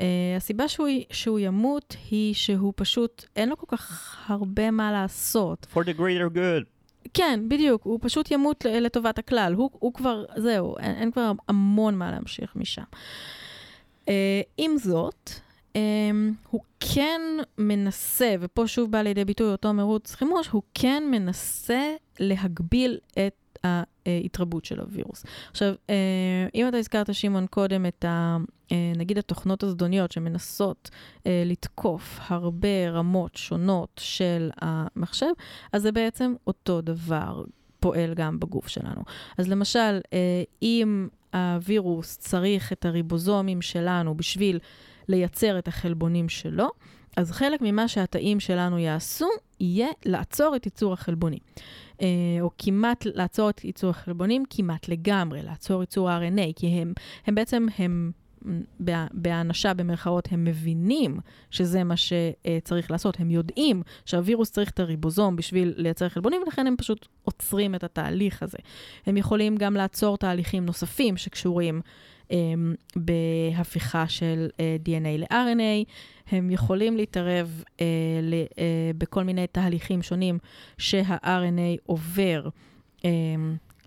אה, 0.00 0.06
הסיבה 0.36 0.68
שהוא, 0.68 0.88
שהוא 1.10 1.38
ימות 1.38 1.96
היא 2.10 2.34
שהוא 2.34 2.72
פשוט, 2.76 3.24
אין 3.36 3.48
לו 3.48 3.56
כל 3.56 3.76
כך 3.76 4.16
הרבה 4.26 4.70
מה 4.70 4.92
לעשות. 4.92 5.66
For 5.74 5.78
the 5.78 5.98
greater 5.98 6.36
good. 6.36 6.64
כן, 7.14 7.40
בדיוק, 7.48 7.82
הוא 7.84 7.98
פשוט 8.02 8.30
ימות 8.30 8.64
לטובת 8.64 9.18
הכלל. 9.18 9.54
הוא, 9.56 9.70
הוא 9.72 9.94
כבר, 9.94 10.24
זהו, 10.36 10.78
אין, 10.78 10.94
אין 10.94 11.10
כבר 11.10 11.32
המון 11.48 11.94
מה 11.94 12.10
להמשיך 12.10 12.56
משם. 12.56 12.82
Uh, 14.04 14.08
עם 14.58 14.78
זאת, 14.78 15.30
um, 15.74 15.78
הוא 16.50 16.60
כן 16.80 17.20
מנסה, 17.58 18.34
ופה 18.40 18.66
שוב 18.66 18.90
בא 18.90 19.02
לידי 19.02 19.24
ביטוי 19.24 19.52
אותו 19.52 19.72
מרוץ 19.72 20.14
חימוש, 20.14 20.48
הוא 20.48 20.62
כן 20.74 21.02
מנסה 21.10 21.94
להגביל 22.20 22.98
את 23.12 23.58
ההתרבות 24.06 24.64
של 24.64 24.80
הווירוס. 24.80 25.24
עכשיו, 25.50 25.74
uh, 25.86 25.90
אם 26.54 26.68
אתה 26.68 26.76
הזכרת, 26.76 27.14
שמעון, 27.14 27.46
קודם 27.46 27.86
את 27.86 28.04
ה... 28.04 28.36
uh, 28.68 28.72
נגיד 28.96 29.18
התוכנות 29.18 29.62
הזדוניות 29.62 30.12
שמנסות 30.12 30.90
uh, 30.92 31.26
לתקוף 31.46 32.18
הרבה 32.26 32.90
רמות 32.90 33.36
שונות 33.36 34.00
של 34.02 34.50
המחשב, 34.60 35.32
אז 35.72 35.82
זה 35.82 35.92
בעצם 35.92 36.34
אותו 36.46 36.80
דבר 36.80 37.44
פועל 37.80 38.14
גם 38.14 38.40
בגוף 38.40 38.68
שלנו. 38.68 39.02
אז 39.38 39.48
למשל, 39.48 40.00
אם 40.62 41.08
הווירוס 41.34 42.18
צריך 42.18 42.72
את 42.72 42.84
הריבוזומים 42.84 43.62
שלנו 43.62 44.14
בשביל 44.14 44.58
לייצר 45.08 45.58
את 45.58 45.68
החלבונים 45.68 46.28
שלו, 46.28 46.68
אז 47.16 47.30
חלק 47.32 47.60
ממה 47.62 47.88
שהתאים 47.88 48.40
שלנו 48.40 48.78
יעשו, 48.78 49.28
יהיה 49.60 49.88
לעצור 50.04 50.56
את 50.56 50.66
ייצור 50.66 50.92
החלבונים. 50.92 51.38
אה, 52.02 52.06
או 52.40 52.50
כמעט 52.58 53.06
לעצור 53.14 53.50
את 53.50 53.64
ייצור 53.64 53.90
החלבונים, 53.90 54.44
כמעט 54.50 54.88
לגמרי, 54.88 55.42
לעצור 55.42 55.80
ייצור 55.80 56.10
ה-RNA, 56.10 56.52
כי 56.56 56.66
הם, 56.66 56.92
הם 57.26 57.34
בעצם, 57.34 57.66
הם, 57.78 58.12
בה- 58.80 59.06
בהאנשה 59.12 59.74
במרכאות, 59.74 60.28
הם 60.30 60.44
מבינים 60.44 61.18
שזה 61.50 61.84
מה 61.84 61.94
שצריך 61.96 62.90
לעשות. 62.90 63.20
הם 63.20 63.30
יודעים 63.30 63.82
שהווירוס 64.04 64.50
צריך 64.50 64.70
את 64.70 64.80
הריבוזום 64.80 65.36
בשביל 65.36 65.74
לייצר 65.76 66.08
חלבונים, 66.08 66.42
ולכן 66.44 66.66
הם 66.66 66.74
פשוט 66.78 67.08
עוצרים 67.22 67.74
את 67.74 67.84
התהליך 67.84 68.42
הזה. 68.42 68.58
הם 69.06 69.16
יכולים 69.16 69.56
גם 69.56 69.74
לעצור 69.74 70.16
תהליכים 70.16 70.66
נוספים 70.66 71.16
שקשורים 71.16 71.80
בהפיכה 72.96 74.08
של 74.08 74.48
uh, 74.52 74.88
DNA 74.88 75.18
ל-RNA, 75.18 75.90
הם 76.30 76.50
יכולים 76.50 76.96
להתערב 76.96 77.62
ל, 78.22 78.34
uh, 78.42 78.56
בכל 78.98 79.24
מיני 79.24 79.46
תהליכים 79.46 80.02
שונים 80.02 80.38
שה-RNA 80.78 81.80
עובר. 81.86 82.48
Um, 82.98 83.04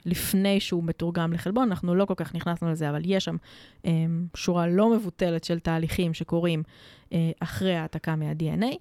לפני 0.08 0.60
שהוא 0.60 0.84
מתורגם 0.84 1.34
לחלבון, 1.34 1.70
אנחנו 1.70 1.96
לא 1.96 2.06
כל 2.06 2.14
כך 2.18 2.36
נכנסנו 2.36 2.72
לזה, 2.72 2.90
אבל 2.90 3.02
יש 3.06 3.26
שם 3.26 3.36
um, 3.84 3.88
שורה 4.36 4.68
לא 4.68 4.90
מבוטלת 4.96 5.44
של 5.44 5.60
תהליכים 5.60 6.14
שקורים 6.14 6.64
uh, 7.10 7.14
אחרי 7.40 7.76
העתקה 7.76 8.16
מה-DNA. 8.16 8.76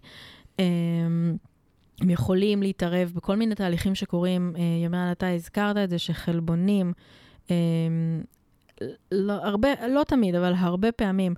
Um, 0.56 0.60
הם 2.00 2.10
יכולים 2.10 2.62
להתערב 2.62 3.12
בכל 3.14 3.36
מיני 3.36 3.54
תהליכים 3.54 3.94
שקורים, 3.94 4.52
uh, 4.54 4.58
ימירן, 4.84 5.12
אתה 5.12 5.28
הזכרת 5.28 5.76
את 5.76 5.90
זה, 5.90 5.98
שחלבונים, 5.98 6.92
um, 7.46 7.50
לא, 9.12 9.33
הרבה, 9.33 9.68
לא 9.89 10.05
תמיד, 10.05 10.35
אבל 10.35 10.53
הרבה 10.57 10.93
פעמים, 10.93 11.35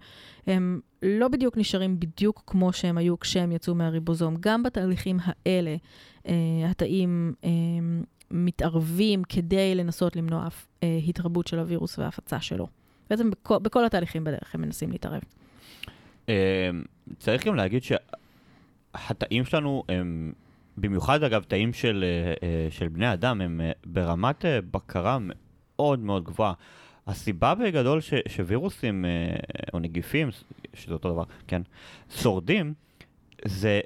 הם 0.47 0.81
לא 1.03 1.29
בדיוק 1.29 1.57
נשארים 1.57 2.01
בדיוק 2.01 2.43
כמו 2.47 2.73
שהם 2.73 2.99
היו 2.99 3.19
כשהם 3.19 3.53
יצאו 3.53 3.75
מהריבוזום. 3.75 4.37
גם 4.41 4.63
בתהליכים 4.63 5.19
האלה, 5.23 5.77
uh, 6.25 6.29
התאים 6.67 7.33
uh, 7.43 7.47
מתערבים 8.31 9.23
כדי 9.29 9.75
לנסות 9.75 10.17
למנוע 10.17 10.47
uh, 10.47 10.85
התרבות 11.09 11.47
של 11.47 11.59
הווירוס 11.59 11.99
והפצה 11.99 12.41
שלו. 12.41 12.67
בעצם 13.11 13.31
בכל, 13.31 13.59
בכל 13.59 13.85
התהליכים 13.85 14.25
בדרך 14.25 14.55
הם 14.55 14.61
מנסים 14.61 14.91
להתערב. 14.91 15.21
אה, 16.29 16.71
צריך 17.19 17.47
גם 17.47 17.55
להגיד 17.55 17.83
שהתאים 17.83 19.45
שלנו 19.45 19.83
הם, 19.89 20.33
במיוחד 20.77 21.23
אגב 21.23 21.43
תאים 21.43 21.73
של, 21.73 22.05
אה, 22.05 22.49
אה, 22.49 22.71
של 22.71 22.89
בני 22.89 23.13
אדם, 23.13 23.41
הם 23.41 23.61
אה, 23.61 23.73
ברמת 23.87 24.45
אה, 24.45 24.61
בקרה 24.71 25.19
מאוד 25.21 25.99
מאוד 25.99 26.25
גבוהה. 26.25 26.53
הסיבה 27.09 27.55
בגדול 27.55 28.01
ש, 28.01 28.15
שווירוסים 28.29 29.05
אה, 29.05 29.11
או 29.73 29.79
נגיפים, 29.79 30.29
שזה 30.75 30.95
אותו 30.95 31.13
דבר, 31.13 31.25
כן, 31.47 31.63
שורדים, 32.11 32.75
זה 33.45 33.81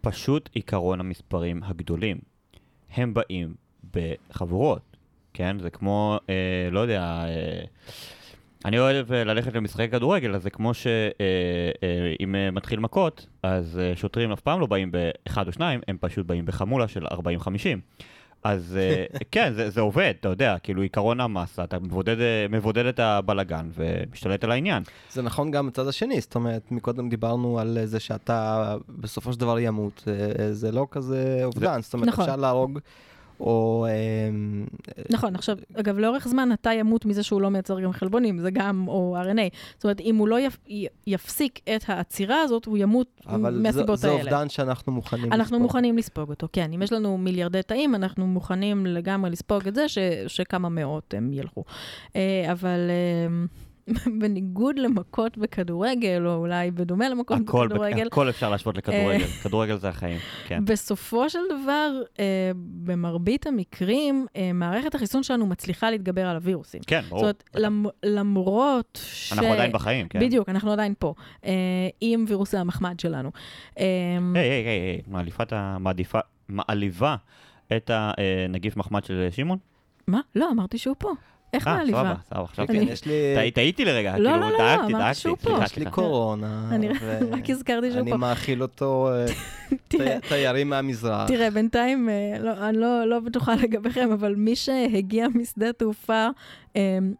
פשוט 0.00 0.48
עיקרון 0.52 1.00
המספרים 1.00 1.62
הגדולים. 1.64 2.18
הם 2.94 3.14
באים 3.14 3.54
בחבורות, 3.94 4.96
כן? 5.34 5.58
זה 5.58 5.70
כמו, 5.70 6.18
אה, 6.28 6.68
לא 6.70 6.80
יודע, 6.80 7.02
אה, 7.02 7.64
אני 8.64 8.78
אוהב 8.78 9.12
אה, 9.12 9.24
ללכת 9.24 9.54
למשחקי 9.54 9.88
כדורגל, 9.88 10.34
אז 10.34 10.42
זה 10.42 10.50
כמו 10.50 10.74
שאם 10.74 12.34
אה, 12.34 12.50
מתחיל 12.50 12.80
מכות, 12.80 13.26
אז 13.42 13.78
אה, 13.78 13.96
שוטרים 13.96 14.32
אף 14.32 14.40
פעם 14.40 14.60
לא 14.60 14.66
באים 14.66 14.90
באחד 14.90 15.46
או 15.46 15.52
שניים, 15.52 15.80
הם 15.88 15.96
פשוט 16.00 16.26
באים 16.26 16.46
בחמולה 16.46 16.88
של 16.88 17.06
40-50. 17.06 17.10
אז 18.44 18.76
אה, 18.80 19.04
כן, 19.30 19.52
זה, 19.54 19.70
זה 19.70 19.80
עובד, 19.80 20.14
אתה 20.20 20.28
יודע, 20.28 20.56
כאילו 20.62 20.82
עיקרון 20.82 21.20
המסה, 21.20 21.64
אתה 21.64 21.78
מבודד, 21.78 22.20
אה, 22.20 22.46
מבודד 22.50 22.86
את 22.86 23.00
הבלגן 23.00 23.68
ומשתלט 23.74 24.44
על 24.44 24.52
העניין. 24.52 24.82
זה 25.12 25.22
נכון 25.22 25.50
גם 25.50 25.66
בצד 25.66 25.86
השני, 25.88 26.20
זאת 26.20 26.34
אומרת, 26.34 26.72
מקודם 26.72 27.08
דיברנו 27.08 27.58
על 27.58 27.78
זה 27.84 28.00
שאתה 28.00 28.76
בסופו 28.88 29.32
של 29.32 29.40
דבר 29.40 29.58
ימות, 29.58 30.04
אה, 30.08 30.52
זה 30.52 30.72
לא 30.72 30.86
כזה 30.90 31.40
אובדן, 31.44 31.82
זאת 31.82 31.94
אומרת, 31.94 32.08
נכון. 32.08 32.24
אפשר 32.24 32.36
להרוג, 32.36 32.78
או... 33.40 33.86
אה, 33.88 34.30
נכון, 35.10 35.34
עכשיו, 35.34 35.56
אגב, 35.74 35.98
לאורך 35.98 36.28
זמן 36.28 36.52
אתה 36.52 36.72
ימות 36.72 37.04
מזה 37.04 37.22
שהוא 37.22 37.40
לא 37.40 37.48
מייצר 37.48 37.80
גם 37.80 37.92
חלבונים, 37.92 38.38
זה 38.38 38.50
גם, 38.50 38.84
או 38.88 39.16
RNA. 39.22 39.56
זאת 39.74 39.84
אומרת, 39.84 40.00
אם 40.00 40.16
הוא 40.16 40.28
לא 40.28 40.40
יפ, 40.40 40.58
יפסיק 41.06 41.60
את 41.76 41.84
העצירה 41.88 42.42
הזאת, 42.42 42.64
הוא 42.64 42.78
ימות 42.78 43.20
אבל 43.26 43.54
זה, 43.54 43.62
מהסיבות 43.62 43.98
זה 43.98 44.08
האלה. 44.10 44.20
אובדן 44.20 44.48
שאנחנו 44.48 44.92
מוכנים 44.92 45.32
אנחנו 45.32 45.42
לספוג. 45.42 45.62
מוכנים 45.62 45.98
לספוג 45.98 46.30
אותו, 46.30 46.48
כן. 46.52 46.72
אם 46.74 46.82
יש 46.82 46.92
לנו 46.92 47.18
מיליארדי 47.18 47.62
תאים, 47.62 47.94
אנחנו 47.94 48.26
מוכנים 48.26 48.86
לגמרי 48.86 49.30
לספוג 49.30 49.68
את 49.68 49.74
זה 49.74 49.88
ש, 49.88 49.98
שכמה 50.26 50.68
מאות 50.68 51.14
הם 51.16 51.32
ילכו. 51.32 51.64
אה, 52.16 52.52
אבל, 52.52 52.80
אה, 52.90 53.46
בניגוד 54.20 54.78
למכות 54.78 55.38
בכדורגל, 55.38 56.26
או 56.26 56.34
אולי 56.34 56.70
בדומה 56.70 57.08
למכות 57.08 57.38
הכל, 57.40 57.66
בכדורגל, 57.68 58.06
הכל 58.06 58.28
אפשר 58.28 58.50
להשוות 58.50 58.76
לכדורגל. 58.76 59.24
כדורגל 59.42 59.76
זה 59.76 59.88
החיים, 59.88 60.18
כן. 60.46 60.64
בסופו 60.64 61.30
של 61.30 61.38
דבר, 61.50 61.90
אה, 62.18 62.50
במרבית 62.56 63.46
המקרים, 63.46 64.26
אה, 64.36 64.52
מערכת 64.54 64.94
החיסון 64.94 65.22
שלנו 65.22 65.46
מצליחה 65.46 65.90
להתגבר 65.90 66.26
על 66.26 66.36
הווירוסים. 66.36 66.80
כן, 66.86 67.00
זאת 67.00 67.10
ברור. 67.10 67.22
אומרת, 67.22 67.44
למ, 67.54 67.84
למרות 68.02 68.98
ש... 69.02 69.32
אנחנו 69.32 69.52
עדיין 69.52 69.72
בחיים, 69.72 70.08
כן. 70.08 70.20
בדיוק, 70.20 70.48
אנחנו 70.48 70.72
עדיין 70.72 70.94
פה, 70.98 71.14
אה, 71.44 71.52
עם 72.00 72.24
וירוס 72.28 72.54
המחמד 72.54 73.00
שלנו. 73.00 73.30
אה, 73.78 73.84
היי, 74.34 74.50
היי, 74.50 74.64
היי, 74.64 74.80
היי, 74.80 75.00
מעליפת 75.06 75.52
המעדיפה, 75.52 76.18
מעליבה 76.48 77.16
את 77.76 77.90
הנגיף 77.94 78.76
מחמד 78.76 79.04
של 79.04 79.28
שמעון? 79.30 79.58
מה? 80.06 80.20
לא, 80.34 80.50
אמרתי 80.50 80.78
שהוא 80.78 80.96
פה. 80.98 81.12
איך 81.52 81.68
אה, 81.68 81.76
מעליבה? 81.76 81.98
סבבה, 81.98 82.14
סבבה, 82.30 82.42
עכשיו 82.44 82.66
כן, 82.66 82.76
אני- 82.76 82.90
יש 82.90 83.04
לי... 83.04 83.12
טעי- 83.36 83.50
טעיתי 83.50 83.84
לרגע, 83.84 84.18
לא, 84.18 84.30
כאילו, 84.30 84.40
לא, 84.40 84.50
לא, 84.50 84.58
דאגתי, 84.58 84.80
אמרתי 84.80 84.92
דאגתי, 84.92 85.14
שהוא 85.20 85.36
פה. 85.36 85.42
סליחה, 85.42 85.64
יש 85.64 85.76
לי 85.76 85.82
סליחה. 85.82 85.90
קורונה, 85.90 86.68
אני 86.72 86.88
רק 87.32 87.50
הזכרתי 87.50 87.90
שהוא 87.90 88.00
אני 88.00 88.10
פה. 88.10 88.16
מאכיל 88.16 88.62
אותו 88.62 89.08
אה, 89.12 89.26
תיירים 90.28 90.70
מהמזרח. 90.70 91.28
תראה, 91.28 91.50
בינתיים, 91.50 92.08
אה, 92.08 92.36
אני 92.68 92.76
לא, 92.78 93.04
לא 93.04 93.20
בטוחה 93.20 93.54
לגביכם, 93.62 94.10
אבל 94.12 94.34
מי 94.34 94.56
שהגיע 94.56 95.26
משדה 95.34 95.72
תעופה 95.72 96.26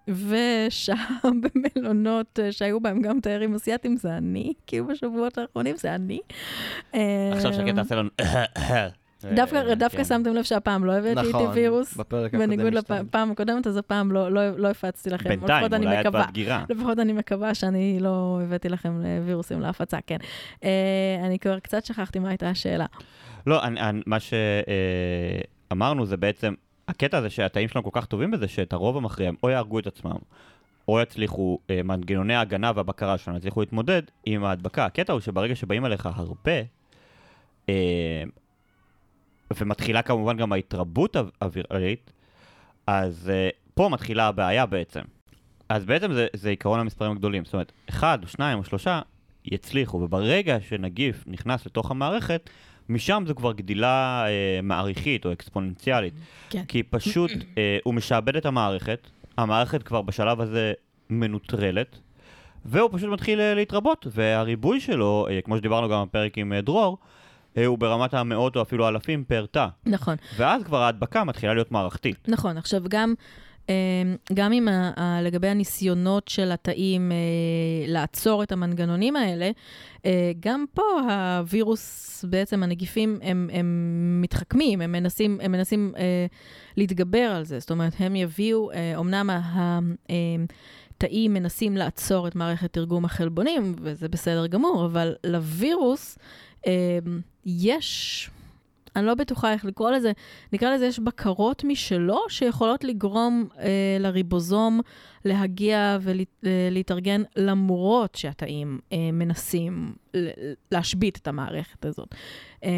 ושהה 0.09 1.19
במלונות 1.23 2.39
שהיו 2.51 2.81
בהם 2.81 3.03
גם 3.03 3.21
תיירים 3.21 3.55
אסייתים, 3.55 3.97
זה 3.97 4.17
אני, 4.17 4.53
כאילו 4.67 4.87
בשבועות 4.87 5.39
האחרונים, 5.39 5.77
זה 5.77 5.95
אני. 5.95 6.19
עכשיו 7.33 7.53
שקט 7.53 7.75
תעשה 7.75 7.95
לנו... 7.95 8.09
דווקא, 9.35 9.57
אה, 9.69 9.75
דווקא 9.75 9.97
כן. 9.99 10.05
שמתם 10.05 10.35
לב 10.35 10.43
שהפעם 10.43 10.85
לא 10.85 10.93
הבאתי 10.93 11.21
איתי 11.21 11.31
נכון, 11.31 11.51
וירוס, 11.55 11.97
בפרק 11.97 12.35
הקודם 12.35 12.51
בניגוד. 12.51 12.75
לפעם 12.75 13.31
הקודמת, 13.31 13.67
אז 13.67 13.77
הפעם 13.77 14.13
לא, 14.13 14.33
לא, 14.33 14.51
לא 14.59 14.69
הפצתי 14.69 15.11
לכם. 15.11 15.29
בינתיים, 15.29 15.73
אולי 15.75 16.01
את. 16.01 16.07
בדגירה. 16.07 16.65
לפחות 16.69 16.99
אני 16.99 17.13
מקווה 17.13 17.55
שאני 17.55 17.99
לא 18.01 18.41
הבאתי 18.43 18.69
לכם 18.69 19.01
אה, 19.05 19.21
וירוסים 19.27 19.61
להפצה, 19.61 19.99
כן. 20.07 20.17
אה, 20.65 20.71
אני 21.27 21.39
כבר 21.39 21.59
קצת 21.59 21.85
שכחתי 21.85 22.19
מה 22.19 22.29
הייתה 22.29 22.51
השאלה. 22.51 22.87
לא, 23.47 23.65
אני- 23.65 23.81
אני- 23.81 24.03
מה 24.07 24.17
שאמרנו 25.71 26.07
זה 26.07 26.17
בעצם, 26.17 26.55
הקטע 26.89 27.19
הזה 27.19 27.31
שהתאים 27.31 27.69
שלנו 27.69 27.83
כל 27.85 28.01
כך 28.01 28.07
טובים 28.07 28.31
בזה, 28.31 28.49
שאת 28.49 28.73
הרוב 28.73 28.97
המכריע 28.97 29.29
הם 29.29 29.35
או 29.43 29.51
יהרגו 29.51 29.79
את 29.79 29.87
עצמם, 29.87 30.17
או 30.89 31.01
יצליחו, 31.01 31.59
אה, 31.71 31.81
מנגנוני 31.85 32.35
ההגנה 32.35 32.73
והבקרה 32.75 33.19
שלנו 33.19 33.37
יצליחו 33.37 33.61
להתמודד 33.61 34.03
עם 34.27 34.45
ההדבקה. 34.45 34.85
הקטע 34.85 35.13
הוא 35.13 35.21
שברגע 35.21 35.55
שבאים 35.55 35.85
עליך 35.85 36.09
הרבה, 36.15 36.53
אה, 37.69 38.23
ומתחילה 39.57 40.03
כמובן 40.03 40.37
גם 40.37 40.53
ההתרבות 40.53 41.17
הוויראלית, 41.43 42.13
אז 42.87 43.31
אה, 43.31 43.49
פה 43.75 43.89
מתחילה 43.89 44.29
הבעיה 44.29 44.67
בעצם. 44.67 45.01
אז 45.69 45.85
בעצם 45.85 46.13
זה, 46.13 46.27
זה 46.33 46.51
עיקרון 46.51 46.81
המספרים 46.81 47.13
הגדולים. 47.13 47.45
זאת 47.45 47.55
אומרת, 47.55 47.73
אחד 47.89 48.19
או 48.23 48.29
שניים 48.29 48.59
או 48.59 48.65
שלושה 48.65 49.01
יצליחו, 49.45 49.97
וברגע 49.97 50.61
שנגיף 50.61 51.25
נכנס 51.27 51.67
לתוך 51.67 51.91
המערכת, 51.91 52.51
משם 52.89 53.25
זו 53.27 53.35
כבר 53.35 53.53
גדילה 53.53 54.25
אה, 54.27 54.61
מעריכית 54.63 55.27
או 55.27 55.33
אקספוננציאלית. 55.33 56.15
כן. 56.51 56.65
כי 56.65 56.83
פשוט 56.83 57.31
אה, 57.59 57.79
הוא 57.85 57.95
משעבד 57.95 58.37
את 58.37 58.47
המערכת, 58.47 59.11
המערכת 59.39 59.83
כבר 59.83 60.03
בשלב 60.03 60.41
הזה 60.41 60.73
מנוטרלת, 61.11 61.99
והוא 62.65 62.91
פשוט 62.93 63.09
מתחיל 63.11 63.41
אה, 63.41 63.55
להתרבות, 63.55 64.07
והריבוי 64.11 64.81
שלו, 64.81 65.27
אה, 65.31 65.41
כמו 65.41 65.57
שדיברנו 65.57 65.89
גם 65.89 66.05
בפרק 66.05 66.39
עם 66.39 66.53
אה, 66.53 66.61
דרור, 66.61 66.99
הוא 67.67 67.79
ברמת 67.79 68.15
המאות 68.15 68.57
או 68.57 68.63
אפילו 68.63 68.89
אלפים 68.89 69.25
פר 69.25 69.47
תא. 69.51 69.67
נכון. 69.87 70.17
ואז 70.37 70.63
כבר 70.63 70.83
ההדבקה 70.83 71.25
מתחילה 71.25 71.55
להיות 71.55 71.73
מערכתית. 71.73 72.29
נכון, 72.29 72.57
עכשיו 72.57 72.83
גם, 72.89 73.15
אה, 73.71 73.75
גם 74.35 74.53
עם 74.53 74.69
ה, 74.69 74.91
ה, 74.97 75.23
לגבי 75.23 75.49
הניסיונות 75.49 76.29
של 76.29 76.53
התאים 76.53 77.13
אה, 77.13 77.17
לעצור 77.87 78.43
את 78.43 78.53
המנגנונים 78.53 79.17
האלה, 79.17 79.51
אה, 80.07 80.33
גם 80.41 80.65
פה 80.75 80.83
הווירוס, 81.09 82.25
בעצם 82.29 82.63
הנגיפים, 82.63 83.19
הם, 83.23 83.51
הם 83.53 84.19
מתחכמים, 84.23 84.81
הם 84.81 84.93
מנסים, 84.93 85.39
הם 85.43 85.53
מנסים 85.53 85.93
אה, 85.97 86.27
להתגבר 86.77 87.19
על 87.37 87.45
זה. 87.45 87.59
זאת 87.59 87.71
אומרת, 87.71 87.93
הם 87.99 88.17
יביאו, 88.17 88.71
אה, 88.71 88.99
אמנם 88.99 89.31
ה... 89.31 89.79
אה, 90.11 90.15
תאים 90.99 91.35
מנסים 91.35 91.77
לעצור 91.77 92.29
את 92.29 92.37
מערכת 92.37 92.73
תרגום 92.73 93.05
החלבונים, 93.05 93.75
וזה 93.81 94.09
בסדר 94.09 94.47
גמור, 94.47 94.87
אבל 94.87 95.15
לווירוס 95.25 96.19
אה, 96.67 96.99
יש, 97.51 98.31
אני 98.97 99.07
לא 99.07 99.15
בטוחה 99.15 99.53
איך 99.53 99.65
לקרוא 99.65 99.91
לזה, 99.91 100.13
נקרא 100.53 100.75
לזה, 100.75 100.87
יש 100.87 100.99
בקרות 100.99 101.65
משלו 101.65 102.19
שיכולות 102.29 102.85
לגרום 102.85 103.49
אה, 103.59 103.69
לריבוזום 104.01 104.81
להגיע 105.25 105.99
ולהתארגן 106.43 107.23
למרות 107.37 108.15
שהתאים 108.15 108.79
אה, 108.93 109.11
מנסים 109.13 109.95
להשבית 110.73 111.17
את 111.17 111.29
המערכת 111.29 111.85
הזאת. 111.85 112.15
אה, 112.65 112.71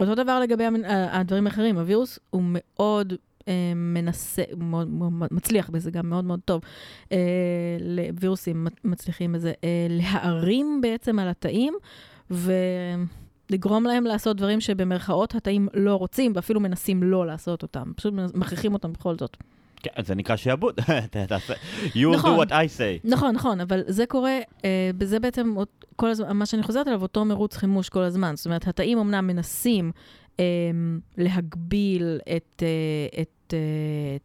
אותו 0.00 0.14
דבר 0.14 0.40
לגבי 0.40 0.64
המ- 0.64 0.84
ה- 0.84 1.20
הדברים 1.20 1.46
האחרים, 1.46 1.78
הווירוס 1.78 2.18
הוא 2.30 2.42
מאוד... 2.46 3.12
אה, 3.48 3.72
מנסה, 3.76 4.42
מאוד, 4.56 4.88
מצליח 5.30 5.70
בזה 5.70 5.90
גם 5.90 6.08
מאוד 6.10 6.24
מאוד 6.24 6.40
טוב. 6.44 6.60
אה, 7.12 7.18
וירוסים 8.20 8.66
מצליחים 8.84 9.32
בזה 9.32 9.52
אה, 9.64 9.86
להערים 9.90 10.80
בעצם 10.82 11.18
על 11.18 11.28
התאים, 11.28 11.74
ולגרום 13.50 13.84
להם 13.84 14.04
לעשות 14.04 14.36
דברים 14.36 14.60
שבמרכאות 14.60 15.34
התאים 15.34 15.68
לא 15.74 15.94
רוצים, 15.96 16.32
ואפילו 16.34 16.60
מנסים 16.60 17.02
לא 17.02 17.26
לעשות 17.26 17.62
אותם. 17.62 17.92
פשוט 17.96 18.14
מכריחים 18.34 18.72
אותם 18.72 18.92
בכל 18.92 19.16
זאת. 19.18 19.36
כן, 19.76 20.02
זה 20.04 20.14
נקרא 20.14 20.36
שעבוד. 20.36 20.74
תעשה- 21.28 21.54
You 21.84 22.14
נכון. 22.14 22.38
do 22.38 22.42
what 22.42 22.50
I 22.50 22.52
say. 22.52 23.08
נכון, 23.10 23.34
נכון, 23.34 23.60
אבל 23.60 23.82
זה 23.86 24.06
קורה, 24.06 24.38
אה, 24.64 24.90
בזה 24.98 25.20
בעצם 25.20 25.54
כל 25.96 26.08
הזמן, 26.10 26.32
מה 26.36 26.46
שאני 26.46 26.62
חוזרת 26.62 26.86
עליו, 26.86 27.02
אותו 27.02 27.24
מרוץ 27.24 27.56
חימוש 27.56 27.88
כל 27.88 28.02
הזמן. 28.02 28.36
זאת 28.36 28.46
אומרת, 28.46 28.68
התאים 28.68 28.98
אמנם 28.98 29.26
מנסים 29.26 29.92
אה, 30.40 30.44
להגביל 31.18 32.18
את, 32.36 32.62
אה, 32.62 33.22
את 33.22 33.54
אה, 33.54 34.16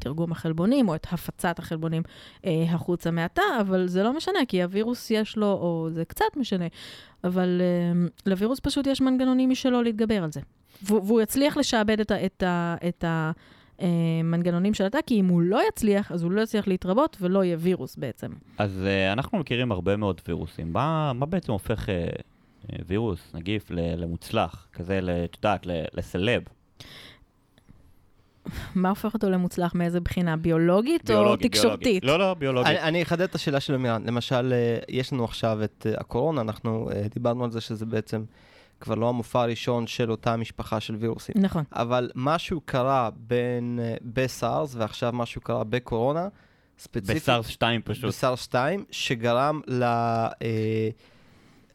תרגום 0.00 0.32
החלבונים, 0.32 0.88
או 0.88 0.94
את 0.94 1.06
הפצת 1.10 1.58
החלבונים 1.58 2.02
אה, 2.44 2.64
החוצה 2.68 3.10
מהתא, 3.10 3.42
אבל 3.60 3.86
זה 3.86 4.02
לא 4.02 4.16
משנה, 4.16 4.38
כי 4.48 4.62
הווירוס 4.62 5.10
יש 5.10 5.36
לו, 5.36 5.46
או 5.46 5.88
זה 5.90 6.04
קצת 6.04 6.36
משנה, 6.36 6.66
אבל 7.24 7.60
אה, 7.60 8.08
לווירוס 8.26 8.60
פשוט 8.60 8.86
יש 8.86 9.00
מנגנונים 9.00 9.50
משלו 9.50 9.82
להתגבר 9.82 10.24
על 10.24 10.32
זה. 10.32 10.40
והוא 10.82 11.20
יצליח 11.20 11.56
לשעבד 11.56 12.00
את 12.00 12.10
ה... 12.10 12.26
את 12.26 12.42
ה, 12.42 12.76
את 12.88 13.04
ה 13.04 13.30
אה, 13.80 14.22
מנגנונים 14.24 14.74
של 14.74 14.84
התא, 14.84 14.98
כי 15.06 15.20
אם 15.20 15.26
הוא 15.26 15.42
לא 15.42 15.60
יצליח, 15.68 16.12
אז 16.12 16.22
הוא 16.22 16.32
לא 16.32 16.40
יצליח 16.40 16.68
להתרבות 16.68 17.16
ולא 17.20 17.44
יהיה 17.44 17.56
וירוס 17.60 17.96
בעצם. 17.96 18.32
אז 18.58 18.84
uh, 18.84 19.12
אנחנו 19.12 19.38
מכירים 19.38 19.72
הרבה 19.72 19.96
מאוד 19.96 20.20
וירוסים. 20.28 20.72
מה, 20.72 21.12
מה 21.12 21.26
בעצם 21.26 21.52
הופך 21.52 21.86
uh, 21.86 22.72
וירוס, 22.86 23.34
נגיף, 23.34 23.70
למוצלח? 23.70 24.68
כזה, 24.72 25.00
את 25.24 25.36
יודעת, 25.36 25.66
לסלב. 25.94 26.42
מה 28.74 28.88
הופך 28.88 29.14
אותו 29.14 29.30
למוצלח? 29.30 29.74
מאיזה 29.74 30.00
בחינה? 30.00 30.36
ביולוגית, 30.36 31.10
ביולוגי, 31.10 31.44
או 31.44 31.48
תקשורתית? 31.50 32.04
ביולוגי. 32.04 32.06
לא, 32.06 32.28
לא, 32.28 32.34
ביולוגית. 32.34 32.66
אני, 32.66 32.80
אני 32.80 33.02
אחדד 33.02 33.20
את 33.20 33.34
השאלה 33.34 33.60
של 33.60 33.74
אמירן. 33.74 34.02
למשל, 34.06 34.52
אה, 34.52 34.78
יש 34.88 35.12
לנו 35.12 35.24
עכשיו 35.24 35.64
את 35.64 35.86
אה, 35.90 35.94
הקורונה, 36.00 36.40
אנחנו 36.40 36.90
אה, 36.92 37.02
דיברנו 37.14 37.44
על 37.44 37.50
זה 37.50 37.60
שזה 37.60 37.86
בעצם 37.86 38.24
כבר 38.80 38.94
לא 38.94 39.08
המופע 39.08 39.42
הראשון 39.42 39.86
של 39.86 40.10
אותה 40.10 40.36
משפחה 40.36 40.80
של 40.80 40.94
וירוסים. 40.94 41.34
נכון. 41.38 41.64
אבל 41.72 42.10
משהו 42.14 42.60
קרה 42.64 43.10
בין, 43.16 43.80
בסארס, 44.02 44.74
ועכשיו 44.74 45.12
משהו 45.12 45.40
קרה 45.40 45.64
בקורונה, 45.64 46.28
ספציפית. 46.78 47.16
בסארס 47.16 47.46
2 47.46 47.80
פשוט. 47.84 48.04
בסארס 48.04 48.42
2, 48.42 48.84
שגרם 48.90 49.60
ל, 49.66 49.82
אה, 49.82 50.88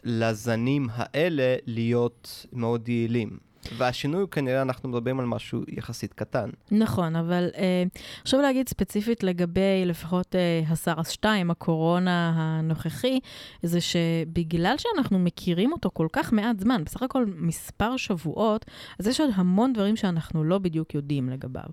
לזנים 0.03 0.87
האלה 0.93 1.55
להיות 1.65 2.45
מאוד 2.53 2.89
יעילים. 2.89 3.37
והשינוי, 3.77 4.25
כנראה, 4.31 4.61
אנחנו 4.61 4.89
מדברים 4.89 5.19
על 5.19 5.25
משהו 5.25 5.61
יחסית 5.67 6.13
קטן. 6.13 6.49
נכון, 6.71 7.15
אבל 7.15 7.49
אה, 7.57 7.83
חשוב 8.23 8.41
להגיד 8.41 8.69
ספציפית 8.69 9.23
לגבי 9.23 9.85
לפחות 9.85 10.35
אה, 10.35 10.61
הסארס 10.67 11.09
2, 11.09 11.51
הקורונה 11.51 12.33
הנוכחי, 12.35 13.19
זה 13.63 13.79
שבגלל 13.81 14.75
שאנחנו 14.77 15.19
מכירים 15.19 15.71
אותו 15.71 15.89
כל 15.93 16.07
כך 16.13 16.33
מעט 16.33 16.59
זמן, 16.59 16.83
בסך 16.85 17.03
הכל 17.03 17.25
מספר 17.35 17.97
שבועות, 17.97 18.65
אז 18.99 19.07
יש 19.07 19.21
עוד 19.21 19.29
המון 19.35 19.73
דברים 19.73 19.95
שאנחנו 19.95 20.43
לא 20.43 20.57
בדיוק 20.57 20.95
יודעים 20.95 21.29
לגביו. 21.29 21.63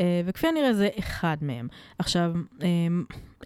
אה, 0.00 0.22
וכפי 0.24 0.46
הנראה 0.46 0.74
זה 0.74 0.88
אחד 0.98 1.36
מהם. 1.40 1.68
עכשיו, 1.98 2.32
אה, 2.62 2.68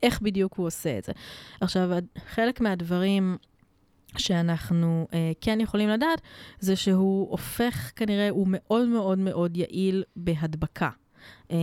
איך 0.02 0.20
בדיוק 0.20 0.54
הוא 0.54 0.66
עושה 0.66 0.98
את 0.98 1.04
זה? 1.04 1.12
עכשיו, 1.60 1.90
חלק 2.34 2.60
מהדברים... 2.60 3.36
שאנחנו 4.16 5.08
אה, 5.14 5.32
כן 5.40 5.60
יכולים 5.60 5.88
לדעת, 5.88 6.20
זה 6.58 6.76
שהוא 6.76 7.30
הופך 7.30 7.90
כנראה, 7.96 8.30
הוא 8.30 8.46
מאוד 8.50 8.88
מאוד 8.88 9.18
מאוד 9.18 9.56
יעיל 9.56 10.04
בהדבקה. 10.16 10.90
אה, 11.50 11.56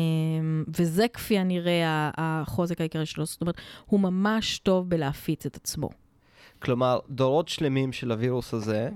וזה 0.77 1.05
כפי 1.13 1.37
הנראה 1.37 2.11
החוזק 2.17 2.81
העיקרי 2.81 3.05
שלו. 3.05 3.25
זאת 3.25 3.41
אומרת, 3.41 3.55
הוא 3.85 3.99
ממש 3.99 4.59
טוב 4.59 4.89
בלהפיץ 4.89 5.45
את 5.45 5.55
עצמו. 5.55 5.89
כלומר, 6.59 6.99
דורות 7.09 7.47
שלמים 7.47 7.93
של 7.93 8.11
הווירוס 8.11 8.53
הזה 8.53 8.89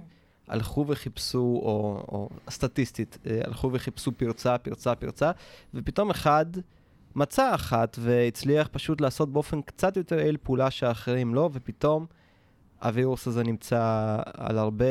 הלכו 0.48 0.86
וחיפשו, 0.88 1.40
או, 1.64 2.06
או 2.08 2.30
סטטיסטית, 2.50 3.18
אה, 3.28 3.40
הלכו 3.44 3.70
וחיפשו 3.74 4.12
פרצה, 4.12 4.58
פרצה, 4.58 4.96
פרצה, 4.96 5.32
ופתאום 5.74 6.10
אחד 6.10 6.46
מצא 7.16 7.56
אחת 7.56 7.98
והצליח 8.00 8.68
פשוט 8.72 9.02
לעשות 9.02 9.34
באופן 9.34 9.62
קצת 9.62 9.98
יותר 9.98 10.20
יעיל 10.20 10.38
פעולה 10.44 10.72
שהאחרים 10.72 11.36
לא, 11.36 11.50
ופתאום 11.54 12.06
הווירוס 12.84 13.28
הזה 13.28 13.44
נמצא 13.44 14.18
על 14.38 14.58
הרבה 14.58 14.86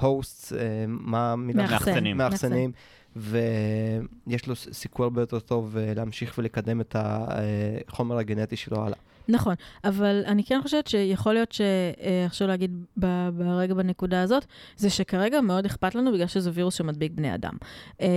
הוסטס, 0.00 0.52
uh, 0.52 0.56
uh, 0.56 0.58
מה 0.86 1.32
המילה? 1.32 1.62
מאחסנים. 1.62 2.16
מאחסנים. 2.16 2.72
ויש 3.16 4.46
לו 4.46 4.56
סיכוי 4.56 5.04
הרבה 5.04 5.22
יותר 5.22 5.40
טוב 5.40 5.76
uh, 5.76 5.96
להמשיך 5.96 6.34
ולקדם 6.38 6.80
את 6.80 6.96
החומר 6.98 8.18
הגנטי 8.18 8.56
שלו 8.56 8.84
הלאה. 8.84 8.98
נכון, 9.28 9.54
אבל 9.84 10.22
אני 10.26 10.44
כן 10.44 10.60
חושבת 10.62 10.86
שיכול 10.86 11.32
להיות 11.32 11.52
שעכשיו 11.52 12.48
להגיד 12.48 12.84
ברגע 13.32 13.74
בנקודה 13.74 14.22
הזאת, 14.22 14.44
זה 14.76 14.90
שכרגע 14.90 15.40
מאוד 15.40 15.66
אכפת 15.66 15.94
לנו 15.94 16.12
בגלל 16.12 16.26
שזה 16.26 16.50
וירוס 16.54 16.74
שמדביק 16.74 17.12
בני 17.12 17.34
אדם, 17.34 17.54
אה, 18.00 18.08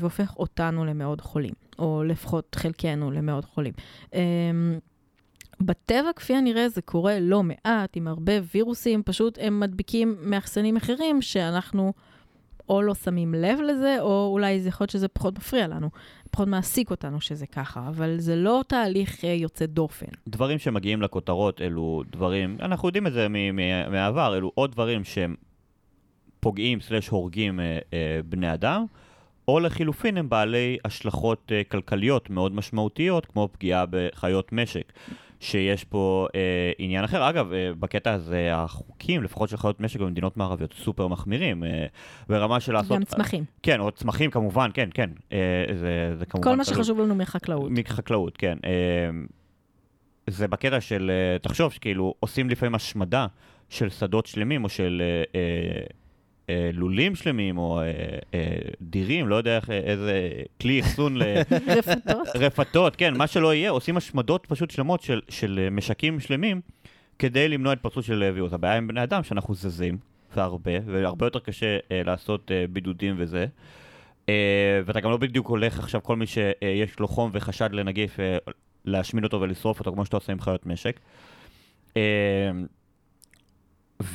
והופך 0.00 0.36
אותנו 0.36 0.84
למאוד 0.84 1.20
חולים, 1.20 1.54
או 1.78 2.02
לפחות 2.06 2.56
חלקנו 2.58 3.10
למאוד 3.10 3.44
חולים. 3.44 3.72
אה, 4.14 4.20
בטבע, 5.60 6.12
כפי 6.16 6.34
הנראה, 6.34 6.68
זה 6.68 6.82
קורה 6.82 7.20
לא 7.20 7.42
מעט, 7.42 7.96
עם 7.96 8.08
הרבה 8.08 8.32
וירוסים, 8.54 9.02
פשוט 9.02 9.38
הם 9.40 9.60
מדביקים 9.60 10.16
מאחסנים 10.22 10.76
אחרים 10.76 11.22
שאנחנו 11.22 11.92
או 12.68 12.82
לא 12.82 12.94
שמים 12.94 13.34
לב 13.34 13.58
לזה, 13.60 13.96
או 14.00 14.28
אולי 14.32 14.60
זה 14.60 14.68
יכול 14.68 14.84
להיות 14.84 14.90
שזה 14.90 15.08
פחות 15.08 15.38
מפריע 15.38 15.68
לנו. 15.68 15.90
פחות 16.30 16.48
מעסיק 16.48 16.90
אותנו 16.90 17.20
שזה 17.20 17.46
ככה, 17.46 17.88
אבל 17.88 18.14
זה 18.18 18.36
לא 18.36 18.64
תהליך 18.66 19.24
אה, 19.24 19.32
יוצא 19.32 19.66
דופן. 19.66 20.06
דברים 20.28 20.58
שמגיעים 20.58 21.02
לכותרות 21.02 21.60
אלו 21.60 22.02
דברים, 22.10 22.56
אנחנו 22.60 22.88
יודעים 22.88 23.06
את 23.06 23.12
זה 23.12 23.26
מהעבר, 23.90 24.36
אלו 24.36 24.52
עוד 24.54 24.72
דברים 24.72 25.04
שהם 25.04 25.34
פוגעים 26.40 26.80
סלש 26.80 27.08
הורגים 27.08 27.60
אה, 27.60 27.78
אה, 27.92 28.20
בני 28.24 28.54
אדם, 28.54 28.84
או 29.48 29.60
לחילופין 29.60 30.16
הם 30.16 30.28
בעלי 30.28 30.78
השלכות 30.84 31.52
אה, 31.52 31.64
כלכליות 31.64 32.30
מאוד 32.30 32.54
משמעותיות, 32.54 33.26
כמו 33.26 33.48
פגיעה 33.52 33.84
בחיות 33.90 34.52
משק. 34.52 34.92
שיש 35.42 35.84
פה 35.84 36.26
אה, 36.34 36.72
עניין 36.78 37.04
אחר. 37.04 37.28
אגב, 37.28 37.52
אה, 37.52 37.70
בקטע 37.78 38.12
הזה 38.12 38.50
החוקים, 38.54 39.22
לפחות 39.22 39.48
של 39.48 39.56
חיות 39.56 39.80
משק 39.80 40.00
במדינות 40.00 40.36
מערביות, 40.36 40.72
סופר 40.72 41.08
מחמירים, 41.08 41.64
אה, 41.64 41.86
ברמה 42.28 42.60
של 42.60 42.72
לעשות... 42.72 42.98
גם 42.98 43.04
צמחים. 43.04 43.44
כן, 43.62 43.80
או 43.80 43.90
צמחים 43.90 44.30
כמובן, 44.30 44.70
כן, 44.74 44.88
כן. 44.94 45.10
אה, 45.32 45.64
זה, 45.74 46.14
זה 46.18 46.26
כמובן... 46.26 46.50
כל 46.50 46.56
מה 46.56 46.64
שחשוב 46.64 47.00
לנו 47.00 47.14
מחקלאות. 47.14 47.70
מחקלאות, 47.70 48.36
כן. 48.36 48.58
אה, 48.64 48.70
זה 50.26 50.48
בקטע 50.48 50.80
של, 50.80 51.10
אה, 51.10 51.38
תחשוב, 51.38 51.72
שכאילו 51.72 52.14
עושים 52.20 52.50
לפעמים 52.50 52.74
השמדה 52.74 53.26
של 53.68 53.90
שדות 53.90 54.26
שלמים, 54.26 54.64
או 54.64 54.68
של... 54.68 55.02
אה, 55.04 55.22
אה, 55.34 55.40
אה, 55.76 56.01
לולים 56.72 57.14
שלמים 57.14 57.58
או 57.58 57.80
אה, 57.80 57.84
אה, 58.34 58.56
דירים, 58.80 59.28
לא 59.28 59.36
יודע 59.36 59.56
איך, 59.56 59.70
איזה 59.70 60.30
כלי 60.60 60.80
אחסון 60.80 61.16
ל... 61.16 61.22
רפתות. 61.76 62.28
רפתות, 62.34 62.96
כן, 62.96 63.16
מה 63.16 63.26
שלא 63.26 63.54
יהיה, 63.54 63.70
עושים 63.70 63.96
השמדות 63.96 64.46
פשוט 64.48 64.70
שלמות 64.70 65.02
של, 65.02 65.20
של 65.28 65.68
משקים 65.70 66.20
שלמים 66.20 66.60
כדי 67.18 67.48
למנוע 67.48 67.72
התפרצות 67.72 68.04
של 68.04 68.30
וירוס. 68.34 68.52
הבעיה 68.52 68.76
עם 68.76 68.88
בני 68.88 69.02
אדם 69.02 69.22
שאנחנו 69.22 69.54
זזים, 69.54 69.98
והרבה, 70.36 70.72
והרבה 70.86 71.26
יותר 71.26 71.38
קשה 71.38 71.78
אה, 71.92 72.02
לעשות 72.04 72.50
אה, 72.50 72.64
בידודים 72.70 73.14
וזה. 73.18 73.46
אה, 74.28 74.80
ואתה 74.86 75.00
גם 75.00 75.10
לא 75.10 75.16
בדיוק 75.16 75.46
הולך 75.46 75.78
עכשיו, 75.78 76.02
כל 76.02 76.16
מי 76.16 76.26
שיש 76.26 77.00
לו 77.00 77.08
חום 77.08 77.30
וחשד 77.34 77.72
לנגיף, 77.72 78.20
אה, 78.20 78.38
להשמין 78.84 79.24
אותו 79.24 79.40
ולשרוף 79.40 79.78
אותו, 79.78 79.92
כמו 79.92 80.04
שאתה 80.04 80.16
עושה 80.16 80.32
עם 80.32 80.40
חיות 80.40 80.66
משק. 80.66 81.00
אה, 81.96 82.50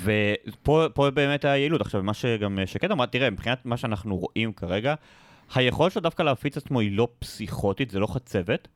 ופה 0.03 1.09
באמת 1.13 1.45
היעילות. 1.45 1.81
עכשיו, 1.81 2.03
מה 2.03 2.13
שגם 2.13 2.59
שקד 2.65 2.91
אמרה, 2.91 3.07
תראה, 3.07 3.29
מבחינת 3.29 3.65
מה 3.65 3.77
שאנחנו 3.77 4.17
רואים 4.17 4.53
כרגע, 4.53 4.95
היכולת 5.55 5.91
שלו 5.91 6.01
דווקא 6.01 6.23
להפיץ 6.23 6.57
עצמו 6.57 6.79
היא 6.79 6.97
לא 6.97 7.07
פסיכוטית, 7.19 7.89
זה 7.89 7.99
לא 7.99 8.07
חצבת, 8.07 8.67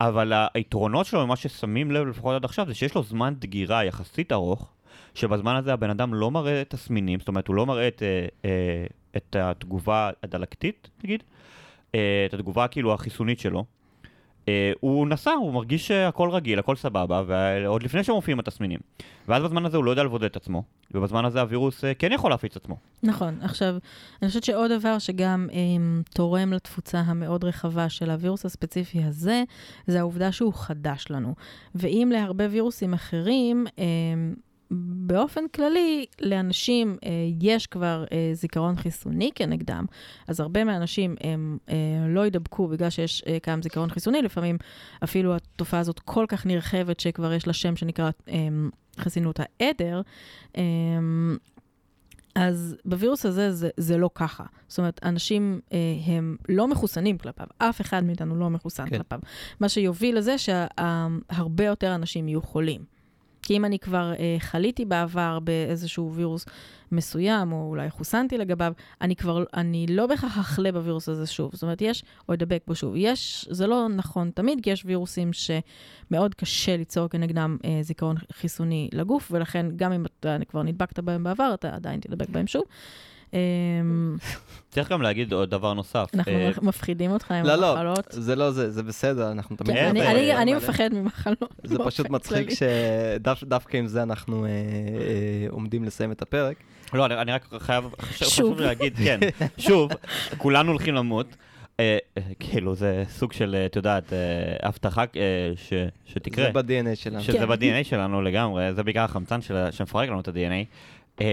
אבל 0.00 0.32
היתרונות 0.54 1.06
שלו, 1.06 1.26
ממה 1.26 1.36
ששמים 1.36 1.90
לב 1.90 2.06
לפחות 2.06 2.34
עד 2.34 2.44
עכשיו, 2.44 2.66
זה 2.66 2.74
שיש 2.74 2.94
לו 2.94 3.02
זמן 3.02 3.34
דגירה 3.38 3.84
יחסית 3.84 4.32
ארוך, 4.32 4.72
שבזמן 5.14 5.56
הזה 5.56 5.72
הבן 5.72 5.90
אדם 5.90 6.14
לא 6.14 6.30
מראה 6.30 6.62
תסמינים, 6.68 7.18
זאת 7.18 7.28
אומרת, 7.28 7.48
הוא 7.48 7.56
לא 7.56 7.66
מראה 7.66 7.88
את, 7.88 8.02
אה, 8.02 8.26
אה, 8.44 8.86
את 9.16 9.36
התגובה 9.36 10.10
הדלקתית, 10.22 10.90
נגיד, 11.04 11.22
אה, 11.94 12.24
את 12.28 12.34
התגובה 12.34 12.68
כאילו 12.68 12.94
החיסונית 12.94 13.40
שלו. 13.40 13.64
Uh, 14.44 14.46
הוא 14.80 15.06
נסע, 15.06 15.30
הוא 15.30 15.52
מרגיש 15.52 15.86
שהכל 15.88 16.30
רגיל, 16.30 16.58
הכל 16.58 16.76
סבבה, 16.76 17.22
ועוד 17.26 17.82
לפני 17.82 18.04
שמופיעים 18.04 18.38
התסמינים. 18.38 18.80
ואז 19.28 19.42
בזמן 19.42 19.66
הזה 19.66 19.76
הוא 19.76 19.84
לא 19.84 19.90
יודע 19.90 20.04
לבודד 20.04 20.24
את 20.24 20.36
עצמו, 20.36 20.62
ובזמן 20.90 21.24
הזה 21.24 21.40
הווירוס 21.40 21.84
uh, 21.84 21.86
כן 21.98 22.12
יכול 22.12 22.30
להפיץ 22.30 22.56
עצמו. 22.56 22.76
נכון. 23.02 23.38
עכשיו, 23.42 23.76
אני 24.22 24.28
חושבת 24.28 24.44
שעוד 24.44 24.72
דבר 24.72 24.98
שגם 24.98 25.48
um, 25.50 26.14
תורם 26.14 26.52
לתפוצה 26.52 26.98
המאוד 26.98 27.44
רחבה 27.44 27.88
של 27.88 28.10
הווירוס 28.10 28.44
הספציפי 28.44 29.02
הזה, 29.02 29.42
זה 29.86 30.00
העובדה 30.00 30.32
שהוא 30.32 30.52
חדש 30.54 31.06
לנו. 31.10 31.34
ואם 31.74 32.10
להרבה 32.12 32.44
וירוסים 32.50 32.94
אחרים, 32.94 33.66
um, 33.66 33.80
באופן 35.06 35.48
כללי, 35.54 36.06
לאנשים 36.20 36.96
אה, 37.04 37.10
יש 37.40 37.66
כבר 37.66 38.04
אה, 38.12 38.30
זיכרון 38.32 38.76
חיסוני 38.76 39.30
כנגדם, 39.34 39.84
אז 40.28 40.40
הרבה 40.40 40.64
מהאנשים 40.64 41.16
הם 41.20 41.58
אה, 41.68 41.74
לא 42.08 42.26
ידבקו 42.26 42.68
בגלל 42.68 42.90
שיש 42.90 43.24
אה, 43.26 43.38
קיים 43.42 43.62
זיכרון 43.62 43.90
חיסוני, 43.90 44.22
לפעמים 44.22 44.58
אפילו 45.04 45.36
התופעה 45.36 45.80
הזאת 45.80 45.98
כל 45.98 46.24
כך 46.28 46.46
נרחבת 46.46 47.00
שכבר 47.00 47.32
יש 47.32 47.46
לה 47.46 47.52
שם 47.52 47.76
שנקרא 47.76 48.10
אה, 48.28 48.48
חסינות 48.98 49.40
העדר. 49.40 50.02
אה, 50.56 50.62
אז 52.34 52.76
בווירוס 52.84 53.26
הזה 53.26 53.52
זה, 53.52 53.68
זה 53.76 53.98
לא 53.98 54.10
ככה. 54.14 54.44
זאת 54.68 54.78
אומרת, 54.78 55.00
אנשים 55.02 55.60
אה, 55.72 55.78
הם 56.06 56.36
לא 56.48 56.68
מחוסנים 56.68 57.18
כלפיו, 57.18 57.46
אף 57.58 57.80
אחד 57.80 58.04
מאיתנו 58.04 58.36
לא 58.36 58.50
מחוסן 58.50 58.84
כן. 58.90 58.96
כלפיו. 58.96 59.18
מה 59.60 59.68
שיוביל 59.68 60.18
לזה 60.18 60.38
שהרבה 60.38 61.64
יותר 61.64 61.94
אנשים 61.94 62.28
יהיו 62.28 62.42
חולים. 62.42 62.93
כי 63.44 63.56
אם 63.56 63.64
אני 63.64 63.78
כבר 63.78 64.12
אה, 64.18 64.36
חליתי 64.38 64.84
בעבר 64.84 65.38
באיזשהו 65.40 66.12
וירוס 66.14 66.46
מסוים, 66.92 67.52
או 67.52 67.68
אולי 67.68 67.90
חוסנתי 67.90 68.38
לגביו, 68.38 68.72
אני 69.00 69.16
כבר, 69.16 69.44
אני 69.54 69.86
לא 69.88 70.06
בהכרח 70.06 70.38
אחלה 70.38 70.72
בווירוס 70.72 71.08
הזה 71.08 71.26
שוב. 71.26 71.50
זאת 71.52 71.62
אומרת, 71.62 71.82
יש, 71.82 72.04
או 72.28 72.34
אדבק 72.34 72.62
בו 72.66 72.74
שוב. 72.74 72.94
יש, 72.96 73.48
זה 73.50 73.66
לא 73.66 73.88
נכון 73.88 74.30
תמיד, 74.34 74.60
כי 74.62 74.70
יש 74.70 74.82
וירוסים 74.86 75.30
שמאוד 75.32 76.34
קשה 76.34 76.76
ליצור 76.76 77.08
כנגדם 77.08 77.56
אה, 77.64 77.78
זיכרון 77.82 78.16
חיסוני 78.32 78.88
לגוף, 78.92 79.28
ולכן 79.32 79.66
גם 79.76 79.92
אם 79.92 80.04
אתה 80.06 80.36
כבר 80.48 80.62
נדבקת 80.62 80.98
בהם 80.98 81.24
בעבר, 81.24 81.50
אתה 81.54 81.74
עדיין 81.74 82.00
תדבק 82.00 82.28
בהם 82.28 82.46
שוב. 82.46 82.62
אמ, 83.34 84.16
צריך 84.70 84.92
גם 84.92 85.02
להגיד 85.02 85.32
עוד 85.32 85.50
דבר 85.50 85.74
נוסף. 85.74 86.06
אנחנו 86.14 86.32
אה, 86.32 86.50
מפחידים 86.62 87.10
אותך 87.10 87.30
עם 87.30 87.36
המחלות. 87.36 87.76
לא, 87.76 87.84
לא, 87.84 87.94
זה 88.10 88.36
לא 88.36 88.50
זה, 88.50 88.70
זה 88.70 88.82
בסדר, 88.82 89.30
אנחנו 89.30 89.56
תמיד... 89.56 89.76
כן, 89.76 89.96
אני 90.36 90.54
מפחד 90.54 90.88
ממחלות. 90.92 91.54
זה 91.64 91.76
פשוט 91.84 92.10
מצחיק 92.10 92.48
שדווקא 92.50 93.76
עם 93.76 93.86
זה 93.86 94.02
אנחנו 94.02 94.44
אה, 94.44 94.50
אה, 94.50 95.46
עומדים 95.50 95.84
לסיים 95.84 96.12
את 96.12 96.22
הפרק. 96.22 96.56
לא, 96.92 97.06
אני 97.06 97.32
רק 97.32 97.48
חייב, 97.58 97.84
חשוב 98.00 98.60
להגיד, 98.60 98.96
כן, 98.96 99.20
שוב, 99.58 99.90
כולנו 100.38 100.70
הולכים 100.70 100.94
למות. 100.94 101.36
כאילו 102.40 102.74
זה 102.74 103.04
סוג 103.08 103.32
של, 103.32 103.56
את 103.66 103.76
יודעת, 103.76 104.12
הבטחה 104.62 105.04
שתקרה. 106.06 106.44
זה 106.44 106.62
ב-DNA 106.62 106.94
שלנו. 106.94 107.20
שזה 107.20 107.38
כן. 107.38 107.48
ב-DNA 107.48 107.84
שלנו 107.84 108.22
לגמרי, 108.22 108.74
זה 108.74 108.82
בעיקר 108.82 109.00
החמצן 109.00 109.40
שמפרק 109.70 110.08
לנו 110.08 110.20
את 110.20 110.28
ה-DNA. 110.28 111.24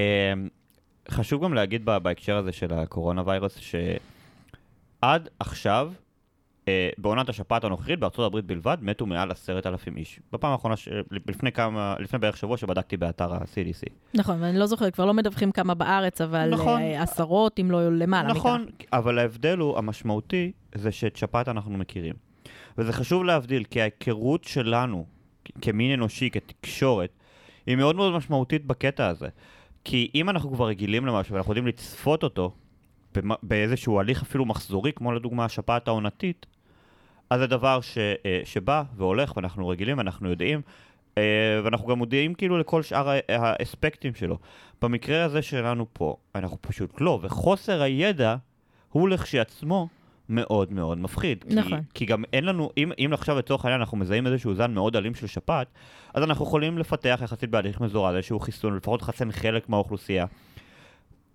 חשוב 1.09 1.43
גם 1.43 1.53
להגיד 1.53 1.85
בהקשר 1.85 2.37
הזה 2.37 2.51
של 2.51 2.73
הקורונה 2.73 3.23
ויירוס, 3.25 3.57
שעד 3.57 5.29
עכשיו, 5.39 5.91
אה, 6.67 6.89
בעונת 6.97 7.29
השפעת 7.29 7.63
הנוכחית, 7.63 7.99
בארצות 7.99 8.25
הברית 8.25 8.45
בלבד, 8.45 8.77
מתו 8.81 9.05
מעל 9.05 9.31
עשרת 9.31 9.65
אלפים 9.65 9.97
איש. 9.97 10.19
בפעם 10.31 10.51
האחרונה, 10.51 10.77
ש... 10.77 10.89
לפני 11.27 11.51
כמה, 11.51 11.95
לפני 11.99 12.19
בערך 12.19 12.37
שבוע 12.37 12.57
שבדקתי 12.57 12.97
באתר 12.97 13.33
ה-CDC. 13.33 13.89
נכון, 14.13 14.41
ואני 14.41 14.59
לא 14.59 14.65
זוכרת, 14.65 14.93
כבר 14.93 15.05
לא 15.05 15.13
מדווחים 15.13 15.51
כמה 15.51 15.73
בארץ, 15.73 16.21
אבל 16.21 16.49
נכון, 16.49 16.81
אה, 16.81 17.01
עשרות, 17.01 17.59
אם 17.59 17.71
לא 17.71 17.91
למעלה 17.91 18.29
נכון, 18.29 18.61
מכך. 18.61 18.85
אבל 18.93 19.19
ההבדל 19.19 19.57
הוא, 19.57 19.77
המשמעותי, 19.77 20.51
זה 20.75 20.91
שאת 20.91 21.15
שפעת 21.15 21.47
אנחנו 21.47 21.77
מכירים. 21.77 22.13
וזה 22.77 22.93
חשוב 22.93 23.23
להבדיל, 23.23 23.63
כי 23.63 23.81
ההיכרות 23.81 24.43
שלנו, 24.43 25.05
כמין 25.61 25.93
אנושי, 25.93 26.29
כתקשורת, 26.29 27.09
היא 27.65 27.75
מאוד 27.75 27.95
מאוד 27.95 28.13
משמעותית 28.13 28.65
בקטע 28.65 29.07
הזה. 29.07 29.27
כי 29.83 30.11
אם 30.15 30.29
אנחנו 30.29 30.51
כבר 30.53 30.67
רגילים 30.67 31.05
למשהו 31.05 31.33
ואנחנו 31.33 31.51
יודעים 31.51 31.67
לצפות 31.67 32.23
אותו 32.23 32.53
באיזשהו 33.43 33.99
הליך 33.99 34.21
אפילו 34.21 34.45
מחזורי, 34.45 34.93
כמו 34.93 35.11
לדוגמה 35.11 35.45
השפעת 35.45 35.87
העונתית, 35.87 36.45
אז 37.29 37.39
זה 37.39 37.47
דבר 37.47 37.81
ש, 37.81 37.97
אה, 37.97 38.41
שבא 38.43 38.83
והולך 38.95 39.37
ואנחנו 39.37 39.67
רגילים 39.67 39.97
ואנחנו 39.97 40.29
יודעים, 40.29 40.61
אה, 41.17 41.61
ואנחנו 41.63 41.87
גם 41.87 41.97
מודיעים 41.97 42.33
כאילו 42.33 42.59
לכל 42.59 42.81
שאר 42.81 43.09
האספקטים 43.29 44.15
שלו. 44.15 44.37
במקרה 44.81 45.23
הזה 45.23 45.41
שלנו 45.41 45.85
פה, 45.93 46.15
אנחנו 46.35 46.57
פשוט 46.61 47.01
לא, 47.01 47.19
וחוסר 47.21 47.81
הידע 47.81 48.35
הוא 48.89 49.09
לכשעצמו 49.09 49.87
מאוד 50.29 50.73
מאוד 50.73 50.97
מפחיד. 50.97 51.45
נכון. 51.47 51.81
כי, 51.81 51.87
כי 51.93 52.05
גם 52.05 52.23
אין 52.33 52.45
לנו, 52.45 52.69
אם, 52.77 52.91
אם 52.99 53.09
עכשיו 53.13 53.37
לצורך 53.37 53.65
העניין 53.65 53.81
אנחנו 53.81 53.97
מזהים 53.97 54.27
איזשהו 54.27 54.55
זן 54.55 54.73
מאוד 54.73 54.95
אלים 54.95 55.15
של 55.15 55.27
שפעת, 55.27 55.67
אז 56.13 56.23
אנחנו 56.23 56.45
יכולים 56.45 56.77
לפתח 56.77 57.19
יחסית 57.23 57.49
בהליך 57.49 57.81
מזורז 57.81 58.15
איזשהו 58.15 58.39
חיסון, 58.39 58.75
לפחות 58.75 59.01
לחסן 59.01 59.31
חלק 59.31 59.69
מהאוכלוסייה. 59.69 60.25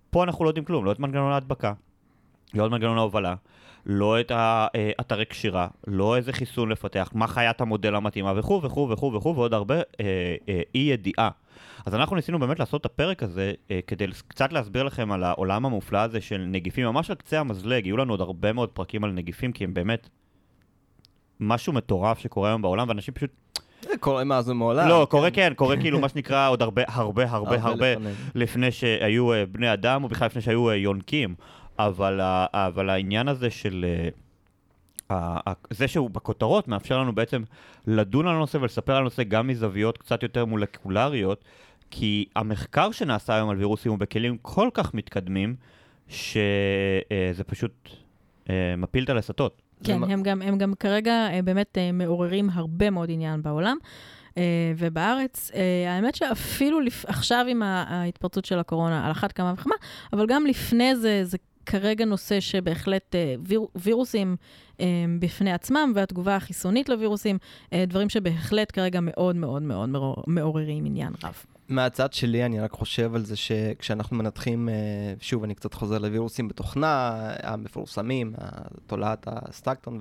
פה 0.09 0.23
אנחנו 0.23 0.45
לא 0.45 0.49
יודעים 0.49 0.65
כלום, 0.65 0.85
לא 0.85 0.91
את 0.91 0.99
מנגנון 0.99 1.31
ההדבקה. 1.31 1.73
לא 2.53 2.65
את 2.65 2.71
מנגנון 2.71 2.97
ההובלה, 2.97 3.35
לא 3.85 4.19
את 4.19 4.31
האתרי 4.35 5.25
קשירה, 5.25 5.67
לא 5.87 6.15
איזה 6.15 6.33
חיסון 6.33 6.69
לפתח, 6.69 7.09
מה 7.13 7.27
חיית 7.27 7.61
המודל 7.61 7.95
המתאימה 7.95 8.33
וכו' 8.35 8.61
וכו' 8.63 8.89
וכו' 8.89 9.13
וכו', 9.13 9.35
ועוד 9.35 9.53
הרבה 9.53 9.75
אה, 9.75 9.81
אה, 10.49 10.61
אי 10.75 10.79
ידיעה. 10.79 11.29
אז 11.85 11.95
אנחנו 11.95 12.15
ניסינו 12.15 12.39
באמת 12.39 12.59
לעשות 12.59 12.81
את 12.81 12.85
הפרק 12.85 13.23
הזה 13.23 13.53
אה, 13.71 13.79
כדי 13.87 14.05
קצת 14.27 14.53
להסביר 14.53 14.83
לכם 14.83 15.11
על 15.11 15.23
העולם 15.23 15.65
המופלא 15.65 15.97
הזה 15.97 16.21
של 16.21 16.45
נגיפים, 16.47 16.85
ממש 16.85 17.09
על 17.09 17.15
קצה 17.15 17.39
המזלג, 17.39 17.85
יהיו 17.85 17.97
לנו 17.97 18.13
עוד 18.13 18.21
הרבה 18.21 18.53
מאוד 18.53 18.69
פרקים 18.69 19.03
על 19.03 19.11
נגיפים, 19.11 19.51
כי 19.51 19.63
הם 19.63 19.73
באמת 19.73 20.09
משהו 21.39 21.73
מטורף 21.73 22.19
שקורה 22.19 22.49
היום 22.49 22.61
בעולם, 22.61 22.89
ואנשים 22.89 23.13
פשוט... 23.13 23.29
זה 23.81 23.97
קורה 23.99 24.23
מאז 24.23 24.49
ומעולם. 24.49 24.89
לא, 24.89 25.07
קורה 25.09 25.31
כן, 25.31 25.53
קורה 25.55 25.77
כאילו 25.77 25.99
מה 25.99 26.09
שנקרא 26.09 26.49
עוד 26.49 26.61
הרבה, 26.61 26.81
הרבה, 26.87 27.25
הרבה, 27.29 27.57
הרבה 27.61 27.87
לפני 28.35 28.71
שהיו 28.71 29.33
אה, 29.33 29.45
בני 29.45 29.73
אדם, 29.73 30.03
או 30.03 30.09
בכלל 30.09 30.25
לפני 30.25 30.41
שהיו 30.41 30.69
אה, 30.69 30.75
יונקים. 30.75 31.35
אבל, 31.79 32.19
אבל 32.53 32.89
העניין 32.89 33.27
הזה 33.27 33.49
של... 33.49 33.85
אה, 35.11 35.37
זה 35.69 35.87
שהוא 35.87 36.09
בכותרות 36.09 36.67
מאפשר 36.67 36.99
לנו 36.99 37.15
בעצם 37.15 37.43
לדון 37.87 38.27
על 38.27 38.35
הנושא 38.35 38.57
ולספר 38.57 38.93
על 38.93 39.01
הנושא 39.01 39.23
גם 39.23 39.47
מזוויות 39.47 39.97
קצת 39.97 40.23
יותר 40.23 40.45
מולקולריות, 40.45 41.43
כי 41.91 42.25
המחקר 42.35 42.91
שנעשה 42.91 43.35
היום 43.35 43.49
על 43.49 43.57
וירוסים 43.57 43.91
הוא 43.91 43.99
בכלים 43.99 44.37
כל 44.41 44.69
כך 44.73 44.93
מתקדמים, 44.93 45.55
שזה 46.07 47.43
פשוט 47.47 47.89
מפיל 48.77 49.03
את 49.03 49.09
הלסתות. 49.09 49.61
כן, 49.83 50.03
הם 50.03 50.23
גם, 50.23 50.41
הם 50.41 50.57
גם 50.57 50.73
כרגע 50.79 51.27
באמת 51.43 51.77
מעוררים 51.93 52.49
הרבה 52.53 52.89
מאוד 52.89 53.09
עניין 53.11 53.41
בעולם. 53.41 53.77
Uh, 54.29 54.39
ובארץ, 54.77 55.51
uh, 55.53 55.55
האמת 55.87 56.15
שאפילו 56.15 56.79
לפ... 56.79 57.05
עכשיו 57.05 57.45
עם 57.49 57.63
ההתפרצות 57.63 58.45
של 58.45 58.59
הקורונה, 58.59 59.05
על 59.05 59.11
אחת 59.11 59.31
כמה 59.31 59.53
וכמה, 59.53 59.75
אבל 60.13 60.25
גם 60.27 60.45
לפני 60.45 60.95
זה, 60.95 61.23
זה 61.23 61.37
כרגע 61.67 62.05
נושא 62.05 62.39
שבהחלט 62.39 63.15
uh, 63.15 63.41
ויר... 63.47 63.61
וירוסים 63.75 64.35
um, 64.77 64.81
בפני 65.19 65.51
עצמם, 65.53 65.91
והתגובה 65.95 66.35
החיסונית 66.35 66.89
לווירוסים, 66.89 67.37
uh, 67.65 67.75
דברים 67.87 68.09
שבהחלט 68.09 68.71
כרגע 68.71 68.99
מאוד 69.01 69.35
מאוד 69.35 69.61
מאוד 69.61 69.89
מעוררים 70.27 70.85
עניין 70.85 71.13
רב. 71.23 71.33
מהצד 71.69 72.13
שלי, 72.13 72.45
אני 72.45 72.59
רק 72.59 72.71
חושב 72.71 73.15
על 73.15 73.25
זה 73.25 73.35
שכשאנחנו 73.35 74.17
מנתחים, 74.17 74.69
שוב, 75.21 75.43
אני 75.43 75.55
קצת 75.55 75.73
חוזר 75.73 75.97
לווירוסים 75.97 76.47
בתוכנה, 76.47 77.19
המפורסמים, 77.43 78.33
תולעת 78.85 79.27
הסטקטון 79.31 79.99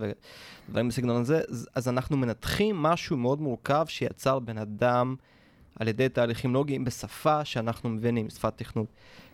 ודברים 0.68 0.88
בסגנון 0.88 1.20
הזה, 1.20 1.40
אז 1.74 1.88
אנחנו 1.88 2.16
מנתחים 2.16 2.76
משהו 2.76 3.16
מאוד 3.16 3.40
מורכב 3.40 3.84
שיצר 3.88 4.38
בן 4.38 4.58
אדם 4.58 5.16
על 5.76 5.88
ידי 5.88 6.08
תהליכים 6.08 6.54
לוגיים 6.54 6.84
בשפה 6.84 7.44
שאנחנו 7.44 7.88
מבינים, 7.88 8.30
שפת 8.30 8.52
תכנות. 8.56 8.86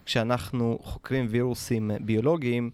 כשאנחנו 0.05 0.78
חוקרים 0.82 1.26
וירוסים 1.30 1.90
ביולוגיים, 2.01 2.70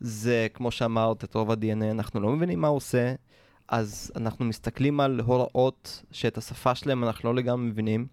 זה, 0.00 0.46
כמו 0.54 0.70
שאמרת, 0.70 1.24
את 1.24 1.34
רוב 1.34 1.50
ה-DNA 1.50 1.90
אנחנו 1.90 2.20
לא 2.20 2.28
מבינים 2.32 2.60
מה 2.60 2.68
הוא 2.68 2.76
עושה, 2.76 3.14
אז 3.68 4.12
אנחנו 4.16 4.44
מסתכלים 4.44 5.00
על 5.00 5.20
הוראות 5.20 6.02
שאת 6.10 6.38
השפה 6.38 6.74
שלהם 6.74 7.04
אנחנו 7.04 7.32
לא 7.32 7.34
לגמרי 7.34 7.66
מבינים. 7.66 8.06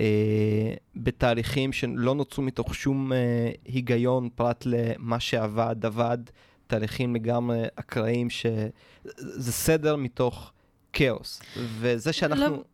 אה, 0.00 0.74
בתהליכים 0.96 1.72
שלא 1.72 2.14
נוצרו 2.14 2.42
מתוך 2.42 2.74
שום 2.74 3.12
אה, 3.12 3.50
היגיון 3.64 4.28
פרט 4.34 4.64
למה 4.66 5.20
שעבד, 5.20 5.76
עבד, 5.86 6.18
תהליכים 6.66 7.14
לגמרי 7.14 7.62
אקראיים, 7.76 8.30
שזה 8.30 9.52
סדר 9.52 9.96
מתוך 9.96 10.52
כאוס. 10.92 11.42
וזה 11.56 12.12
שאנחנו... 12.12 12.56
לא, 12.56 12.64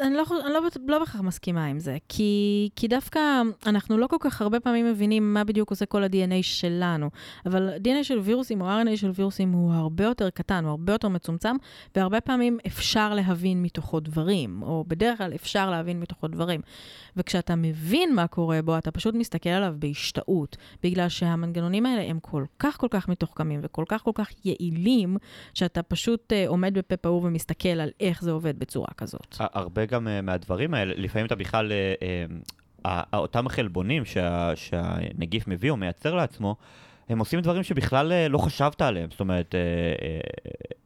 אני, 0.00 0.14
לא, 0.14 0.24
אני 0.46 0.52
לא, 0.52 0.60
לא 0.86 0.98
בהכרח 0.98 1.20
מסכימה 1.20 1.64
עם 1.66 1.78
זה, 1.78 1.96
כי, 2.08 2.68
כי 2.76 2.88
דווקא 2.88 3.20
אנחנו 3.66 3.98
לא 3.98 4.06
כל 4.06 4.16
כך 4.20 4.42
הרבה 4.42 4.60
פעמים 4.60 4.90
מבינים 4.90 5.34
מה 5.34 5.44
בדיוק 5.44 5.70
עושה 5.70 5.86
כל 5.86 6.04
ה-DNA 6.04 6.42
שלנו, 6.42 7.10
אבל 7.46 7.68
ה-DNA 7.68 8.02
של 8.02 8.18
וירוסים 8.18 8.60
או 8.60 8.66
RNA 8.66 8.96
של 8.96 9.10
וירוסים 9.14 9.52
הוא 9.52 9.72
הרבה 9.72 10.04
יותר 10.04 10.30
קטן, 10.30 10.64
הוא 10.64 10.70
הרבה 10.70 10.92
יותר 10.92 11.08
מצומצם, 11.08 11.56
והרבה 11.96 12.20
פעמים 12.20 12.58
אפשר 12.66 13.14
להבין 13.14 13.62
מתוכו 13.62 14.00
דברים, 14.00 14.62
או 14.62 14.84
בדרך 14.88 15.18
כלל 15.18 15.34
אפשר 15.34 15.70
להבין 15.70 16.00
מתוכו 16.00 16.28
דברים. 16.28 16.60
וכשאתה 17.16 17.54
מבין 17.54 18.14
מה 18.14 18.26
קורה 18.26 18.62
בו, 18.62 18.78
אתה 18.78 18.90
פשוט 18.90 19.14
מסתכל 19.14 19.48
עליו 19.50 19.74
בהשתאות, 19.78 20.56
בגלל 20.82 21.08
שהמנגנונים 21.08 21.86
האלה 21.86 22.02
הם 22.02 22.20
כל 22.20 22.44
כך 22.58 22.76
כל 22.76 22.88
כך 22.90 23.08
מתוחכמים 23.08 23.60
וכל 23.62 23.84
כך 23.88 24.02
כל 24.02 24.12
כך 24.14 24.30
יעילים, 24.44 25.16
שאתה 25.54 25.82
פשוט 25.82 26.32
uh, 26.32 26.48
עומד 26.48 26.78
בפה 26.78 26.96
פעור 26.96 27.24
ומסתכל 27.24 27.68
על 27.68 27.90
איך 28.00 28.22
זה 28.22 28.30
עובד 28.30 28.58
בצורה 28.58 28.88
כזאת. 28.96 29.36
הרבה 29.54 29.86
גם 29.86 30.06
uh, 30.06 30.22
מהדברים 30.22 30.74
האלה, 30.74 30.94
לפעמים 30.96 31.26
אתה 31.26 31.34
בכלל, 31.34 31.72
uh, 31.72 32.86
uh, 32.86 32.88
אותם 33.14 33.48
חלבונים 33.48 34.04
שה, 34.04 34.56
שהנגיף 34.56 35.48
מביא 35.48 35.70
או 35.70 35.76
מייצר 35.76 36.14
לעצמו, 36.14 36.56
הם 37.08 37.18
עושים 37.18 37.40
דברים 37.40 37.62
שבכלל 37.62 38.26
לא 38.28 38.38
חשבת 38.38 38.82
עליהם. 38.82 39.10
זאת 39.10 39.20
אומרת, 39.20 39.54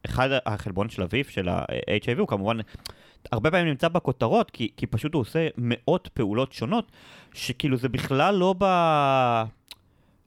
אחד 0.07 0.29
החלבון 0.47 0.89
של 0.89 1.03
אביב, 1.03 1.27
של 1.27 1.49
ה-HIV, 1.49 2.19
הוא 2.19 2.29
כמובן 2.29 2.57
הרבה 3.33 3.51
פעמים 3.51 3.67
נמצא 3.67 3.89
בכותרות, 3.89 4.51
כי, 4.51 4.69
כי 4.77 4.87
פשוט 4.87 5.15
הוא 5.15 5.21
עושה 5.21 5.49
מאות 5.57 6.09
פעולות 6.15 6.53
שונות, 6.53 6.93
שכאילו 7.35 7.77
זה 7.77 7.89
בכלל 7.89 8.35
לא 8.35 8.55
ב... 8.59 8.65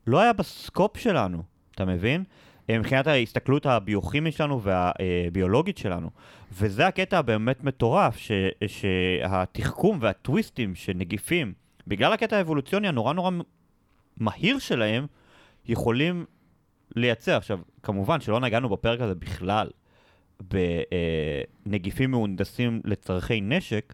לא 0.08 0.20
היה 0.20 0.34
בסקופ 0.34 0.98
שלנו, 0.98 1.44
אתה 1.76 1.86
מבין? 1.86 2.24
אה, 2.72 2.80
מבחינת 2.80 3.08
ההסתכלות 3.08 3.66
הביוכימית 3.66 4.34
שלנו 4.34 4.62
והביולוגית 4.62 5.78
שלנו. 5.78 6.10
וזה 6.54 6.88
הקטע 6.88 7.18
הבאמת 7.18 7.64
מטורף, 7.64 8.18
ש, 8.18 8.32
שהתחכום 8.68 9.98
והטוויסטים 10.02 10.76
של 10.76 10.94
נגיפים, 10.96 11.54
בגלל 11.88 12.14
הקטע 12.14 12.38
האבולוציוני 12.38 12.88
הנורא 12.88 13.14
נורא 13.14 13.32
מהיר 14.18 14.60
שלהם, 14.60 15.06
יכולים 15.66 16.26
לייצר. 16.96 17.38
עכשיו, 17.38 17.60
כמובן 17.84 18.22
שלא 18.22 18.40
נגענו 18.40 18.70
בפרק 18.70 19.02
הזה 19.02 19.16
בכלל 19.16 19.70
בנגיפים 21.66 22.12
מהונדסים 22.12 22.82
לצורכי 22.86 23.42
נשק. 23.42 23.94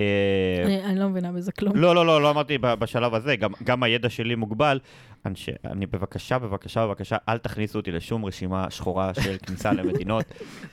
אה, 0.00 0.84
אני, 0.84 0.98
לא 0.98 1.08
מבינה 1.08 1.32
בזה 1.32 1.52
כלום. 1.52 1.76
לא, 1.76 1.94
לא, 1.94 2.06
לא, 2.06 2.22
לא 2.22 2.30
אמרתי 2.30 2.58
בשלב 2.58 3.14
הזה, 3.14 3.36
גם 3.64 3.82
הידע 3.82 4.08
שלי 4.08 4.34
מוגבל. 4.34 4.80
אני, 5.26 5.34
אני 5.64 5.86
בבקשה, 5.86 6.38
בבקשה, 6.38 6.86
בבקשה, 6.86 7.16
אל 7.28 7.38
תכניסו 7.38 7.78
אותי 7.78 7.92
לשום 7.92 8.24
רשימה 8.24 8.70
שחורה 8.70 9.14
של 9.14 9.36
כניסה 9.46 9.72
למדינות. 9.78 10.24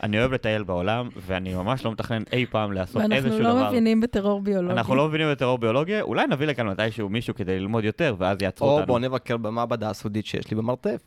אני 0.03 0.19
אוהב 0.19 0.33
לטייל 0.33 0.63
בעולם, 0.63 1.09
ואני 1.17 1.53
ממש 1.53 1.85
לא 1.85 1.91
מתכנן 1.91 2.23
אי 2.33 2.45
פעם 2.45 2.71
לעשות 2.71 3.01
איזשהו 3.11 3.39
לא 3.39 3.49
דבר. 3.49 3.49
ואנחנו 3.49 3.63
לא 3.63 3.69
מבינים 3.69 4.01
בטרור 4.01 4.41
ביולוגי. 4.41 4.73
אנחנו 4.73 4.95
לא 4.95 5.07
מבינים 5.07 5.31
בטרור 5.31 5.57
ביולוגי, 5.57 6.01
אולי 6.01 6.27
נביא 6.27 6.47
לכאן 6.47 6.67
מתישהו 6.67 7.09
מישהו 7.09 7.35
כדי 7.35 7.59
ללמוד 7.59 7.83
יותר, 7.83 8.15
ואז 8.17 8.37
יעצרו 8.41 8.69
אותנו. 8.69 8.81
או 8.81 8.87
בוא 8.87 8.99
נבקר 8.99 9.37
במעבדה 9.37 9.89
הסודית 9.89 10.25
שיש 10.25 10.51
לי 10.51 10.57
במרתף. 10.57 11.01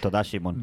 תודה 0.00 0.24
שמעון. 0.24 0.54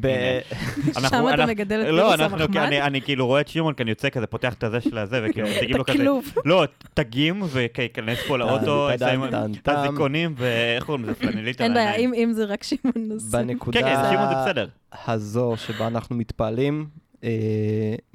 שם 1.10 1.24
אתה 1.34 1.46
מגדל 1.46 1.80
את 1.80 1.86
וירוס 1.86 2.20
המחמד? 2.20 2.56
לא, 2.56 2.86
אני 2.86 3.02
כאילו 3.02 3.26
רואה 3.26 3.40
את 3.40 3.48
שמעון, 3.48 3.74
כי 3.74 3.82
אני 3.82 3.90
יוצא 3.90 4.10
כזה, 4.10 4.26
פותח 4.26 4.54
את 4.54 4.64
הזה 4.64 4.80
של 4.80 4.98
הזה, 4.98 5.20
וכאילו 5.24 5.48
מציגים 5.56 5.76
לו 5.76 5.84
כזה... 5.84 6.04
לא, 6.50 6.64
תגים, 6.94 7.42
וכיכנס 7.52 8.18
פה 8.28 8.38
לאוטו, 8.38 8.88
את 8.94 9.68
הזיכונים, 9.68 10.34
ואיך 10.36 10.84
קוראים 10.84 11.04
לזה? 11.04 11.14
פלנלית 11.14 11.60
אין 11.60 11.74
בעיה, 11.74 11.94
אם 11.96 12.32
זה 12.32 12.44
רק 12.44 12.62
שמעון, 12.62 13.12
אז... 13.14 13.30
בנקודה 13.30 13.80
כן, 13.80 13.86
כן, 13.86 14.10
שמעון 14.10 14.28
זה 14.28 14.34
בסדר. 14.42 14.68
הזו 15.06 15.54
שבה 15.56 15.86
אנחנו 15.86 16.16
מתפעלים 16.16 16.86
אה, 17.24 17.30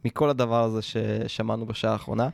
מכל 0.06 0.30
הדבר 0.30 0.64
הזה 0.64 0.82
ששמענו 0.82 1.66
בשעה 1.66 1.92
האחרונה. 1.92 2.30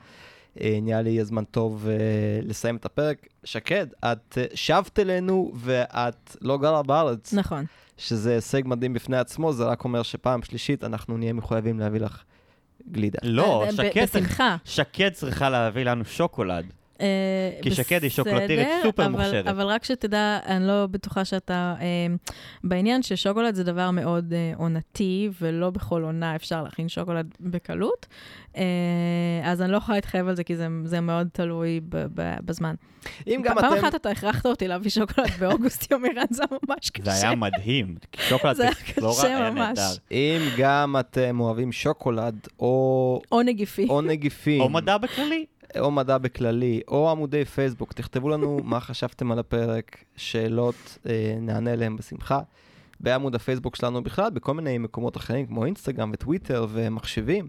אה, 0.62 0.80
נראה 0.82 1.02
לי 1.02 1.10
יהיה 1.10 1.24
זמן 1.24 1.44
טוב 1.44 1.86
uh, 1.86 2.46
לסיים 2.46 2.76
את 2.76 2.86
הפרק. 2.86 3.28
שקד, 3.44 3.88
את 4.06 4.38
uh, 4.38 4.56
שבת 4.56 5.00
אלינו 5.00 5.52
ואת 5.56 6.36
לא 6.42 6.58
גרה 6.58 6.84
בארץ. 6.84 7.34
נכון. 7.34 7.66
שזה 7.98 8.34
הישג 8.34 8.62
מדהים 8.66 8.94
בפני 8.94 9.18
עצמו, 9.18 9.54
זה 9.54 9.64
רק 9.66 9.84
אומר 9.84 10.04
שפעם 10.04 10.44
שלישית 10.44 10.84
אנחנו 10.84 11.18
נהיה 11.18 11.34
מחויבים 11.34 11.80
להביא 11.80 12.00
לך 12.00 12.24
גלידה. 12.92 13.20
לא, 13.24 13.66
שקד, 13.72 14.04
בשמחה. 14.04 14.56
שקד 14.66 15.10
צריכה 15.10 15.50
להביא 15.50 15.84
לנו 15.84 16.06
שוקולד. 16.06 16.66
אה, 17.02 17.06
כי 17.62 17.72
שקד 17.72 18.04
היא 18.04 18.12
שוקולטירית 18.12 18.68
סופר 18.84 19.08
מוכשרת. 19.08 19.48
אבל 19.48 19.66
רק 19.66 19.84
שתדע, 19.84 20.40
אני 20.46 20.68
לא 20.68 20.88
בטוחה 20.92 21.26
שאתה 21.26 21.76
אה, 21.82 21.86
בעניין 22.64 23.04
ששוקולד 23.04 23.56
זה 23.56 23.64
דבר 23.64 23.92
מאוד 23.92 24.34
אה, 24.34 24.54
עונתי, 24.58 25.30
ולא 25.42 25.70
בכל 25.70 26.04
עונה 26.04 26.36
אפשר 26.36 26.64
להכין 26.64 26.90
שוקולד 26.90 27.36
בקלות. 27.40 28.08
אז 29.44 29.62
אני 29.62 29.72
לא 29.72 29.78
יכולה 29.78 29.98
להתחייב 29.98 30.28
על 30.28 30.36
זה, 30.36 30.44
כי 30.44 30.56
זה, 30.56 30.68
זה 30.86 31.02
מאוד 31.02 31.28
תלוי 31.34 31.80
בזמן. 32.46 32.76
אם 33.28 33.42
גם 33.44 33.56
פעם 33.56 33.74
אתם... 33.74 33.86
אחת 33.86 33.96
אתה 33.96 34.10
הכרחת 34.10 34.46
אותי 34.46 34.68
להביא 34.68 34.92
שוקולד 34.92 35.32
באוגוסט, 35.40 35.92
יומירן, 35.92 36.26
זה 36.30 36.44
ממש 36.52 36.90
קשה. 36.90 37.12
זה 37.12 37.28
היה 37.28 37.36
מדהים. 37.36 37.96
שוקולד 38.30 38.58
בפלורה 38.90 39.24
היה 39.24 39.50
נהדר. 39.50 39.82
אם 40.12 40.40
גם 40.58 40.96
אתם 41.00 41.40
אוהבים 41.40 41.72
שוקולד, 41.72 42.48
או... 42.60 43.22
או 43.32 43.42
נגיפים. 43.42 43.90
או 43.90 44.02
נגיפים. 44.02 44.62
או 44.62 44.70
מדע 44.70 44.98
בכללי. 44.98 45.46
או 45.80 45.92
מדע 45.92 46.18
בכללי, 46.18 46.82
או 46.88 47.12
עמודי 47.12 47.46
פייסבוק, 47.46 47.94
תכתבו 47.94 48.30
לנו 48.30 48.60
מה 48.64 48.80
חשבתם 48.80 49.32
על 49.32 49.40
הפרק, 49.40 50.04
שאלות, 50.16 50.98
אה, 51.10 51.36
נענה 51.40 51.72
עליהן 51.72 51.96
בשמחה. 51.98 52.40
בעמוד 53.00 53.36
הפייסבוק 53.36 53.76
שלנו 53.76 54.04
בכלל, 54.04 54.30
בכל 54.30 54.54
מיני 54.54 54.78
מקומות 54.78 55.18
אחרים, 55.18 55.46
כמו 55.48 55.66
אינסטגרם 55.66 56.12
וטוויטר 56.14 56.68
ומחשבים 56.70 57.48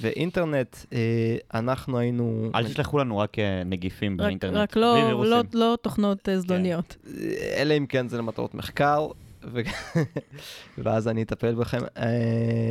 ואינטרנט, 0.00 0.76
אה, 0.92 1.36
אנחנו 1.54 1.98
היינו... 1.98 2.50
אל 2.54 2.64
תשלחו 2.64 2.98
לנו 2.98 3.18
רק 3.18 3.38
אה, 3.38 3.62
נגיפים 3.64 4.20
רק, 4.20 4.26
באינטרנט. 4.26 4.56
רק 4.56 4.76
לא, 4.76 5.24
לא, 5.24 5.42
לא 5.54 5.76
תוכנות 5.82 6.28
אה, 6.28 6.38
זדוניות. 6.38 6.96
כן. 7.04 7.10
אלא 7.56 7.74
אם 7.76 7.86
כן 7.86 8.08
זה 8.08 8.18
למטרות 8.18 8.54
מחקר. 8.54 9.06
ואז 10.84 11.08
אני 11.08 11.22
אטפל 11.22 11.54
בכם. 11.54 11.78
Uh, 11.78 12.00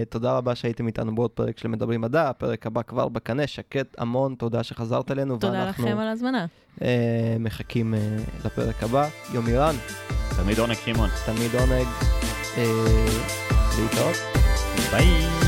תודה 0.09 0.38
רבה 0.38 0.55
שהייתם 0.55 0.88
איתנו 0.88 1.15
בעוד 1.15 1.32
פרק 1.32 1.57
של 1.57 1.67
מדברים 1.67 2.01
מדע, 2.01 2.30
הפרק 2.30 2.65
הבא 2.67 2.82
כבר 2.82 3.07
בקנה, 3.07 3.47
שקט 3.47 3.95
המון, 3.97 4.36
תודה 4.36 4.63
שחזרת 4.63 5.11
אלינו. 5.11 5.38
תודה 5.38 5.53
ואנחנו, 5.53 5.86
לכם 5.86 5.97
על 5.97 6.07
ההזמנה. 6.07 6.45
uh, 6.76 6.82
מחכים 7.39 7.93
uh, 7.93 8.45
לפרק 8.45 8.84
הבא. 8.84 9.07
יומירן, 9.34 9.76
תמיד 10.38 10.59
עונג 10.59 10.76
שמעון. 10.86 11.09
תמיד 11.26 11.55
עונג. 11.55 11.88
Uh, 12.55 12.59
להתראות. 13.80 14.15
ביי. 14.91 15.44